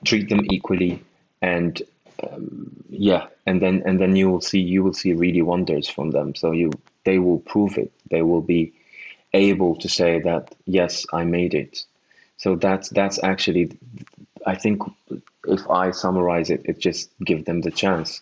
treat 0.04 0.30
them 0.30 0.46
equally, 0.50 1.04
and 1.42 1.82
um, 2.24 2.72
yeah, 2.90 3.28
and 3.46 3.62
then 3.62 3.84
and 3.86 4.00
then 4.00 4.16
you 4.16 4.30
will 4.30 4.42
see 4.42 4.60
you 4.60 4.84
will 4.84 4.94
see 4.94 5.14
really 5.14 5.42
wonders 5.42 5.90
from 5.90 6.12
them. 6.12 6.36
So 6.36 6.52
you 6.52 6.72
they 7.06 7.20
will 7.20 7.40
prove 7.40 7.78
it. 7.78 7.92
They 8.10 8.22
will 8.22 8.42
be 8.42 8.74
able 9.34 9.76
to 9.78 9.90
say 9.90 10.20
that 10.22 10.54
yes, 10.66 11.06
I 11.14 11.24
made 11.24 11.54
it. 11.54 11.86
So 12.38 12.56
that's 12.56 12.90
that's 12.90 13.22
actually, 13.24 13.78
I 14.46 14.56
think, 14.56 14.82
if 15.46 15.70
I 15.70 15.92
summarize 15.92 16.50
it, 16.50 16.62
it 16.66 16.80
just 16.80 17.10
give 17.24 17.46
them 17.46 17.62
the 17.62 17.72
chance. 17.72 18.22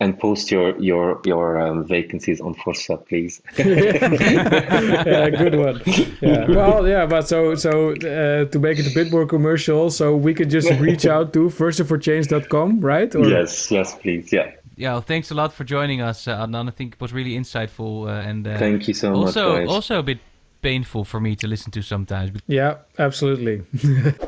And 0.00 0.18
post 0.18 0.50
your 0.50 0.76
your 0.80 1.20
your 1.24 1.60
um, 1.60 1.84
vacancies 1.84 2.40
on 2.40 2.54
Forza, 2.54 2.96
please. 2.96 3.42
yeah, 3.58 5.30
good 5.30 5.54
one. 5.54 5.80
Yeah. 6.20 6.46
Well, 6.48 6.88
yeah, 6.88 7.06
but 7.06 7.28
so 7.28 7.54
so 7.54 7.90
uh, 7.92 8.44
to 8.50 8.58
make 8.58 8.78
it 8.78 8.86
a 8.86 8.94
bit 8.94 9.10
more 9.10 9.26
commercial, 9.26 9.90
so 9.90 10.16
we 10.16 10.34
could 10.34 10.50
just 10.50 10.70
reach 10.80 11.06
out 11.06 11.32
to 11.32 11.48
firstforchange.com, 11.48 12.80
right? 12.80 13.14
Or- 13.14 13.28
yes, 13.28 13.70
yes, 13.70 13.94
please. 13.94 14.32
Yeah. 14.32 14.50
Yeah, 14.78 14.92
well, 14.92 15.00
thanks 15.00 15.30
a 15.30 15.34
lot 15.34 15.54
for 15.54 15.64
joining 15.64 16.02
us, 16.02 16.28
uh, 16.28 16.44
Adnan. 16.44 16.68
I 16.68 16.70
think 16.70 16.94
it 16.94 17.00
was 17.00 17.10
really 17.10 17.34
insightful 17.34 18.06
uh, 18.08 18.28
and 18.28 18.46
uh, 18.46 18.58
Thank 18.58 18.86
you 18.88 18.92
so 18.94 19.14
also 19.14 19.52
much, 19.52 19.58
guys. 19.60 19.68
also 19.74 19.98
a 19.98 20.02
bit 20.02 20.18
painful 20.60 21.04
for 21.04 21.20
me 21.20 21.34
to 21.36 21.46
listen 21.46 21.70
to 21.70 21.82
sometimes. 21.82 22.30
Yeah, 22.46 22.74
absolutely. 22.98 23.64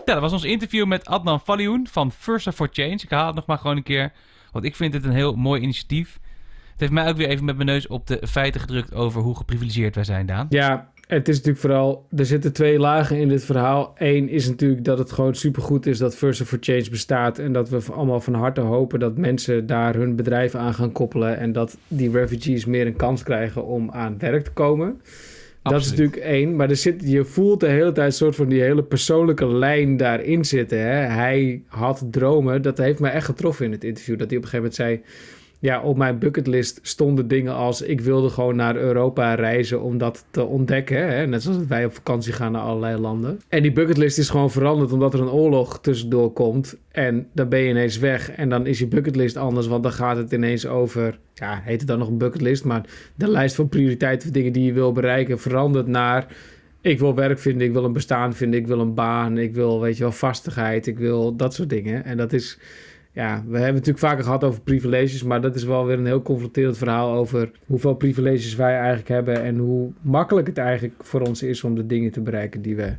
Ja, 0.07 0.15
dat 0.15 0.21
was 0.21 0.33
ons 0.33 0.45
interview 0.45 0.87
met 0.87 1.07
Adnan 1.07 1.41
Falioun 1.41 1.87
van 1.91 2.13
First 2.13 2.49
for 2.55 2.69
Change. 2.73 3.01
Ik 3.03 3.11
haal 3.11 3.27
het 3.27 3.35
nog 3.35 3.47
maar 3.47 3.59
gewoon 3.59 3.77
een 3.77 3.83
keer, 3.83 4.13
want 4.53 4.65
ik 4.65 4.77
vind 4.77 4.95
het 4.95 5.05
een 5.05 5.11
heel 5.11 5.35
mooi 5.35 5.61
initiatief. 5.61 6.19
Het 6.71 6.81
heeft 6.81 6.93
mij 6.93 7.09
ook 7.09 7.17
weer 7.17 7.29
even 7.29 7.45
met 7.45 7.57
mijn 7.57 7.69
neus 7.69 7.87
op 7.87 8.07
de 8.07 8.21
feiten 8.29 8.61
gedrukt 8.61 8.95
over 8.95 9.21
hoe 9.21 9.37
geprivilegeerd 9.37 9.95
wij 9.95 10.05
zijn, 10.05 10.27
Daan. 10.27 10.47
Ja, 10.49 10.91
het 11.09 11.29
is 11.29 11.37
natuurlijk 11.37 11.65
vooral... 11.65 12.07
Er 12.17 12.27
zitten 12.27 12.53
twee 12.53 12.79
lagen 12.79 13.19
in 13.19 13.29
dit 13.29 13.45
verhaal. 13.45 13.95
Eén 13.97 14.29
is 14.29 14.49
natuurlijk 14.49 14.85
dat 14.85 14.99
het 14.99 15.13
gewoon 15.13 15.35
supergoed 15.35 15.87
is 15.87 15.99
dat 15.99 16.17
First 16.17 16.43
for 16.43 16.59
Change 16.61 16.91
bestaat... 16.91 17.39
en 17.39 17.53
dat 17.53 17.69
we 17.69 17.93
allemaal 17.93 18.21
van 18.21 18.35
harte 18.35 18.61
hopen 18.61 19.01
dat 19.01 19.17
mensen 19.17 19.67
daar 19.67 19.95
hun 19.95 20.17
bedrijf 20.17 20.55
aan 20.55 20.75
gaan 20.75 20.93
koppelen... 20.93 21.39
en 21.39 21.53
dat 21.53 21.79
die 21.89 22.11
refugees 22.11 22.65
meer 22.65 22.87
een 22.87 22.97
kans 22.97 23.23
krijgen 23.23 23.67
om 23.67 23.91
aan 23.91 24.19
werk 24.19 24.45
te 24.45 24.51
komen... 24.51 25.01
Dat 25.71 25.81
is 25.81 25.91
natuurlijk 25.91 26.17
één, 26.17 26.57
maar 26.57 26.71
er 26.71 26.77
zit, 26.77 27.03
je 27.05 27.25
voelt 27.25 27.61
de 27.61 27.67
hele 27.67 27.93
tijd 27.93 28.07
een 28.07 28.13
soort 28.13 28.37
van 28.37 28.49
die 28.49 28.61
hele 28.61 28.83
persoonlijke 28.83 29.47
lijn 29.47 29.97
daarin 29.97 30.45
zitten. 30.45 30.79
Hè? 30.79 30.95
Hij 30.95 31.63
had 31.67 32.07
dromen, 32.11 32.63
dat 32.63 32.79
heeft 32.79 33.01
mij 33.01 33.13
echt 33.13 33.27
getroffen 33.27 33.65
in 33.65 33.73
het 33.73 33.85
interview. 33.85 34.19
Dat 34.19 34.29
hij 34.29 34.39
op 34.39 34.45
een 34.45 34.49
gegeven 34.49 34.71
moment 34.79 35.05
zei, 35.05 35.17
ja, 35.61 35.83
op 35.83 35.97
mijn 35.97 36.19
bucketlist 36.19 36.79
stonden 36.83 37.29
dingen 37.29 37.55
als... 37.55 37.83
ik 37.83 38.01
wilde 38.01 38.29
gewoon 38.29 38.57
naar 38.57 38.77
Europa 38.77 39.35
reizen 39.35 39.83
om 39.83 39.99
dat 39.99 40.25
te 40.31 40.45
ontdekken. 40.45 41.09
Hè? 41.09 41.27
Net 41.27 41.43
zoals 41.43 41.67
wij 41.69 41.85
op 41.85 41.95
vakantie 41.95 42.33
gaan 42.33 42.53
naar 42.53 42.63
allerlei 42.63 43.01
landen. 43.01 43.41
En 43.49 43.63
die 43.63 43.73
bucketlist 43.73 44.19
is 44.19 44.31
gewoon 44.31 44.51
veranderd 44.51 44.93
omdat 44.93 45.15
er 45.15 45.21
een 45.21 45.31
oorlog 45.31 45.81
tussendoor 45.81 46.33
komt. 46.33 46.77
En 46.91 47.29
dan 47.33 47.49
ben 47.49 47.61
je 47.61 47.69
ineens 47.69 47.99
weg 47.99 48.31
en 48.31 48.49
dan 48.49 48.67
is 48.67 48.79
je 48.79 48.87
bucketlist 48.87 49.37
anders. 49.37 49.67
Want 49.67 49.83
dan 49.83 49.93
gaat 49.93 50.17
het 50.17 50.33
ineens 50.33 50.67
over, 50.67 51.19
ja, 51.35 51.61
heet 51.65 51.79
het 51.79 51.89
dan 51.89 51.99
nog 51.99 52.09
een 52.09 52.19
bucketlist... 52.19 52.65
maar 52.65 52.85
de 53.15 53.29
lijst 53.29 53.55
van 53.55 53.69
prioriteiten 53.69 54.33
dingen 54.33 54.53
die 54.53 54.65
je 54.65 54.73
wil 54.73 54.93
bereiken 54.93 55.39
verandert 55.39 55.87
naar... 55.87 56.27
Ik 56.81 56.99
wil 56.99 57.15
werk 57.15 57.39
vinden, 57.39 57.67
ik 57.67 57.73
wil 57.73 57.85
een 57.85 57.93
bestaan 57.93 58.35
vinden, 58.35 58.61
ik 58.61 58.67
wil 58.67 58.81
een 58.81 58.95
baan, 58.95 59.39
ik 59.39 59.55
wil, 59.55 59.81
weet 59.81 59.97
je 59.97 60.03
wel, 60.03 60.13
vastigheid, 60.13 60.87
ik 60.87 60.99
wil 60.99 61.37
dat 61.37 61.55
soort 61.55 61.71
dingen. 61.71 62.05
En 62.05 62.17
dat 62.17 62.33
is, 62.33 62.59
ja, 63.19 63.35
we 63.35 63.59
hebben 63.59 63.65
het 63.65 63.75
natuurlijk 63.75 63.99
vaker 63.99 64.25
gehad 64.25 64.45
over 64.45 64.61
privileges, 64.61 65.23
maar 65.23 65.41
dat 65.41 65.55
is 65.55 65.65
wel 65.65 65.87
weer 65.87 65.99
een 65.99 66.07
heel 66.07 66.23
confronterend 66.23 66.79
verhaal 66.79 67.15
over 67.15 67.51
hoeveel 67.67 67.95
privileges 67.95 68.55
wij 68.55 68.77
eigenlijk 68.77 69.09
hebben 69.09 69.43
en 69.43 69.59
hoe 69.59 69.93
makkelijk 70.01 70.47
het 70.47 70.59
eigenlijk 70.59 70.95
voor 71.05 71.21
ons 71.21 71.43
is 71.43 71.65
om 71.65 71.75
de 71.75 71.87
dingen 71.87 72.13
te 72.13 72.21
bereiken 72.21 72.63
die 72.63 72.77
we, 72.77 72.97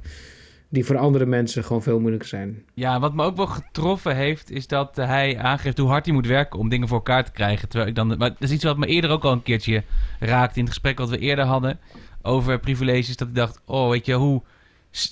die 0.70 0.86
voor 0.86 0.98
andere 0.98 1.26
mensen 1.26 1.64
gewoon 1.64 1.84
veel 1.84 2.00
moeilijker 2.00 2.30
zijn. 2.30 2.64
Ja, 2.74 3.00
wat 3.00 3.14
me 3.14 3.24
ook 3.24 3.36
wel 3.36 3.48
getroffen 3.48 4.16
heeft, 4.16 4.52
is 4.52 4.68
dat 4.68 4.96
hij 4.96 5.38
aangeeft 5.38 5.78
hoe 5.78 5.90
hard 5.90 6.06
hij 6.06 6.14
moet 6.14 6.28
werken 6.28 6.60
om 6.60 6.70
dingen 6.70 6.88
voor 6.88 6.98
elkaar 6.98 7.24
te 7.24 7.32
krijgen. 7.32 7.70
Terwijl 7.70 7.90
ik 7.90 7.96
dan, 7.96 8.08
maar 8.08 8.30
dat 8.30 8.42
is 8.42 8.52
iets 8.52 8.64
wat 8.64 8.78
me 8.78 8.86
eerder 8.86 9.10
ook 9.10 9.24
al 9.24 9.32
een 9.32 9.44
keertje 9.44 9.84
raakte 10.20 10.60
in 10.60 10.64
het 10.64 10.74
gesprek 10.74 10.98
wat 10.98 11.10
we 11.10 11.18
eerder 11.18 11.46
hadden 11.46 11.80
over 12.22 12.60
privileges. 12.60 13.18
Dat 13.18 13.28
ik 13.28 13.36
dacht, 13.36 13.62
oh 13.66 13.90
weet 13.90 14.06
je, 14.06 14.14
hoe, 14.14 14.42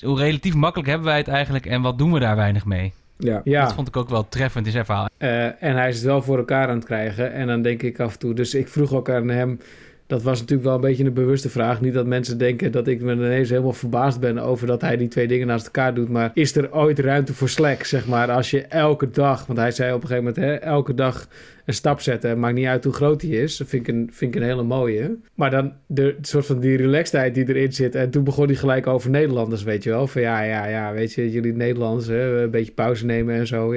hoe 0.02 0.20
relatief 0.20 0.54
makkelijk 0.54 0.90
hebben 0.90 1.08
wij 1.08 1.18
het 1.18 1.28
eigenlijk 1.28 1.66
en 1.66 1.82
wat 1.82 1.98
doen 1.98 2.12
we 2.14 2.20
daar 2.20 2.36
weinig 2.36 2.66
mee? 2.66 2.94
Ja, 3.18 3.42
ja. 3.44 3.64
Dat 3.64 3.74
vond 3.74 3.88
ik 3.88 3.98
ook 3.98 4.10
wel 4.10 4.30
treffend 4.30 4.66
in 4.66 4.72
zijn 4.72 4.86
verhaal. 4.86 5.10
Eh, 5.18 5.64
en 5.64 5.76
hij 5.76 5.90
is 5.90 5.96
het 5.96 6.06
wel 6.06 6.22
voor 6.22 6.38
elkaar 6.38 6.68
aan 6.68 6.76
het 6.76 6.86
krijgen. 6.86 7.34
En 7.34 7.48
dan 7.48 7.62
denk 7.62 7.82
ik 7.84 8.00
af 8.00 8.14
en 8.14 8.20
toe. 8.20 8.34
Dus 8.34 8.54
ik 8.54 8.68
vroeg 8.68 8.94
ook 8.94 9.10
aan 9.10 9.28
hem. 9.28 9.60
Dat 10.08 10.24
was 10.24 10.40
natuurlijk 10.40 10.68
wel 10.68 10.76
een 10.76 10.82
beetje 10.82 11.06
een 11.06 11.14
bewuste 11.14 11.50
vraag. 11.50 11.82
Niet 11.82 11.94
dat 11.94 12.06
mensen 12.06 12.38
denken 12.38 12.72
dat 12.72 12.88
ik 12.88 13.02
me 13.02 13.14
ineens 13.14 13.50
helemaal 13.50 13.74
verbaasd 13.74 14.20
ben 14.20 14.38
over 14.38 14.68
dat 14.68 14.82
hij 14.82 14.98
die 14.98 15.08
twee 15.08 15.28
dingen 15.28 15.48
naast 15.48 15.66
elkaar 15.66 15.94
doet. 15.94 16.10
Maar 16.10 16.32
is 16.34 16.56
er 16.56 16.74
ooit 16.74 17.00
ruimte 17.00 17.34
voor 17.34 17.50
slack, 17.50 17.84
zeg 17.84 18.08
maar? 18.08 18.32
Als 18.32 18.52
je 18.52 18.62
elke 18.62 19.10
dag, 19.10 19.46
want 19.46 19.60
hij 19.60 19.72
zei 19.72 19.94
op 19.94 20.02
een 20.02 20.08
gegeven 20.08 20.34
moment, 20.34 20.46
hè, 20.46 20.54
elke 20.54 20.94
dag 20.94 21.28
een 21.66 21.74
stap 21.74 22.02
zetten. 22.02 22.40
Maakt 22.40 22.56
niet 22.56 22.66
uit 22.66 22.84
hoe 22.84 22.94
groot 22.94 23.20
die 23.20 23.42
is. 23.42 23.58
Dat 23.58 23.68
vind 23.68 23.88
ik 23.88 23.96
een, 23.96 24.10
vind 24.12 24.36
ik 24.36 24.42
een 24.42 24.48
hele 24.48 24.64
mooie. 24.64 25.18
Maar 25.34 25.52
dan 25.52 25.74
de 25.86 26.16
soort 26.22 26.46
van 26.46 26.60
die 26.60 26.78
relaxedheid 26.78 27.36
die 27.36 27.50
erin 27.50 27.74
zit. 27.74 27.96
En 27.96 28.10
toen 28.10 28.24
begon 28.24 28.46
hij 28.46 28.56
gelijk 28.56 28.88
over 28.88 29.10
Nederlanders, 29.10 29.64
weet 29.64 29.84
je 29.84 29.90
wel. 29.90 30.08
Van 30.08 30.22
ja, 30.22 30.42
ja, 30.42 30.68
ja, 30.68 30.94
weet 30.94 31.14
je, 31.14 31.32
jullie 31.32 31.54
Nederlanders, 31.54 32.08
hè, 32.08 32.42
een 32.42 32.52
beetje 32.52 32.72
pauze 32.72 33.06
nemen 33.06 33.36
en 33.36 33.48
zo. 33.48 33.76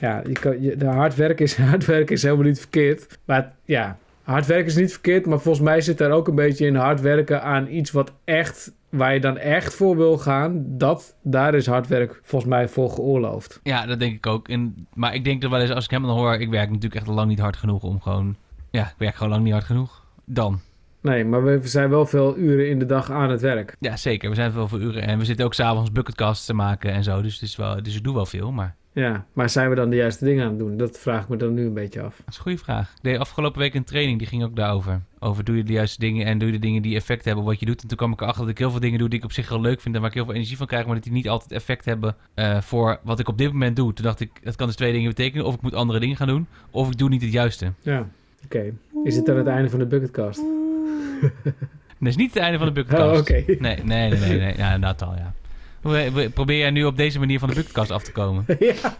Ja, 0.00 0.22
je 0.26 0.32
kan, 0.32 0.56
de 0.78 0.86
hard 0.86 1.14
werken 1.14 1.44
is, 1.44 1.56
hard 1.70 1.84
werken 1.84 2.14
is 2.14 2.22
helemaal 2.22 2.44
niet 2.44 2.60
verkeerd. 2.60 3.18
Maar 3.24 3.52
ja, 3.64 3.98
hard 4.26 4.46
werken 4.46 4.66
is 4.66 4.76
niet 4.76 4.92
verkeerd. 4.92 5.26
Maar 5.26 5.40
volgens 5.40 5.64
mij 5.64 5.80
zit 5.80 5.98
daar 5.98 6.10
ook 6.10 6.28
een 6.28 6.34
beetje 6.34 6.66
in 6.66 6.74
hard 6.74 7.00
werken 7.00 7.42
aan 7.42 7.68
iets 7.68 7.90
wat 7.90 8.12
echt, 8.24 8.72
waar 8.88 9.14
je 9.14 9.20
dan 9.20 9.38
echt 9.38 9.74
voor 9.74 9.96
wil 9.96 10.18
gaan. 10.18 10.64
Dat, 10.66 11.16
daar 11.22 11.54
is 11.54 11.66
hard 11.66 11.86
werk 11.86 12.20
volgens 12.22 12.50
mij 12.50 12.68
voor 12.68 12.90
geoorloofd. 12.90 13.60
Ja, 13.62 13.86
dat 13.86 13.98
denk 13.98 14.14
ik 14.14 14.26
ook. 14.26 14.48
En, 14.48 14.86
maar 14.94 15.14
ik 15.14 15.24
denk 15.24 15.42
er 15.42 15.50
wel 15.50 15.60
eens, 15.60 15.70
als 15.70 15.84
ik 15.84 15.90
hem 15.90 16.02
dan 16.02 16.16
hoor, 16.16 16.34
ik 16.34 16.50
werk 16.50 16.68
natuurlijk 16.68 16.94
echt 16.94 17.06
lang 17.06 17.28
niet 17.28 17.38
hard 17.38 17.56
genoeg 17.56 17.82
om 17.82 18.00
gewoon... 18.00 18.36
Ja, 18.70 18.82
ik 18.84 18.94
werk 18.98 19.14
gewoon 19.14 19.32
lang 19.32 19.44
niet 19.44 19.52
hard 19.52 19.64
genoeg. 19.64 20.04
Dan. 20.24 20.60
Nee, 21.00 21.24
maar 21.24 21.44
we 21.44 21.60
zijn 21.62 21.90
wel 21.90 22.06
veel 22.06 22.36
uren 22.36 22.68
in 22.68 22.78
de 22.78 22.86
dag 22.86 23.10
aan 23.10 23.30
het 23.30 23.40
werk. 23.40 23.76
Ja, 23.80 23.96
zeker. 23.96 24.28
We 24.28 24.34
zijn 24.34 24.52
veel 24.52 24.80
uren. 24.80 25.02
En 25.02 25.18
we 25.18 25.24
zitten 25.24 25.44
ook 25.44 25.54
s'avonds 25.54 25.92
bucketcasts 25.92 26.46
te 26.46 26.54
maken 26.54 26.92
en 26.92 27.04
zo. 27.04 27.22
Dus, 27.22 27.32
het 27.32 27.42
is 27.42 27.56
wel, 27.56 27.82
dus 27.82 27.96
ik 27.96 28.04
doe 28.04 28.14
wel 28.14 28.26
veel, 28.26 28.52
maar... 28.52 28.74
Ja, 29.02 29.24
maar 29.32 29.50
zijn 29.50 29.70
we 29.70 29.74
dan 29.74 29.90
de 29.90 29.96
juiste 29.96 30.24
dingen 30.24 30.44
aan 30.44 30.50
het 30.50 30.58
doen? 30.58 30.76
Dat 30.76 30.98
vraag 30.98 31.22
ik 31.22 31.28
me 31.28 31.36
dan 31.36 31.54
nu 31.54 31.66
een 31.66 31.74
beetje 31.74 32.02
af. 32.02 32.16
Dat 32.16 32.28
is 32.28 32.36
een 32.36 32.42
goede 32.42 32.58
vraag. 32.58 32.92
Ik 32.96 33.02
deed 33.02 33.18
afgelopen 33.18 33.58
week 33.60 33.74
een 33.74 33.84
training, 33.84 34.18
die 34.18 34.26
ging 34.26 34.44
ook 34.44 34.56
daarover. 34.56 35.00
Over 35.18 35.44
doe 35.44 35.56
je 35.56 35.62
de 35.62 35.72
juiste 35.72 35.98
dingen 35.98 36.26
en 36.26 36.38
doe 36.38 36.46
je 36.48 36.54
de 36.54 36.60
dingen 36.60 36.82
die 36.82 36.94
effect 36.96 37.24
hebben 37.24 37.44
op 37.44 37.50
wat 37.50 37.60
je 37.60 37.66
doet. 37.66 37.82
En 37.82 37.88
toen 37.88 37.96
kwam 37.96 38.12
ik 38.12 38.20
erachter 38.20 38.42
dat 38.42 38.50
ik 38.50 38.58
heel 38.58 38.70
veel 38.70 38.80
dingen 38.80 38.98
doe 38.98 39.08
die 39.08 39.18
ik 39.18 39.24
op 39.24 39.32
zich 39.32 39.48
heel 39.48 39.60
leuk 39.60 39.80
vind 39.80 39.94
en 39.94 40.00
waar 40.00 40.10
ik 40.10 40.16
heel 40.16 40.24
veel 40.24 40.34
energie 40.34 40.56
van 40.56 40.66
krijg, 40.66 40.84
maar 40.86 40.94
dat 40.94 41.04
die 41.04 41.12
niet 41.12 41.28
altijd 41.28 41.52
effect 41.52 41.84
hebben 41.84 42.16
eh, 42.34 42.60
voor 42.60 42.98
wat 43.02 43.18
ik 43.18 43.28
op 43.28 43.38
dit 43.38 43.52
moment 43.52 43.76
doe. 43.76 43.92
Toen 43.92 44.04
dacht 44.04 44.20
ik, 44.20 44.30
dat 44.42 44.56
kan 44.56 44.66
dus 44.66 44.76
twee 44.76 44.92
dingen 44.92 45.08
betekenen. 45.08 45.44
Of 45.46 45.54
ik 45.54 45.60
moet 45.60 45.74
andere 45.74 46.00
dingen 46.00 46.16
gaan 46.16 46.28
doen, 46.28 46.46
of 46.70 46.90
ik 46.90 46.98
doe 46.98 47.08
niet 47.08 47.22
het 47.22 47.32
juiste. 47.32 47.72
Ja, 47.82 48.08
oké. 48.44 48.72
Is 49.04 49.14
dit 49.14 49.26
dan 49.26 49.36
het 49.36 49.46
einde 49.46 49.70
van 49.70 49.78
de 49.78 49.86
bucketcast? 49.86 50.42
Dat 51.98 52.08
is 52.08 52.16
niet 52.16 52.34
het 52.34 52.42
einde 52.42 52.58
van 52.58 52.66
de 52.66 52.72
bucketcast. 52.80 53.12
Oh, 53.12 53.18
oké. 53.18 53.44
Nee, 53.46 53.56
nee, 53.58 53.82
nee, 53.84 54.10
nee, 54.10 54.38
nee. 54.38 54.56
Ja, 54.56 54.74
inderdaad 54.74 55.02
al, 55.02 55.14
ja. 55.14 55.34
Probeer 56.34 56.58
jij 56.58 56.70
nu 56.70 56.84
op 56.84 56.96
deze 56.96 57.18
manier 57.18 57.38
van 57.38 57.48
de 57.48 57.54
bucketcast 57.54 57.90
af 57.90 58.02
te 58.02 58.12
komen? 58.12 58.44
ja. 58.58 58.96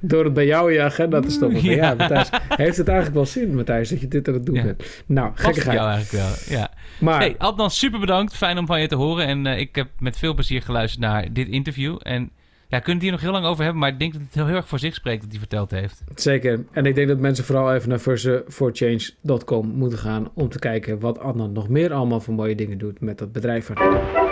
Door 0.00 0.24
het 0.24 0.34
bij 0.34 0.46
jou 0.46 0.68
in 0.68 0.74
je 0.74 0.82
agenda 0.82 1.20
te 1.20 1.30
stoppen. 1.30 1.62
Ja, 1.64 1.70
Ja. 1.72 1.94
Matthijs, 1.94 2.28
heeft 2.48 2.76
het 2.76 2.88
eigenlijk 2.88 3.16
wel 3.16 3.26
zin, 3.26 3.54
Matthijs, 3.54 3.88
dat 3.88 4.00
je 4.00 4.08
dit 4.08 4.28
aan 4.28 4.34
het 4.34 4.46
doen 4.46 4.54
Ja. 4.54 4.62
bent? 4.62 5.02
Nou, 5.06 5.30
gekkigheid. 5.34 5.76
jou 5.76 5.90
eigenlijk 5.90 6.24
wel, 6.24 6.58
ja. 6.58 6.70
Maar, 7.00 7.18
Hey, 7.18 7.34
Adnan, 7.38 7.70
super 7.70 8.00
bedankt. 8.00 8.36
Fijn 8.36 8.58
om 8.58 8.66
van 8.66 8.80
je 8.80 8.86
te 8.86 8.94
horen. 8.96 9.26
En 9.26 9.46
eh, 9.46 9.58
ik 9.58 9.74
heb 9.76 9.88
met 9.98 10.18
veel 10.18 10.34
plezier 10.34 10.62
geluisterd 10.62 11.02
naar 11.02 11.32
dit 11.32 11.48
interview. 11.48 11.96
En 12.02 12.30
ja, 12.68 12.76
we 12.76 12.82
kunnen 12.84 12.94
het 12.94 13.02
hier 13.02 13.10
nog 13.12 13.20
heel 13.20 13.32
lang 13.32 13.44
over 13.44 13.62
hebben, 13.62 13.80
maar 13.80 13.90
ik 13.90 13.98
denk 13.98 14.12
dat 14.12 14.22
het 14.22 14.34
heel, 14.34 14.46
erg 14.56 14.68
voor 14.68 14.78
zich 14.78 14.94
spreekt 14.94 15.20
wat 15.22 15.30
hij 15.30 15.38
verteld 15.38 15.70
heeft. 15.70 16.02
zeker. 16.14 16.64
En 16.72 16.86
ik 16.86 16.94
denk 16.94 17.08
dat 17.08 17.18
mensen 17.18 17.44
vooral 17.44 17.74
even 17.74 17.88
naar 17.88 17.98
firstforchange.com 17.98 19.66
moeten 19.66 19.98
gaan... 19.98 20.30
om 20.34 20.48
te 20.48 20.58
kijken 20.58 20.98
wat 21.00 21.18
Adnan 21.18 21.52
nog 21.52 21.68
meer 21.68 21.92
allemaal 21.92 22.20
voor 22.20 22.34
mooie 22.34 22.54
dingen 22.54 22.78
doet 22.78 23.00
met 23.00 23.18
dat 23.18 23.32
bedrijf. 23.32 23.66
van. 23.66 24.29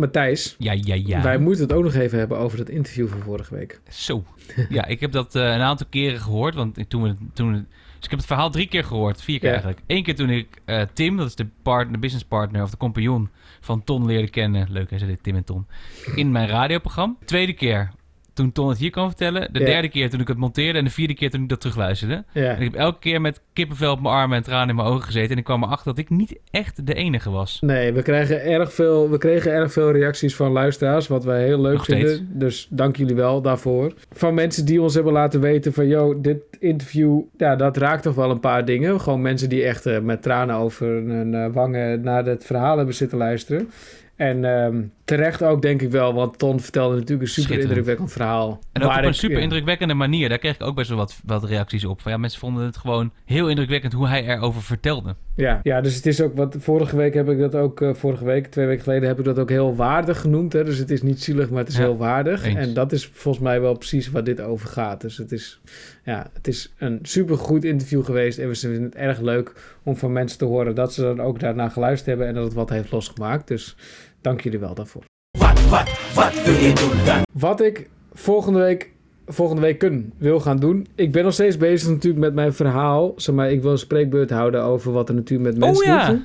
Matthijs, 0.00 0.54
Ja, 0.58 0.72
ja, 0.72 0.94
ja. 0.94 1.22
wij 1.22 1.38
moeten 1.38 1.62
het 1.64 1.72
ook 1.72 1.84
nog 1.84 1.94
even 1.94 2.18
hebben 2.18 2.38
over 2.38 2.58
dat 2.58 2.68
interview 2.68 3.08
van 3.08 3.20
vorige 3.20 3.54
week. 3.54 3.80
Zo. 3.88 4.24
Ja, 4.68 4.84
ik 4.86 5.00
heb 5.00 5.12
dat 5.12 5.34
eh, 5.34 5.42
een 5.42 5.60
aantal 5.60 5.86
keren 5.90 6.20
gehoord. 6.20 6.54
Want 6.54 6.90
toen 6.90 7.02
we, 7.02 7.14
toen 7.32 7.52
we- 7.52 7.64
dus 7.96 8.04
ik 8.04 8.10
heb 8.10 8.18
het 8.18 8.38
verhaal 8.38 8.50
drie 8.50 8.66
keer 8.68 8.84
gehoord. 8.84 9.22
Vier 9.22 9.38
keer 9.38 9.48
Ja. 9.48 9.54
eigenlijk. 9.54 9.82
Eén 9.86 10.02
keer 10.02 10.14
toen 10.14 10.30
ik 10.30 10.48
eh, 10.64 10.82
Tim, 10.92 11.16
dat 11.16 11.26
is 11.26 11.34
de, 11.34 11.46
partner, 11.62 11.92
de 11.92 11.98
business 11.98 12.24
partner 12.26 12.62
of 12.62 12.70
de 12.70 12.76
compagnon 12.76 13.28
van 13.60 13.84
Ton 13.84 14.06
leerde 14.06 14.28
kennen. 14.30 14.66
Leuk, 14.70 14.90
hij 14.90 14.98
zei 14.98 15.10
dit, 15.10 15.22
Tim 15.22 15.36
en 15.36 15.44
Ton. 15.44 15.66
In 16.14 16.30
mijn 16.32 16.48
radioprogramma. 16.48 17.14
Tweede 17.24 17.52
keer 17.52 17.90
toen 18.34 18.52
Ton 18.52 18.68
het 18.68 18.78
hier 18.78 18.90
kan 18.90 19.06
vertellen. 19.08 19.48
De 19.52 19.58
Ja. 19.58 19.64
derde 19.64 19.88
keer 19.88 20.10
toen 20.10 20.20
ik 20.20 20.28
het 20.28 20.36
monteerde. 20.36 20.78
En 20.78 20.84
de 20.84 20.90
vierde 20.90 21.14
keer 21.14 21.30
toen 21.30 21.42
ik 21.42 21.48
dat 21.48 21.60
terugluisterde. 21.60 22.24
Ja, 22.32 22.42
En 22.54 22.56
ik 22.62 22.70
heb 22.72 22.74
elke 22.74 22.98
keer 22.98 23.20
met 23.20 23.40
kippenvel 23.52 23.92
op 23.92 24.00
mijn 24.00 24.14
armen 24.14 24.36
en 24.36 24.42
tranen 24.42 24.68
in 24.68 24.74
mijn 24.76 24.88
ogen 24.88 25.02
gezeten. 25.04 25.30
En 25.30 25.38
ik 25.38 25.44
kwam 25.44 25.62
erachter 25.62 25.86
dat 25.86 25.98
ik 25.98 26.10
niet 26.10 26.38
echt 26.50 26.86
de 26.86 26.94
enige 26.94 27.30
was. 27.30 27.58
Nee, 27.60 27.92
we, 27.92 28.02
krijgen 28.02 28.42
erg 28.44 28.72
veel, 28.72 29.10
we 29.10 29.18
kregen 29.18 29.52
erg 29.52 29.72
veel 29.72 29.92
reacties 29.92 30.36
van 30.36 30.50
luisteraars, 30.52 31.06
wat 31.08 31.24
wij 31.24 31.44
heel 31.44 31.60
leuk 31.60 31.72
Nog 31.76 31.84
vinden. 31.84 32.08
steeds. 32.08 32.22
Dus 32.32 32.66
dank 32.70 32.96
jullie 32.96 33.14
wel 33.14 33.42
daarvoor. 33.42 33.92
Van 34.12 34.34
mensen 34.34 34.64
die 34.66 34.82
ons 34.82 34.94
hebben 34.94 35.12
laten 35.12 35.40
weten 35.40 35.72
van, 35.72 35.86
yo, 35.88 36.20
dit 36.20 36.36
interview, 36.60 37.20
ja, 37.36 37.56
dat 37.56 37.76
raakt 37.76 38.02
toch 38.02 38.14
wel 38.14 38.30
een 38.30 38.40
paar 38.40 38.64
dingen. 38.64 39.00
Gewoon 39.00 39.22
mensen 39.22 39.48
die 39.48 39.62
echt 39.64 39.86
eh, 39.86 39.98
met 40.00 40.22
tranen 40.22 40.56
over 40.56 40.86
hun 40.86 41.34
eh, 41.34 41.46
wangen 41.52 42.00
naar 42.00 42.24
het 42.24 42.44
verhaal 42.44 42.76
hebben 42.76 42.94
zitten 42.94 43.18
luisteren. 43.18 43.70
En 44.16 44.44
ehm, 44.44 44.82
terecht 45.04 45.42
ook, 45.42 45.62
denk 45.62 45.82
ik 45.82 45.90
wel, 45.90 46.14
want 46.14 46.38
Ton 46.38 46.60
vertelde 46.60 46.94
natuurlijk 46.94 47.22
een 47.22 47.28
super 47.42 47.58
indrukwekkend 47.58 48.12
verhaal. 48.12 48.58
En 48.72 48.82
ook 48.82 48.90
op 48.90 48.96
een 48.96 49.04
ik, 49.08 49.14
super 49.14 49.36
ja. 49.36 49.42
indrukwekkende 49.42 49.94
manier. 49.94 50.28
Daar 50.28 50.38
kreeg 50.38 50.54
ik 50.54 50.62
ook 50.62 50.74
best 50.74 50.88
wel 50.88 50.98
wat, 50.98 51.20
wat 51.24 51.44
reacties 51.44 51.84
op. 51.84 52.00
Van, 52.00 52.12
ja, 52.12 52.18
mensen 52.18 52.40
vonden 52.40 52.64
het 52.64 52.76
gewoon 52.76 53.12
heel 53.24 53.48
indrukwekkend 53.48 53.92
hoe 53.92 54.08
hij 54.08 54.26
erover 54.26 54.62
vertelde. 54.62 55.14
Ja, 55.36 55.60
ja, 55.62 55.80
dus 55.80 55.94
het 55.94 56.06
is 56.06 56.20
ook 56.20 56.36
wat. 56.36 56.56
Vorige 56.58 56.96
week 56.96 57.14
heb 57.14 57.28
ik 57.28 57.38
dat 57.38 57.54
ook. 57.54 57.80
eh, 57.80 57.94
vorige 57.94 58.24
week, 58.24 58.46
twee 58.46 58.66
weken 58.66 58.82
geleden, 58.82 59.08
heb 59.08 59.18
ik 59.18 59.24
dat 59.24 59.38
ook 59.38 59.48
heel 59.48 59.76
waardig 59.76 60.20
genoemd. 60.20 60.52
Hè? 60.52 60.64
Dus 60.64 60.78
het 60.78 60.90
is 60.90 61.02
niet 61.02 61.22
zielig, 61.22 61.50
maar 61.50 61.58
het 61.58 61.68
is 61.68 61.76
Ja, 61.76 61.80
heel 61.82 61.96
waardig. 61.96 62.44
eens. 62.44 62.56
En 62.56 62.74
dat 62.74 62.92
is 62.92 63.06
volgens 63.12 63.44
mij 63.44 63.60
wel 63.60 63.74
precies 63.76 64.10
waar 64.10 64.24
dit 64.24 64.40
over 64.40 64.68
gaat. 64.68 65.00
Dus 65.00 65.16
het 65.16 65.32
is, 65.32 65.60
ja, 66.04 66.30
het 66.32 66.48
is 66.48 66.72
een 66.78 66.98
supergoed 67.02 67.64
interview 67.64 68.04
geweest. 68.04 68.38
En 68.38 68.48
we 68.48 68.54
vinden 68.54 68.82
het 68.82 68.94
erg 68.94 69.20
leuk 69.20 69.52
om 69.82 69.96
van 69.96 70.12
mensen 70.12 70.38
te 70.38 70.44
horen 70.44 70.74
dat 70.74 70.92
ze 70.92 71.02
dan 71.02 71.20
ook 71.20 71.40
daarna 71.40 71.68
geluisterd 71.68 72.08
hebben 72.08 72.26
en 72.26 72.34
dat 72.34 72.44
het 72.44 72.54
wat 72.54 72.70
heeft 72.70 72.90
losgemaakt. 72.92 73.48
Dus 73.48 73.76
dank 74.24 74.40
jullie 74.40 74.58
wel 74.58 74.74
daarvoor. 74.74 75.02
Wat, 75.38 75.68
wat, 75.68 76.12
wat 76.14 76.42
wil 76.44 76.54
je 76.54 76.72
doen 76.74 77.04
dan? 77.04 77.22
Wat 77.32 77.60
ik 77.60 77.88
volgende 78.12 78.58
week, 78.58 78.90
volgende 79.26 79.62
week 79.62 79.78
kun, 79.78 80.12
wil 80.18 80.40
gaan 80.40 80.56
doen. 80.58 80.86
Ik 80.94 81.12
ben 81.12 81.24
nog 81.24 81.32
steeds 81.32 81.56
bezig 81.56 81.88
natuurlijk 81.88 82.22
met 82.24 82.34
mijn 82.34 82.52
verhaal. 82.52 83.12
Zeg 83.16 83.34
maar, 83.34 83.50
ik 83.50 83.62
wil 83.62 83.70
een 83.70 83.78
spreekbeurt 83.78 84.30
houden 84.30 84.62
over 84.62 84.92
wat 84.92 85.08
er 85.08 85.14
natuurlijk 85.14 85.50
met 85.50 85.58
mensen 85.58 85.92
ja. 85.92 86.10
doet. 86.10 86.22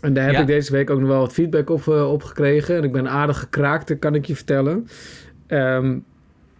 En 0.00 0.12
daar 0.12 0.24
heb 0.24 0.32
Ja. 0.34 0.40
ik 0.40 0.46
deze 0.46 0.72
week 0.72 0.90
ook 0.90 0.98
nog 1.00 1.08
wel 1.08 1.20
wat 1.20 1.32
feedback 1.32 1.70
op, 1.70 1.88
eh, 1.88 2.12
op 2.12 2.22
gekregen. 2.22 2.76
En 2.76 2.84
ik 2.84 2.92
ben 2.92 3.08
aardig 3.08 3.38
gekraakt, 3.38 3.88
dat 3.88 3.98
kan 3.98 4.14
ik 4.14 4.24
je 4.26 4.34
vertellen. 4.36 4.86
Ehm, 5.46 5.98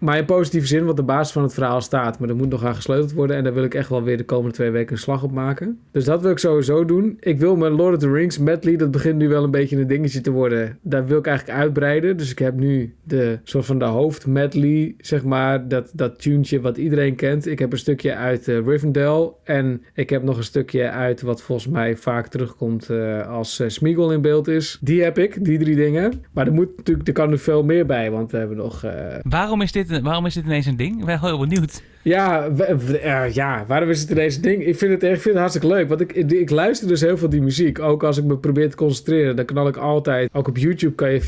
maar 0.01 0.19
in 0.19 0.25
positieve 0.25 0.67
zin, 0.67 0.85
want 0.85 0.97
de 0.97 1.03
basis 1.03 1.33
van 1.33 1.43
het 1.43 1.55
verhaal 1.55 1.81
staat. 1.81 2.19
Maar 2.19 2.29
er 2.29 2.37
moet 2.37 2.49
nog 2.49 2.65
aan 2.65 2.75
gesleuteld 2.75 3.13
worden. 3.13 3.37
En 3.37 3.45
daar 3.45 3.55
wil 3.55 3.65
ik 3.65 3.75
echt 3.75 3.89
wel 3.89 4.03
weer 4.03 4.17
de 4.17 4.25
komende 4.25 4.55
twee 4.55 4.71
weken 4.71 4.93
een 4.93 4.99
slag 4.99 5.23
op 5.23 5.33
maken. 5.33 5.79
Dus 5.91 6.05
dat 6.05 6.23
wil 6.23 6.31
ik 6.31 6.39
sowieso 6.39 6.85
doen. 6.85 7.17
Ik 7.21 7.39
wil 7.39 7.57
mijn 7.57 7.73
Lord 7.73 7.95
of 7.95 8.01
the 8.01 8.11
Rings 8.11 8.39
medley, 8.39 8.77
dat 8.77 8.91
begint 8.91 9.17
nu 9.17 9.29
wel 9.29 9.45
een 9.45 9.51
beetje 9.51 9.77
een 9.77 9.87
dingetje 9.87 10.21
te 10.21 10.31
worden. 10.31 10.79
Daar 10.83 11.07
wil 11.07 11.19
ik 11.19 11.27
eigenlijk 11.27 11.59
uitbreiden. 11.59 12.17
Dus 12.17 12.31
ik 12.31 12.39
heb 12.39 12.55
nu 12.55 12.95
de 13.03 13.39
soort 13.45 13.67
van 13.67 13.79
de 13.79 13.85
hoofd 13.85 14.27
medley, 14.27 14.95
zeg 14.99 15.25
maar. 15.25 15.69
Dat, 15.69 15.91
dat 15.95 16.29
wat 16.61 16.77
iedereen 16.77 17.15
kent. 17.15 17.47
Ik 17.47 17.59
heb 17.59 17.73
een 17.73 17.79
stukje 17.79 18.15
uit 18.15 18.49
eh, 18.49 18.67
Rivendell. 18.67 19.31
En 19.45 19.83
ik 19.95 20.11
heb 20.11 20.23
nog 20.23 20.37
een 20.37 20.45
stukje 20.45 20.91
uit 20.91 21.23
wat 21.23 21.43
volgens 21.43 21.69
mij 21.69 21.97
vaak 21.97 22.27
terugkomt 22.27 22.91
eh, 22.91 23.29
als 23.29 23.61
eh, 23.61 23.69
Smeagol 23.69 24.13
in 24.13 24.21
beeld 24.21 24.49
is. 24.49 24.79
Die 24.81 25.03
heb 25.03 25.19
ik, 25.19 25.45
die 25.45 25.59
drie 25.59 25.77
dingen. 25.77 26.25
Maar 26.33 26.47
er 26.47 26.53
moet 26.53 26.77
natuurlijk, 26.77 27.09
er 27.09 27.15
kan 27.15 27.31
er 27.31 27.39
veel 27.39 27.65
meer 27.65 27.87
bij. 27.87 28.11
Want 28.11 28.31
we 28.31 28.39
hebben 28.39 28.57
nog... 28.57 28.85
Waarom 29.23 29.61
is 29.61 29.73
dit, 29.73 29.90
waarom 30.03 30.27
is 30.27 30.35
dit 30.35 30.45
ineens 30.45 30.67
een 30.67 30.77
ding? 30.77 30.99
Ik 30.99 31.05
ben 31.05 31.21
heel 31.21 31.39
benieuwd. 31.39 31.83
Ja, 32.03 32.53
we- 32.53 32.77
we- 32.87 32.99
eh, 32.99 33.33
ja, 33.33 33.65
waarom 33.67 33.89
is 33.91 34.01
het 34.01 34.11
ineens 34.11 34.37
een 34.37 34.43
ding? 34.43 34.67
Ik 34.67 34.77
vind 34.77 34.93
het 34.93 35.03
ik 35.03 35.09
vind 35.09 35.25
het 35.25 35.37
hartstikke 35.37 35.67
leuk. 35.67 35.89
Want 35.89 36.01
ik, 36.01 36.13
ik, 36.13 36.51
luister 36.51 36.89
dus 36.89 37.01
heel 37.01 37.17
veel 37.17 37.29
die 37.29 37.43
muziek. 37.43 37.79
Ook 37.79 38.03
als 38.05 38.19
ik 38.19 38.25
me 38.25 38.37
probeer 38.39 38.71
te 38.71 38.77
concentreren. 38.77 39.37
Dan 39.37 39.45
knal 39.45 39.69
ik 39.69 39.77
altijd... 39.77 40.29
Ook 40.33 40.49
op 40.49 40.57
YouTube 40.57 40.95
kan 40.95 41.11
je 41.13 41.21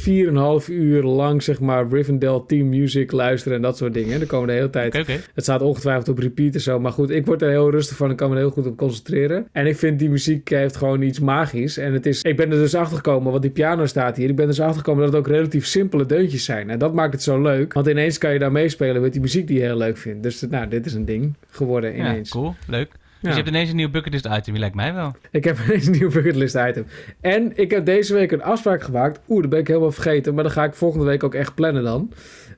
4,5 0.63 0.69
uur 0.73 1.03
lang, 1.03 1.43
zeg 1.43 1.61
maar, 1.61 1.87
Rivendell 1.91 2.43
Team 2.47 2.69
Music 2.69 3.13
luisteren 3.13 3.57
en 3.57 3.63
dat 3.63 3.77
soort 3.77 3.95
dingen. 3.95 4.19
Dan 4.19 4.29
komen 4.29 4.47
de 4.47 4.53
hele 4.53 4.71
tijd... 4.71 4.93
Het 5.35 5.45
staat 5.45 5.63
ongetwijfeld 5.63 6.09
op 6.09 6.19
repeat 6.19 6.55
en 6.55 6.61
zo. 6.61 6.81
Maar 6.81 6.93
goed, 6.93 7.11
ik 7.11 7.27
word 7.27 7.43
er 7.43 7.51
heel 7.51 7.71
rustig 7.71 7.97
van. 7.97 8.11
Ik 8.11 8.17
kan 8.17 8.29
me 8.29 8.35
er 8.35 8.41
heel 8.41 8.51
goed 8.51 8.67
op 8.67 8.77
concentreren. 8.77 9.47
En 9.53 9.67
ik 9.67 9.77
vind 9.77 9.99
die 9.99 10.11
muziek 10.11 10.49
heeft 10.49 10.77
gewoon 10.77 11.03
iets 11.03 11.21
magisch. 11.21 11.77
En 11.79 11.93
het 11.93 12.07
is... 12.07 12.23
Ik 12.23 12.37
ben 12.37 12.51
er 12.51 12.57
dus 12.59 12.75
achter 12.75 12.97
gekomen, 12.97 13.31
want 13.31 13.43
die 13.43 13.51
piano 13.51 13.87
staat 13.87 14.17
hier. 14.17 14.29
Ik 14.29 14.37
ben 14.37 14.45
er 14.45 14.51
dus 14.51 14.61
achter 14.61 14.77
gekomen 14.77 15.05
dat 15.05 15.13
het 15.13 15.21
ook 15.27 15.33
relatief 15.33 15.67
simpele 15.67 16.07
deuntjes 16.07 16.45
zijn. 16.45 16.71
En 16.71 16.79
dat 16.79 16.95
maakt 16.95 17.13
het 17.13 17.23
zo 17.23 17.43
leuk. 17.43 17.73
Want 17.73 17.87
ineens 17.87 18.19
kan 18.19 18.33
je 18.33 18.39
daar 18.39 18.53
meespelen 18.53 19.03
met 19.03 19.13
die 19.13 19.21
muziek 19.21 19.47
die 19.47 19.57
je 19.59 19.63
heel 19.65 19.77
leuk 19.77 19.97
vindt. 19.97 20.23
Dus 20.23 20.41
nou, 20.51 20.62
dit 20.69 20.87
is 20.87 20.95
een 20.95 21.05
ding 21.05 21.35
geworden 21.51 21.97
Ja, 21.97 22.11
ineens. 22.11 22.31
cool. 22.31 22.55
Leuk. 22.67 22.89
Ja. 22.93 22.99
Dus 23.29 23.31
je 23.31 23.37
hebt 23.43 23.49
ineens 23.49 23.71
een 23.71 23.77
nieuw 23.77 23.91
bucketlist 23.91 24.25
item. 24.27 24.43
Die 24.53 24.59
lijkt 24.59 24.75
mij 24.75 24.95
wel. 24.95 25.15
Ik 25.31 25.45
heb 25.45 25.59
ineens 25.67 25.87
een 25.87 25.93
nieuw 25.93 26.11
bucketlist 26.11 26.55
item. 26.69 26.87
En 27.21 27.53
ik 27.55 27.71
heb 27.71 27.85
deze 27.85 28.15
week 28.15 28.33
een 28.33 28.43
afspraak 28.43 28.83
gemaakt. 28.83 29.21
Oeh, 29.29 29.41
dat 29.41 29.51
ben 29.51 29.59
ik 29.61 29.67
helemaal 29.67 29.91
vergeten. 29.93 30.35
Maar 30.35 30.43
dan 30.43 30.53
ga 30.53 30.65
ik 30.65 30.75
volgende 30.75 31.05
week 31.07 31.25
ook 31.25 31.35
echt 31.35 31.55
plannen 31.55 31.83
dan. 31.83 32.13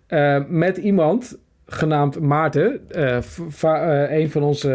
Eh, 0.06 0.40
met 0.48 0.76
iemand 0.76 1.38
genaamd 1.66 2.20
Maarten. 2.20 2.80
eh, 2.90 3.18
een 4.10 4.30
van 4.30 4.42
onze, 4.42 4.68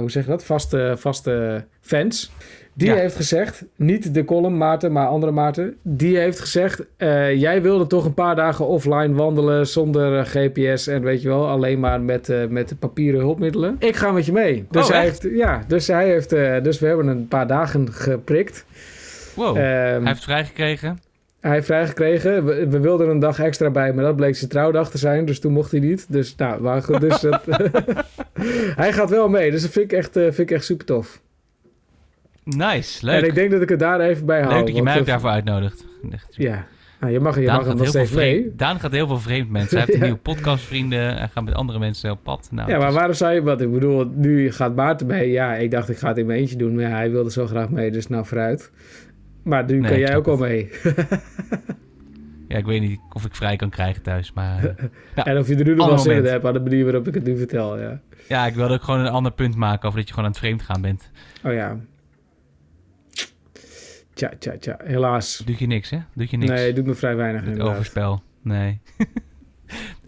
hoe 0.00 0.10
zeg 0.10 0.24
je 0.24 0.30
dat, 0.30 0.44
vaste, 0.44 0.94
vaste 0.98 1.64
fans. 1.80 2.32
Die 2.76 2.88
Ja. 2.88 2.94
heeft 2.94 3.16
gezegd, 3.16 3.64
niet 3.76 4.14
de 4.14 4.24
column 4.24 4.56
Maarten, 4.56 4.92
maar 4.92 5.06
andere 5.06 5.32
Maarten. 5.32 5.76
Die 5.82 6.16
heeft 6.18 6.40
gezegd, 6.40 6.82
eh, 6.96 7.34
jij 7.40 7.62
wilde 7.62 7.86
toch 7.86 8.04
een 8.04 8.14
paar 8.14 8.36
dagen 8.36 8.66
offline 8.66 9.14
wandelen 9.14 9.66
zonder 9.66 10.18
eh, 10.18 10.24
GPS 10.24 10.86
en 10.86 11.02
weet 11.02 11.22
je 11.22 11.28
wel, 11.28 11.48
alleen 11.48 11.80
maar 11.80 12.00
met, 12.00 12.28
eh, 12.28 12.46
met 12.46 12.74
papieren 12.78 13.20
hulpmiddelen. 13.20 13.76
Ik 13.78 13.96
ga 13.96 14.10
met 14.12 14.26
je 14.26 14.32
mee. 14.32 14.66
Dus 14.70 14.84
Oh, 14.86 14.90
hij 14.90 15.06
echt? 15.06 15.22
heeft, 15.22 15.36
ja, 15.36 15.64
dus 15.68 15.86
hij 15.86 16.08
heeft, 16.08 16.30
dus 16.64 16.78
we 16.78 16.86
hebben 16.86 17.06
een 17.06 17.28
paar 17.28 17.46
dagen 17.46 17.92
geprikt. 17.92 18.64
Wow. 19.34 19.56
Ehm, 19.56 19.62
hij 19.64 20.00
heeft 20.04 20.24
vrijgekregen. 20.24 20.98
hij 21.40 21.52
heeft 21.52 21.66
vrijgekregen. 21.66 22.44
We, 22.44 22.68
we 22.68 22.80
wilden 22.80 23.08
een 23.08 23.18
dag 23.18 23.38
extra 23.40 23.70
bij, 23.70 23.92
maar 23.92 24.04
dat 24.04 24.16
bleek 24.16 24.36
zijn 24.36 24.50
trouwdag 24.50 24.90
te 24.90 24.98
zijn. 24.98 25.24
Dus 25.24 25.40
toen 25.40 25.52
mocht 25.52 25.70
hij 25.70 25.80
niet. 25.80 26.06
Dus 26.12 26.34
nou, 26.36 26.60
maar 26.62 26.82
goed. 26.82 27.00
Dus 27.00 27.20
dat, 27.30 27.42
hij 28.82 28.92
gaat 28.92 29.10
wel 29.10 29.28
mee. 29.28 29.50
Dus 29.50 29.62
dat 29.62 29.70
vind 29.70 29.92
ik 29.92 29.98
echt, 29.98 30.12
vind 30.12 30.38
ik 30.38 30.50
echt 30.50 30.64
super 30.64 30.86
tof. 30.86 31.20
Nice. 32.44 33.06
Leuk. 33.06 33.22
En 33.22 33.28
ik 33.28 33.34
denk 33.34 33.50
dat 33.50 33.62
ik 33.62 33.68
het 33.68 33.78
daar 33.78 34.00
even 34.00 34.26
bij 34.26 34.42
hou. 34.42 34.54
Leuk 34.54 34.66
dat 34.66 34.76
je 34.76 34.82
mij 34.82 34.98
ook 34.98 35.06
daarvoor 35.06 35.30
uitnodigt. 35.30 35.84
Ja. 36.30 36.66
Nou, 37.00 37.12
je 37.12 37.20
mag, 37.20 37.38
je 37.38 37.44
Daan 37.46 37.56
mag 37.56 37.66
hem 37.66 37.76
nog 37.76 37.86
steeds 37.86 38.10
vreemd, 38.10 38.58
Daan 38.58 38.80
gaat 38.80 38.92
heel 38.92 39.06
veel 39.06 39.18
vreemd 39.18 39.50
mensen. 39.50 39.76
Hij 39.76 39.86
heeft 39.86 39.98
een 39.98 40.04
nieuwe 40.04 40.18
podcastvrienden. 40.18 41.16
Hij 41.16 41.28
gaat 41.28 41.44
met 41.44 41.54
andere 41.54 41.78
mensen 41.78 42.10
op 42.10 42.18
pad. 42.22 42.48
Nou, 42.50 42.70
Ja, 42.70 42.78
maar 42.78 42.88
is- 42.88 42.94
waarom 42.94 43.14
zou 43.14 43.32
je... 43.34 43.42
Wat 43.42 43.60
ik 43.60 43.72
bedoel, 43.72 44.10
nu 44.14 44.52
gaat 44.52 44.74
Maarten 44.74 45.06
mee. 45.06 45.30
Ja, 45.30 45.54
ik 45.54 45.70
dacht 45.70 45.88
ik 45.88 45.96
ga 45.96 46.08
het 46.08 46.18
in 46.18 46.26
mijn 46.26 46.38
eentje 46.38 46.56
doen. 46.56 46.74
Maar 46.74 46.84
ja, 46.84 46.90
hij 46.90 47.10
wilde 47.10 47.30
zo 47.30 47.46
graag 47.46 47.68
mee. 47.68 47.90
Dus 47.90 48.06
nou, 48.06 48.26
vooruit. 48.26 48.70
Maar 49.42 49.64
nu 49.64 49.78
Nee, 49.80 49.90
kan 49.90 49.98
jij 49.98 50.16
ook 50.16 50.24
wel 50.26 50.36
mee. 50.36 50.70
Ja, 52.48 52.56
ik 52.60 52.66
weet 52.66 52.80
niet 52.80 53.00
of 53.12 53.24
ik 53.24 53.34
vrij 53.34 53.56
kan 53.56 53.70
krijgen 53.70 54.02
thuis. 54.02 54.32
Maar 54.32 54.64
eh, 54.64 54.84
Ja, 55.16 55.24
en 55.24 55.38
of 55.38 55.48
je 55.48 55.56
er 55.56 55.64
nu 55.64 55.74
nog 55.74 55.86
wel 55.86 55.98
zin 55.98 56.16
in 56.16 56.24
hebt 56.24 56.44
aan 56.44 56.52
de 56.52 56.60
manier 56.60 56.84
waarop 56.84 57.08
ik 57.08 57.14
het 57.14 57.24
nu 57.24 57.36
vertel. 57.36 57.80
Ja. 57.80 58.00
ja, 58.28 58.46
ik 58.46 58.54
wilde 58.54 58.74
ook 58.74 58.82
gewoon 58.82 59.00
een 59.00 59.08
ander 59.12 59.32
punt 59.32 59.56
maken 59.56 59.86
over 59.86 59.98
dat 59.98 60.08
je 60.08 60.14
gewoon 60.14 60.28
aan 60.28 60.34
het 60.36 60.44
vreemd 60.44 60.62
gaan 60.62 60.80
bent. 60.80 61.10
Oh 61.44 61.52
ja. 61.52 61.76
Tja, 64.14 64.32
tja, 64.38 64.54
tja. 64.60 64.76
Helaas. 64.84 65.42
Doet 65.44 65.58
je 65.58 65.66
niks, 65.66 65.90
hè? 65.90 65.98
Doet 66.14 66.30
je 66.30 66.36
niks. 66.36 66.50
Nee, 66.52 66.72
doet 66.72 66.86
me 66.86 66.94
vrij 66.94 67.16
weinig 67.16 67.44
Het 67.44 67.60
overspel. 67.60 68.22
Nee. 68.42 68.80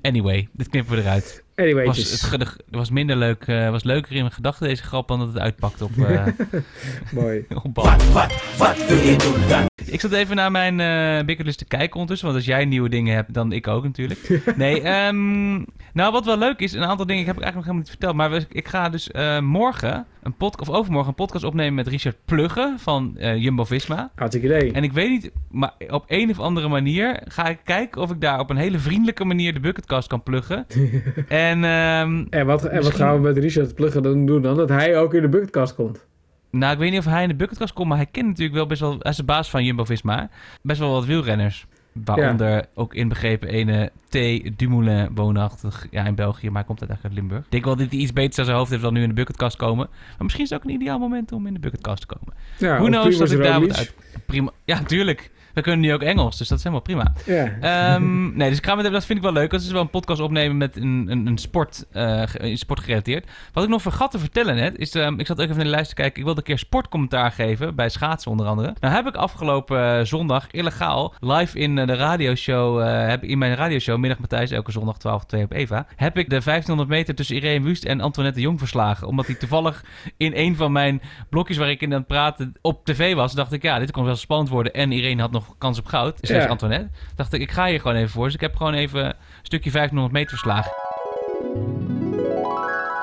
anyway, 0.03 0.49
dit 0.53 0.69
knippen 0.69 0.95
we 0.97 1.01
eruit. 1.03 1.45
Anyway, 1.57 1.85
Was, 1.85 2.29
het, 2.31 2.57
was 2.71 2.91
minder 2.91 3.17
leuk, 3.17 3.43
eh, 3.47 3.71
was 3.71 3.85
leuker 3.85 4.13
in 4.13 4.21
mijn 4.21 4.33
gedachten 4.33 4.69
deze 4.69 4.83
grap 4.83 5.09
dan 5.09 5.19
dat 5.19 5.29
het 5.29 5.39
uitpakt 5.39 5.83
op, 5.83 5.91
eh 5.99 6.27
mooi. 7.13 7.47
op. 7.63 7.75
Wat, 7.77 8.13
wat, 8.13 8.57
wat 8.57 8.87
wil 8.87 8.97
je 8.99 9.17
doen 9.17 9.49
dan? 9.49 9.65
Ik 9.87 10.01
zat 10.01 10.13
even 10.13 10.37
naar 10.37 10.51
mijn 10.51 10.81
eh 10.81 11.25
bucketlist 11.27 11.59
te 11.59 11.65
kijken 11.65 11.93
ondertussen. 11.95 12.27
Want 12.27 12.39
als 12.39 12.47
jij 12.49 12.65
nieuwe 12.65 12.89
dingen 12.89 13.15
hebt, 13.15 13.35
dan 13.35 13.53
ik 13.53 13.67
ook 13.67 13.85
natuurlijk. 13.85 14.43
Nee, 14.57 14.81
ehm, 14.83 15.55
nou 15.93 16.13
wat 16.13 16.25
wel 16.25 16.39
leuk 16.39 16.61
is, 16.61 16.73
een 16.73 16.85
aantal 16.85 17.07
dingen 17.07 17.27
heb 17.27 17.37
ik 17.37 17.43
eigenlijk 17.43 17.55
nog 17.55 17.65
helemaal 17.65 17.81
niet 17.83 17.91
verteld. 17.91 18.15
Maar 18.17 18.31
we- 18.31 18.47
ik 18.59 18.69
ga 18.69 18.89
dus 18.89 19.11
eh, 19.11 19.41
morgen, 19.41 20.07
een 20.27 20.37
podcast, 20.37 20.71
of 20.71 20.77
overmorgen, 20.77 21.09
een 21.09 21.15
podcast 21.15 21.45
opnemen 21.45 21.75
met 21.75 21.87
Richard 21.87 22.17
Plugge 22.25 22.75
van 22.77 23.17
eh, 23.17 23.37
Jumbo-Visma. 23.43 24.11
Hartstikke 24.15 24.47
idee. 24.47 24.73
En 24.73 24.83
ik 24.83 24.93
weet 24.93 25.11
niet, 25.11 25.31
maar 25.51 25.73
op 25.91 26.05
een 26.07 26.31
of 26.31 26.41
andere 26.41 26.69
manier 26.69 27.23
ga 27.25 27.49
ik 27.49 27.59
kijken 27.65 28.03
of 28.03 28.11
ik 28.11 28.21
daar 28.21 28.41
op 28.41 28.51
een 28.51 28.57
hele 28.57 28.79
vriendelijke 28.79 29.25
manier 29.25 29.55
de 29.55 29.61
bucketcast 29.61 30.09
kan 30.09 30.23
pluggen. 30.23 30.67
en 31.29 31.65
ehm, 31.65 32.25
En 32.31 32.47
wat, 32.47 32.65
en 32.65 32.83
wat 32.83 32.95
gaan 32.95 33.15
we 33.15 33.21
met 33.21 33.39
Richard 33.39 33.75
Pluggen 33.75 34.03
dan 34.03 34.27
doen 34.27 34.43
dan? 34.43 34.57
Dat 34.57 34.69
hij 34.69 34.99
ook 34.99 35.15
in 35.15 35.23
de 35.23 35.29
bucketkast 35.29 35.75
komt. 35.75 36.07
nou, 36.51 36.73
ik 36.73 36.79
weet 36.79 36.91
niet 36.91 36.99
of 36.99 37.05
hij 37.05 37.23
in 37.23 37.29
de 37.29 37.35
bucketkast 37.35 37.73
komt, 37.73 37.89
maar 37.89 37.97
hij 37.97 38.09
kent 38.11 38.27
natuurlijk 38.27 38.57
wel 38.57 38.67
best 38.67 38.81
wel, 38.81 38.97
hij 38.99 39.11
is 39.11 39.17
de 39.17 39.25
baas 39.25 39.51
van 39.51 39.65
Jumbo-Visma, 39.65 40.29
best 40.63 40.81
wel 40.81 40.93
wat 40.93 41.05
wielrenners. 41.05 41.67
Waaronder 42.05 42.67
ook 42.75 42.95
inbegrepen 42.95 43.49
ene 43.49 43.93
T. 44.09 44.13
Dumoulin 44.59 45.09
woonachtig 45.15 45.87
ja, 45.91 46.05
in 46.05 46.15
België, 46.15 46.47
maar 46.47 46.57
hij 46.57 46.65
komt 46.65 46.81
eigenlijk 46.81 47.03
uit 47.05 47.23
Limburg. 47.23 47.45
Ik 47.45 47.51
denk 47.51 47.65
wel 47.65 47.77
dat 47.77 47.91
hij 47.91 47.99
iets 47.99 48.13
beters 48.13 48.39
aan 48.39 48.45
zijn 48.45 48.57
hoofd 48.57 48.71
heeft 48.71 48.83
dan 48.83 48.93
nu 48.93 49.03
in 49.03 49.09
de 49.09 49.15
bucketkast 49.15 49.57
komen. 49.57 49.89
Maar 49.89 50.17
misschien 50.19 50.45
is 50.45 50.51
het 50.51 50.59
ook 50.59 50.69
een 50.69 50.75
ideaal 50.75 50.99
moment 50.99 51.33
om 51.33 51.47
in 51.47 51.55
de 51.55 51.61
bucketkast 51.61 52.01
te 52.01 52.07
komen. 52.07 52.35
Ja, 52.59 52.79
Hoe 52.79 52.91
Primoz 52.91 53.19
dat 53.19 53.31
ik 53.31 53.43
daar 53.43 53.61
wat 53.61 53.77
uit... 53.77 53.95
Prima. 54.27 54.51
Ja, 54.65 54.83
tuurlijk. 54.83 55.31
We 55.57 55.63
kunnen 55.63 55.81
nu 55.81 55.93
ook 55.95 56.03
Engels, 56.03 56.39
dus 56.39 56.49
dat 56.49 56.59
is 56.59 56.65
helemaal 56.65 56.85
prima. 56.85 57.13
Ja. 57.25 57.53
Ehm, 57.61 58.37
nee, 58.37 58.49
dus 58.49 58.59
ik 58.59 58.65
ga 58.67 58.75
met 58.75 58.85
hem, 58.85 58.93
dat 58.93 59.05
vind 59.05 59.19
ik 59.19 59.25
wel 59.25 59.33
leuk. 59.33 59.51
Dat 59.51 59.61
is 59.61 59.71
wel 59.71 59.81
een 59.81 59.91
podcast 59.91 60.21
opnemen 60.21 60.57
met 60.57 60.77
een, 60.77 61.07
een, 61.11 61.27
een 61.27 61.39
sport, 61.39 61.85
eh, 61.93 62.23
ge- 62.27 62.43
een 62.43 62.57
sport 62.57 62.81
gerelateerd. 62.81 63.27
Wat 63.53 63.65
ik 63.65 63.71
nog 63.71 63.83
vergat 63.83 64.11
te 64.11 64.19
vertellen 64.19 64.55
net, 64.57 64.79
is, 64.79 64.95
ehm, 64.95 65.19
ik 65.21 65.27
zat 65.27 65.37
ook 65.39 65.45
even 65.45 65.57
naar 65.57 65.65
de 65.65 65.71
lijst 65.71 65.89
te 65.89 65.95
kijken. 65.95 66.19
Ik 66.19 66.25
wilde 66.25 66.41
een 66.41 66.47
keer 66.47 66.59
sportcommentaar 66.59 67.33
geven, 67.33 67.75
bij 67.75 67.89
schaatsen 67.89 68.31
onder 68.31 68.47
andere. 68.47 68.75
Nou 68.81 68.95
heb 68.95 69.07
ik 69.07 69.15
afgelopen 69.15 69.99
eh, 69.99 70.05
zondag 70.05 70.47
illegaal 70.51 71.15
live 71.21 71.59
in 71.59 71.79
eh, 71.79 71.87
de 71.87 71.95
radioshow, 71.95 72.81
eh, 72.81 73.09
heb 73.09 73.25
in 73.25 73.39
mijn 73.39 73.55
radioshow, 73.55 73.99
Middag 73.99 74.19
Matthijs, 74.19 74.51
elke 74.51 74.73
zondag 74.73 74.97
12 74.99 75.25
2 75.25 75.45
op 75.45 75.53
Eva, 75.53 75.87
heb 75.97 76.19
ik 76.19 76.25
de 76.31 76.41
1500 76.41 76.89
meter 76.89 77.15
tussen 77.15 77.37
Irene 77.37 77.65
Wust 77.65 77.85
en 77.85 78.01
Antoinette 78.01 78.41
Jong 78.41 78.59
verslagen. 78.59 79.07
Omdat 79.07 79.27
die 79.27 79.37
toevallig 79.37 79.85
in 80.17 80.33
een 80.35 80.57
van 80.57 80.73
mijn 80.73 81.03
blokjes 81.31 81.57
waar 81.57 81.71
ik 81.71 81.81
in 81.81 81.93
aan 81.93 81.99
het 81.99 82.07
praten 82.07 82.55
op 82.63 82.85
tv 82.85 83.15
was, 83.15 83.33
dacht 83.33 83.53
ik, 83.53 83.63
ja, 83.63 83.79
dit 83.79 83.91
kon 83.91 84.05
wel 84.05 84.17
spannend 84.17 84.49
worden. 84.49 84.73
En 84.75 84.93
Irene 84.93 85.21
had 85.21 85.31
nog 85.31 85.46
kans 85.59 85.79
op 85.79 85.87
goud, 85.87 86.21
dus 86.21 86.31
Ja. 86.31 86.43
is 86.43 86.47
Antoinette. 86.49 86.89
Dacht 87.17 87.33
ik, 87.33 87.41
ik 87.41 87.51
ga 87.51 87.67
hier 87.67 87.81
gewoon 87.81 87.97
even 87.97 88.11
voor. 88.11 88.25
Dus 88.25 88.35
ik 88.35 88.41
heb 88.41 88.57
gewoon 88.57 88.75
even 88.75 89.05
een 89.05 89.15
stukje 89.43 89.71
1500 89.71 90.13
meter 90.13 90.31
verslagen. 90.31 90.73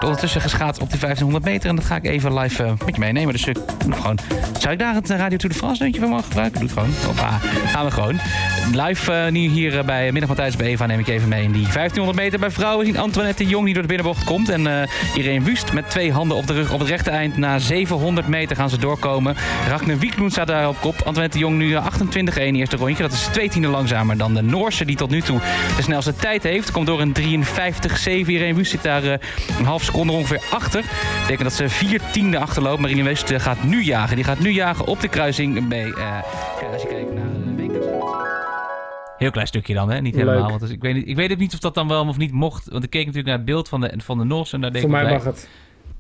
ondertussen 0.03 0.41
geschaat 0.41 0.79
op 0.79 0.89
de 0.89 0.97
1500 0.97 1.45
meter. 1.45 1.69
En 1.69 1.75
dat 1.75 1.85
ga 1.85 1.95
ik 1.95 2.05
even 2.05 2.39
live 2.39 2.63
eh, 2.63 2.71
met 2.85 2.95
je 2.95 2.99
meenemen. 2.99 3.33
Dus 3.33 3.45
ik 3.47 3.57
doe 3.85 3.93
gewoon. 3.93 4.19
Zou 4.59 4.73
ik 4.73 4.79
daar 4.79 4.93
het 4.93 5.09
eh, 5.09 5.17
Radio 5.17 5.37
Tour 5.37 5.53
de 5.53 5.59
France 5.59 5.81
deuntje 5.81 6.01
van 6.01 6.09
mogen 6.09 6.25
gebruiken? 6.25 6.59
Doe 6.59 6.69
het 6.69 6.77
gewoon. 6.77 6.93
Hoppa, 7.05 7.29
gaan 7.67 7.85
we 7.85 7.91
gewoon. 7.91 8.19
Live 8.71 9.13
eh, 9.13 9.31
nu 9.31 9.39
hier 9.39 9.77
eh, 9.77 9.85
bij 9.85 10.11
Middag 10.11 10.29
Matthijs 10.29 10.55
bij 10.55 10.67
Eva 10.67 10.85
neem 10.85 10.99
ik 10.99 11.07
even 11.07 11.29
mee 11.29 11.43
in 11.43 11.51
die 11.51 11.61
1500 11.61 12.17
meter 12.17 12.39
bij 12.39 12.51
vrouwen. 12.51 12.85
Zien 12.85 12.97
Antoinette 12.97 13.45
Jong 13.45 13.65
die 13.65 13.73
door 13.73 13.81
de 13.81 13.87
binnenbocht 13.87 14.23
komt. 14.23 14.49
En 14.49 14.67
eh 14.67 14.87
Irene 15.15 15.45
Wust 15.45 15.73
met 15.73 15.89
twee 15.89 16.11
handen 16.11 16.37
op 16.37 16.47
de 16.47 16.53
rug 16.53 16.73
op 16.73 16.79
het 16.79 16.89
rechte 16.89 17.09
eind. 17.09 17.37
Na 17.37 17.59
700 17.59 18.27
meter 18.27 18.55
gaan 18.55 18.69
ze 18.69 18.77
doorkomen. 18.77 19.35
Ragnar 19.67 19.97
Wiklund 19.97 20.31
staat 20.31 20.47
daar 20.47 20.67
op 20.67 20.79
kop. 20.79 21.01
Antoinette 21.05 21.37
Jong 21.37 21.57
nu 21.57 21.75
eh, 21.75 21.85
28-1 21.85 22.37
eerste 22.37 22.75
rondje. 22.75 23.03
Dat 23.03 23.11
is 23.11 23.27
twee 23.31 23.49
tienden 23.49 23.71
langzamer 23.71 24.17
dan 24.17 24.33
de 24.33 24.41
Noorse 24.41 24.85
die 24.85 24.95
tot 24.95 25.09
nu 25.09 25.21
toe 25.21 25.39
de 25.75 25.81
snelste 25.81 26.15
tijd 26.15 26.43
heeft. 26.43 26.71
Komt 26.71 26.87
door 26.87 27.01
een 27.01 27.15
53-7. 27.15 27.23
Irene 28.05 28.53
Wust 28.53 28.71
zit 28.71 28.83
daar 28.83 29.03
een 29.03 29.65
half 29.65 29.83
seconde 29.83 30.13
ongeveer 30.13 30.41
achter. 30.51 30.81
Dat 30.81 31.21
betekent 31.21 31.43
dat 31.43 31.53
ze 31.53 31.69
vier 31.69 32.01
tienden 32.11 32.39
achterloopt. 32.39 32.79
Maar 32.79 32.89
Irene 32.89 33.09
Wust 33.09 33.33
gaat 33.35 33.63
nu 33.63 33.83
jagen. 33.83 34.15
Die 34.15 34.25
gaat 34.25 34.39
nu 34.39 34.49
jagen 34.49 34.85
op 34.85 35.01
de 35.01 35.07
kruising 35.07 35.67
bij... 35.67 35.91
eh, 35.91 36.71
als 36.73 36.81
je 36.81 36.87
kijkt 36.87 37.13
naar 37.13 37.32
Heel 39.23 39.31
klein 39.31 39.47
stukje 39.47 39.73
dan, 39.73 39.91
hè? 39.91 39.99
Niet 40.01 40.15
Leuk. 40.15 40.25
helemaal. 40.25 40.49
Want 40.49 40.61
dus 40.61 40.69
ik, 40.69 40.81
weet 40.81 40.95
niet, 40.95 41.07
ik 41.07 41.15
weet 41.15 41.31
ook 41.31 41.37
niet 41.37 41.53
of 41.53 41.59
dat 41.59 41.75
dan 41.75 41.87
wel 41.87 42.07
of 42.07 42.17
niet 42.17 42.31
mocht. 42.31 42.69
Want 42.69 42.83
ik 42.83 42.89
keek 42.89 43.01
natuurlijk 43.05 43.27
naar 43.27 43.37
het 43.37 43.45
beeld 43.45 43.69
van 43.69 43.81
de, 43.81 43.93
van 43.97 44.17
de 44.17 44.23
Noors. 44.23 44.53
En 44.53 44.61
daar 44.61 44.71
denk 44.71 44.85
Voor 44.89 44.97
ik 44.97 45.03
mij 45.03 45.13
mag 45.13 45.23
het. 45.23 45.49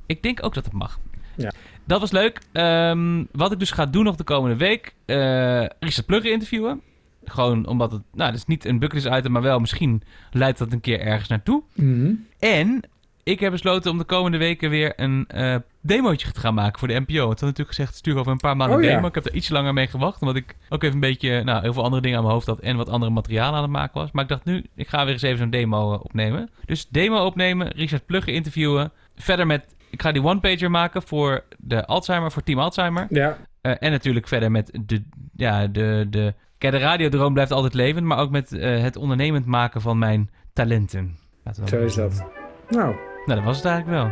ik 0.05 0.23
denk 0.23 0.45
ook 0.45 0.53
dat 0.53 0.65
het 0.65 0.73
mag. 0.73 0.99
Ja. 1.35 1.51
Dat 1.85 1.99
was 1.99 2.11
leuk. 2.11 2.39
Ehm, 2.51 3.23
wat 3.31 3.51
ik 3.51 3.59
dus 3.59 3.71
ga 3.71 3.85
doen 3.85 4.03
nog 4.03 4.15
de 4.15 4.23
komende 4.23 4.55
week. 4.57 4.93
eh 5.05 5.65
Richard 5.79 6.05
Plugge 6.05 6.31
interviewen. 6.31 6.81
Gewoon 7.25 7.65
omdat 7.65 7.91
het... 7.91 8.01
Nou, 8.13 8.29
dat 8.31 8.39
is 8.39 8.45
niet 8.45 8.65
een 8.65 8.79
bucketlist 8.79 9.17
item, 9.17 9.31
maar 9.31 9.41
wel 9.41 9.59
misschien 9.59 10.01
leidt 10.31 10.57
dat 10.57 10.71
een 10.71 10.81
keer 10.81 10.99
ergens 10.99 11.29
naartoe. 11.29 11.63
Mhm. 11.73 12.11
En 12.39 12.81
ik 13.23 13.39
heb 13.39 13.51
besloten 13.51 13.91
om 13.91 13.97
de 13.97 14.03
komende 14.03 14.37
weken 14.37 14.69
weer 14.69 14.93
een 14.95 15.25
eh 15.27 15.55
demootje 15.81 16.31
te 16.31 16.39
gaan 16.39 16.53
maken 16.53 16.79
voor 16.79 16.87
de 16.87 16.99
NPO. 16.99 17.13
Het 17.29 17.39
had 17.39 17.49
natuurlijk 17.49 17.67
gezegd, 17.67 17.95
stuur 17.95 18.17
over 18.17 18.31
een 18.31 18.37
paar 18.37 18.57
maanden 18.57 18.77
Oh, 18.77 18.83
ja. 18.83 18.89
demo. 18.95 19.07
Ik 19.07 19.15
heb 19.15 19.25
er 19.25 19.33
iets 19.33 19.49
langer 19.49 19.73
mee 19.73 19.87
gewacht, 19.87 20.21
omdat 20.21 20.35
ik 20.35 20.55
ook 20.69 20.83
even 20.83 20.95
een 20.95 20.99
beetje, 21.01 21.43
nou, 21.43 21.61
heel 21.61 21.73
veel 21.73 21.83
andere 21.83 22.01
dingen 22.01 22.17
aan 22.17 22.23
mijn 22.23 22.35
hoofd 22.35 22.47
had 22.47 22.59
en 22.59 22.77
wat 22.77 22.89
andere 22.89 23.11
materialen 23.11 23.53
aan 23.55 23.61
het 23.61 23.71
maken 23.71 24.01
was. 24.01 24.11
Maar 24.11 24.23
ik 24.23 24.29
dacht 24.29 24.45
nu, 24.45 24.65
ik 24.75 24.87
ga 24.87 25.03
weer 25.03 25.13
eens 25.13 25.21
even 25.21 25.37
zo'n 25.37 25.49
demo 25.49 25.93
eh, 25.93 25.99
opnemen. 26.03 26.49
Dus 26.65 26.87
demo 26.89 27.25
opnemen, 27.25 27.67
Richard 27.67 28.05
Plugge 28.05 28.31
interviewen. 28.31 28.91
Verder 29.15 29.47
met, 29.47 29.75
ik 29.89 30.01
ga 30.01 30.11
die 30.11 30.23
one-pager 30.23 30.71
maken 30.71 31.01
voor 31.01 31.43
de 31.57 31.85
Alzheimer, 31.85 32.31
voor 32.31 32.43
Team 32.43 32.59
Alzheimer. 32.59 33.07
Ja, 33.09 33.37
Eh, 33.61 33.73
en 33.79 33.91
natuurlijk 33.91 34.27
verder 34.27 34.51
met 34.51 34.79
de, 34.85 35.03
ja, 35.35 35.67
de, 35.67 36.07
de... 36.09 36.33
Kijk, 36.57 36.73
de 36.73 36.79
radiodroom 36.79 37.33
blijft 37.33 37.51
altijd 37.51 37.73
levend, 37.73 38.05
maar 38.05 38.17
ook 38.17 38.29
met 38.31 38.49
het 38.59 38.95
ondernemend 38.95 39.45
maken 39.45 39.81
van 39.81 39.97
mijn 39.97 40.29
talenten. 40.53 41.17
Zo 41.65 41.77
is 41.83 41.95
dat. 41.95 42.25
Nou, 42.69 42.95
Nou, 43.25 43.39
dat 43.39 43.43
was 43.43 43.57
het 43.57 43.65
eigenlijk 43.65 43.97
wel. 43.97 44.11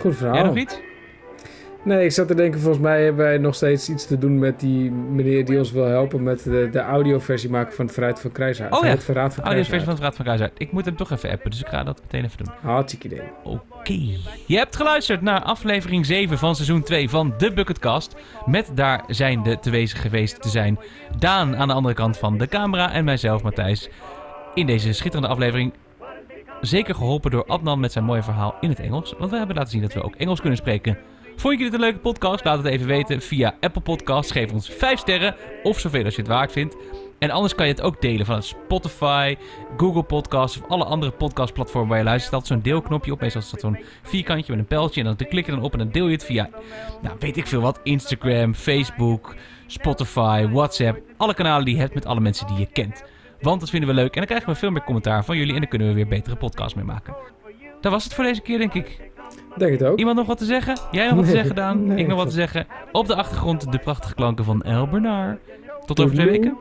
goed 0.00 0.16
verhaal. 0.16 0.34
Jij 0.34 0.44
nog 0.44 0.56
iets? 0.56 0.80
Nee, 1.82 2.04
ik 2.04 2.12
zat 2.12 2.28
te 2.28 2.34
denken, 2.34 2.60
volgens 2.60 2.82
mij 2.82 3.04
hebben 3.04 3.24
wij 3.24 3.38
nog 3.38 3.54
steeds 3.54 3.88
iets 3.88 4.06
te 4.06 4.18
doen 4.18 4.38
met 4.38 4.60
die 4.60 4.90
meneer 4.90 5.44
die 5.44 5.58
ons 5.58 5.72
wil 5.72 5.84
helpen 5.84 6.22
met 6.22 6.42
de, 6.42 6.68
de 6.72 6.80
audioversie 6.80 7.50
maken 7.50 7.74
van 7.74 7.84
het 7.84 7.94
Verraad 7.94 8.20
van 8.20 8.32
Kruishaar. 8.32 8.72
Oh 8.72 8.84
ja. 8.84 8.88
Het 8.88 9.04
Verraad 9.04 9.34
van 9.34 9.44
Audioversie 9.44 9.84
van 9.84 9.94
het 9.94 10.02
Raad 10.02 10.14
van 10.14 10.24
Kruishaar. 10.24 10.50
Ik 10.56 10.72
moet 10.72 10.84
hem 10.84 10.96
toch 10.96 11.10
even 11.10 11.30
appen, 11.30 11.50
dus 11.50 11.60
ik 11.60 11.66
ga 11.66 11.84
dat 11.84 12.00
meteen 12.02 12.24
even 12.24 12.44
doen. 12.44 12.54
Hartstikke 12.60 13.06
idee. 13.06 13.22
Oké. 13.44 13.98
Je 14.46 14.56
hebt 14.56 14.76
geluisterd 14.76 15.22
naar 15.22 15.42
aflevering 15.42 16.06
7 16.06 16.38
van 16.38 16.54
seizoen 16.54 16.82
2 16.82 17.10
van 17.10 17.34
de 17.38 17.52
Bucketkast. 17.52 18.16
Met 18.46 18.70
daar 18.74 19.04
zijn 19.06 19.42
de 19.42 19.58
te 19.58 19.70
wezen 19.70 19.98
geweest 19.98 20.42
te 20.42 20.48
zijn. 20.48 20.78
Daan 21.18 21.56
aan 21.56 21.68
de 21.68 21.74
andere 21.74 21.94
kant 21.94 22.18
van 22.18 22.38
de 22.38 22.46
camera 22.46 22.92
en 22.92 23.04
mijzelf, 23.04 23.42
Matthijs. 23.42 23.88
In 24.54 24.66
deze 24.66 24.92
schitterende 24.92 25.28
aflevering. 25.28 25.72
Zeker 26.60 26.94
geholpen 26.94 27.30
door 27.30 27.46
Adnan 27.46 27.80
met 27.80 27.92
zijn 27.92 28.04
mooie 28.04 28.22
verhaal 28.22 28.54
in 28.60 28.68
het 28.68 28.80
Engels. 28.80 29.14
Want 29.18 29.30
we 29.30 29.36
hebben 29.36 29.56
laten 29.56 29.70
zien 29.70 29.82
dat 29.82 29.92
we 29.92 30.02
ook 30.02 30.14
Engels 30.14 30.40
kunnen 30.40 30.58
spreken. 30.58 30.98
Vond 31.36 31.58
je 31.58 31.64
dit 31.64 31.72
een 31.72 31.80
leuke 31.80 31.98
podcast? 31.98 32.44
Laat 32.44 32.56
het 32.56 32.66
even 32.66 32.86
weten 32.86 33.20
via 33.20 33.54
Apple 33.60 33.80
Podcasts. 33.80 34.32
Geef 34.32 34.52
ons 34.52 34.68
5 34.68 34.98
sterren 34.98 35.36
of 35.62 35.78
zoveel 35.78 36.04
als 36.04 36.14
je 36.14 36.20
het 36.20 36.30
waard 36.30 36.52
vindt. 36.52 36.76
En 37.18 37.30
anders 37.30 37.54
kan 37.54 37.66
je 37.66 37.72
het 37.72 37.82
ook 37.82 38.00
delen 38.00 38.26
van 38.26 38.42
Spotify, 38.42 39.36
Google 39.76 40.02
Podcasts 40.02 40.60
of 40.60 40.68
alle 40.68 40.84
andere 40.84 41.12
podcastplatformen 41.12 41.88
waar 41.88 41.98
je 41.98 42.04
luistert. 42.04 42.32
Er 42.32 42.38
staat 42.38 42.56
zo'n 42.56 42.62
deelknopje 42.62 43.12
op. 43.12 43.20
Meestal 43.20 43.42
staat 43.42 43.60
zo'n 43.60 43.78
vierkantje 44.02 44.52
met 44.52 44.60
een 44.60 44.66
pijltje. 44.66 45.00
En 45.00 45.06
dan 45.06 45.28
klik 45.28 45.46
je 45.46 45.52
dan 45.52 45.62
op 45.62 45.72
en 45.72 45.78
dan 45.78 45.90
deel 45.90 46.06
je 46.06 46.12
het 46.12 46.24
via, 46.24 46.48
nou 47.02 47.16
weet 47.18 47.36
ik 47.36 47.46
veel 47.46 47.60
wat, 47.60 47.80
Instagram, 47.82 48.54
Facebook, 48.54 49.34
Spotify, 49.66 50.48
WhatsApp. 50.50 51.00
Alle 51.16 51.34
kanalen 51.34 51.64
die 51.64 51.74
je 51.74 51.80
hebt 51.80 51.94
met 51.94 52.06
alle 52.06 52.20
mensen 52.20 52.46
die 52.46 52.58
je 52.58 52.66
kent. 52.66 53.04
Want 53.40 53.60
dat 53.60 53.70
vinden 53.70 53.88
we 53.88 53.94
leuk 53.94 54.12
en 54.12 54.18
dan 54.18 54.26
krijgen 54.26 54.48
we 54.48 54.54
veel 54.54 54.70
meer 54.70 54.84
commentaar 54.84 55.24
van 55.24 55.36
jullie 55.36 55.52
en 55.54 55.60
dan 55.60 55.68
kunnen 55.68 55.88
we 55.88 55.94
weer 55.94 56.08
betere 56.08 56.36
podcasts 56.36 56.74
mee 56.74 56.84
maken. 56.84 57.16
Dat 57.80 57.92
was 57.92 58.04
het 58.04 58.14
voor 58.14 58.24
deze 58.24 58.40
keer, 58.42 58.58
denk 58.58 58.74
ik. 58.74 59.10
Denk 59.56 59.72
het 59.72 59.84
ook. 59.84 59.98
Iemand 59.98 60.16
nog 60.16 60.26
wat 60.26 60.38
te 60.38 60.44
zeggen? 60.44 60.78
Jij 60.90 61.06
nog 61.06 61.14
wat 61.16 61.24
te 61.24 61.30
zeggen, 61.30 61.54
Daan? 61.54 61.86
nee, 61.86 61.98
ik 61.98 62.06
nog 62.06 62.18
wat 62.18 62.28
te 62.28 62.34
zeggen. 62.34 62.66
Op 62.92 63.06
de 63.06 63.14
achtergrond 63.14 63.72
de 63.72 63.78
prachtige 63.78 64.14
klanken 64.14 64.44
van 64.44 64.62
El 64.62 64.88
Bernard. 64.88 65.40
Tot 65.86 66.00
over 66.00 66.14
twee 66.14 66.26
weken. 66.26 66.56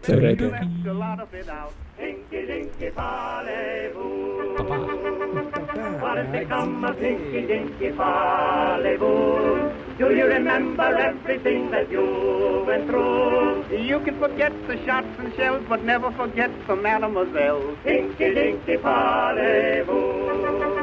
Twee 0.00 0.20
weken. 0.20 0.82
Papa. 4.56 4.76
Has 6.14 6.30
become 6.30 6.84
of 6.84 7.00
Dinky 7.00 7.44
Dinky 7.44 7.90
Parlez-vous? 7.90 9.72
Do 9.98 10.14
you 10.14 10.26
remember 10.26 10.84
everything 10.84 11.72
that 11.72 11.90
you 11.90 12.62
went 12.64 12.86
through? 12.86 13.76
You 13.76 13.98
can 13.98 14.20
forget 14.20 14.52
the 14.68 14.76
shots 14.86 15.08
and 15.18 15.34
shells, 15.34 15.64
but 15.68 15.82
never 15.82 16.12
forget 16.12 16.52
the 16.68 16.76
mademoiselle. 16.76 17.76
Dinky 17.84 18.32
Dinky 18.32 18.76
Parlez-vous. 18.76 20.73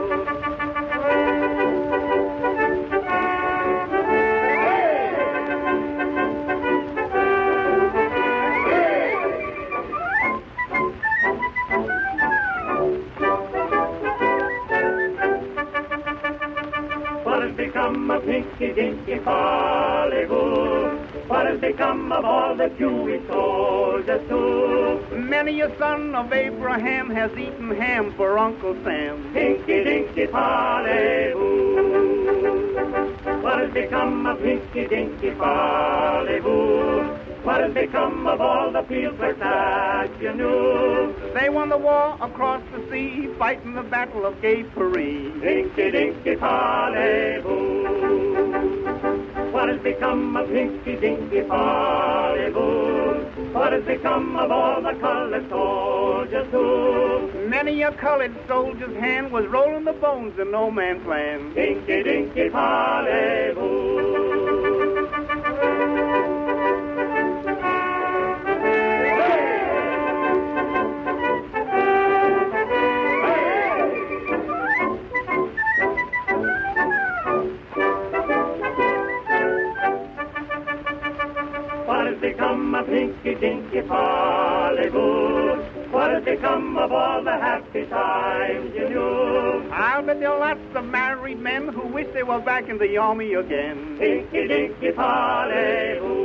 Dinky 18.62 18.80
Dinky 18.80 19.18
Parlez-vous? 19.26 21.28
What 21.28 21.48
has 21.48 21.60
become 21.60 22.12
of 22.12 22.24
all 22.24 22.56
the 22.56 22.70
Jewish 22.78 23.26
soldiers 23.28 24.22
too? 24.30 25.04
Many 25.16 25.62
a 25.62 25.76
son 25.80 26.14
of 26.14 26.32
Abraham 26.32 27.10
has 27.10 27.32
eaten 27.32 27.76
ham 27.76 28.14
for 28.14 28.38
Uncle 28.38 28.76
Sam. 28.84 29.34
Dinky 29.34 29.84
Dinky 29.84 30.28
Parlez-vous. 30.28 31.42
What 33.42 33.62
has 33.62 33.74
become 33.74 34.28
of 34.28 34.38
Dinky 34.44 34.88
Dinky 34.88 35.32
Parlez-vous? 35.32 37.18
What 37.44 37.62
has 37.62 37.74
become 37.74 38.28
of 38.28 38.40
all 38.40 38.72
the 38.72 38.84
fields 38.84 39.18
where 39.18 39.34
that 39.34 40.22
you 40.22 40.34
knew? 40.36 41.16
They 41.34 41.50
won 41.50 41.70
the 41.70 41.80
war 41.80 42.16
across 42.22 42.62
the 42.72 42.88
sea, 42.92 43.28
fighting 43.40 43.74
the 43.74 43.82
battle 43.82 44.28
of 44.28 44.40
Gay 44.40 44.62
Paris. 44.62 45.34
Dinky 45.42 45.90
Dinky 45.90 46.36
Parlez-vous. 46.36 48.31
What 49.62 49.70
has 49.70 49.84
become 49.84 50.36
of 50.36 50.50
Dinky 50.50 50.96
Dinky 50.96 51.42
Parlez-vous? 51.42 53.54
What 53.54 53.74
has 53.74 53.86
become 53.86 54.36
of 54.36 54.50
all 54.50 54.82
the 54.82 54.94
colored 55.00 55.48
soldiers 55.52 56.48
too? 56.50 57.48
Many 57.48 57.84
a 57.84 57.92
colored 57.92 58.36
soldier's 58.48 58.98
hand 58.98 59.32
was 59.32 59.46
rolling 59.46 59.86
the 59.86 59.94
bones 59.94 60.40
in 60.40 60.50
no 60.50 60.72
man's 60.72 61.06
land. 61.06 61.54
Dinky 61.54 62.02
Dinky 62.02 62.50
Parlez-vous. 62.50 63.91
Who 91.74 91.88
wish 91.88 92.08
they 92.14 92.24
were 92.24 92.40
back 92.40 92.70
in 92.70 92.78
the 92.78 92.98
army 92.98 93.34
again. 93.34 93.98
Dinky 93.98 94.48
Dinky 94.48 94.92
Parlez-vous. 94.92 96.22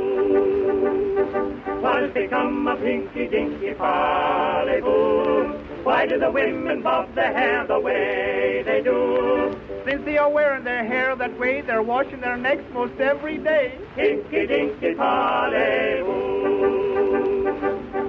What 1.81 2.01
has 2.03 2.11
become 2.11 2.67
of 2.67 2.79
Dinky 2.81 3.27
Dinky 3.27 3.73
Parlez-vous? 3.73 5.53
Why 5.83 6.05
do 6.05 6.19
the 6.19 6.29
women 6.29 6.81
bob 6.81 7.13
their 7.15 7.31
hair 7.31 7.65
the 7.65 7.79
way 7.79 8.61
they 8.65 8.81
do? 8.81 9.57
Since 9.85 10.03
they 10.05 10.17
are 10.17 10.29
wearing 10.29 10.63
their 10.65 10.83
hair 10.83 11.15
that 11.15 11.39
way, 11.39 11.61
they're 11.61 11.81
washing 11.81 12.19
their 12.19 12.35
necks 12.35 12.63
most 12.73 12.99
every 12.99 13.37
day. 13.37 13.77
Dinky 13.95 14.47
Dinky 14.47 14.93
Parlez-vous. 14.95 16.57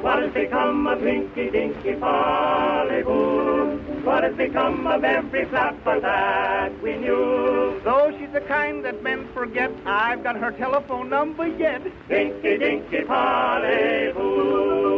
What 0.03 0.22
has 0.22 0.32
become 0.32 0.86
of 0.86 1.01
Dinky 1.01 1.51
Dinky 1.51 1.93
Parlez-vous? 1.95 3.68
What 4.09 4.25
has 4.25 4.35
become 4.37 4.87
of 4.87 5.05
every 5.05 5.45
flapper 5.45 6.01
that 6.01 6.83
we 6.83 6.97
knew? 6.97 7.79
Though 7.85 8.11
she's 8.19 8.33
the 8.33 8.41
kind 8.41 8.83
that 8.87 9.03
men 9.03 9.29
forget, 9.35 9.71
I've 9.85 10.23
got 10.23 10.37
her 10.37 10.51
telephone 10.51 11.11
number 11.11 11.47
yet. 11.47 11.83
Dinky, 12.09 12.57
dinky, 12.57 13.03
parlez-vous. 13.03 14.97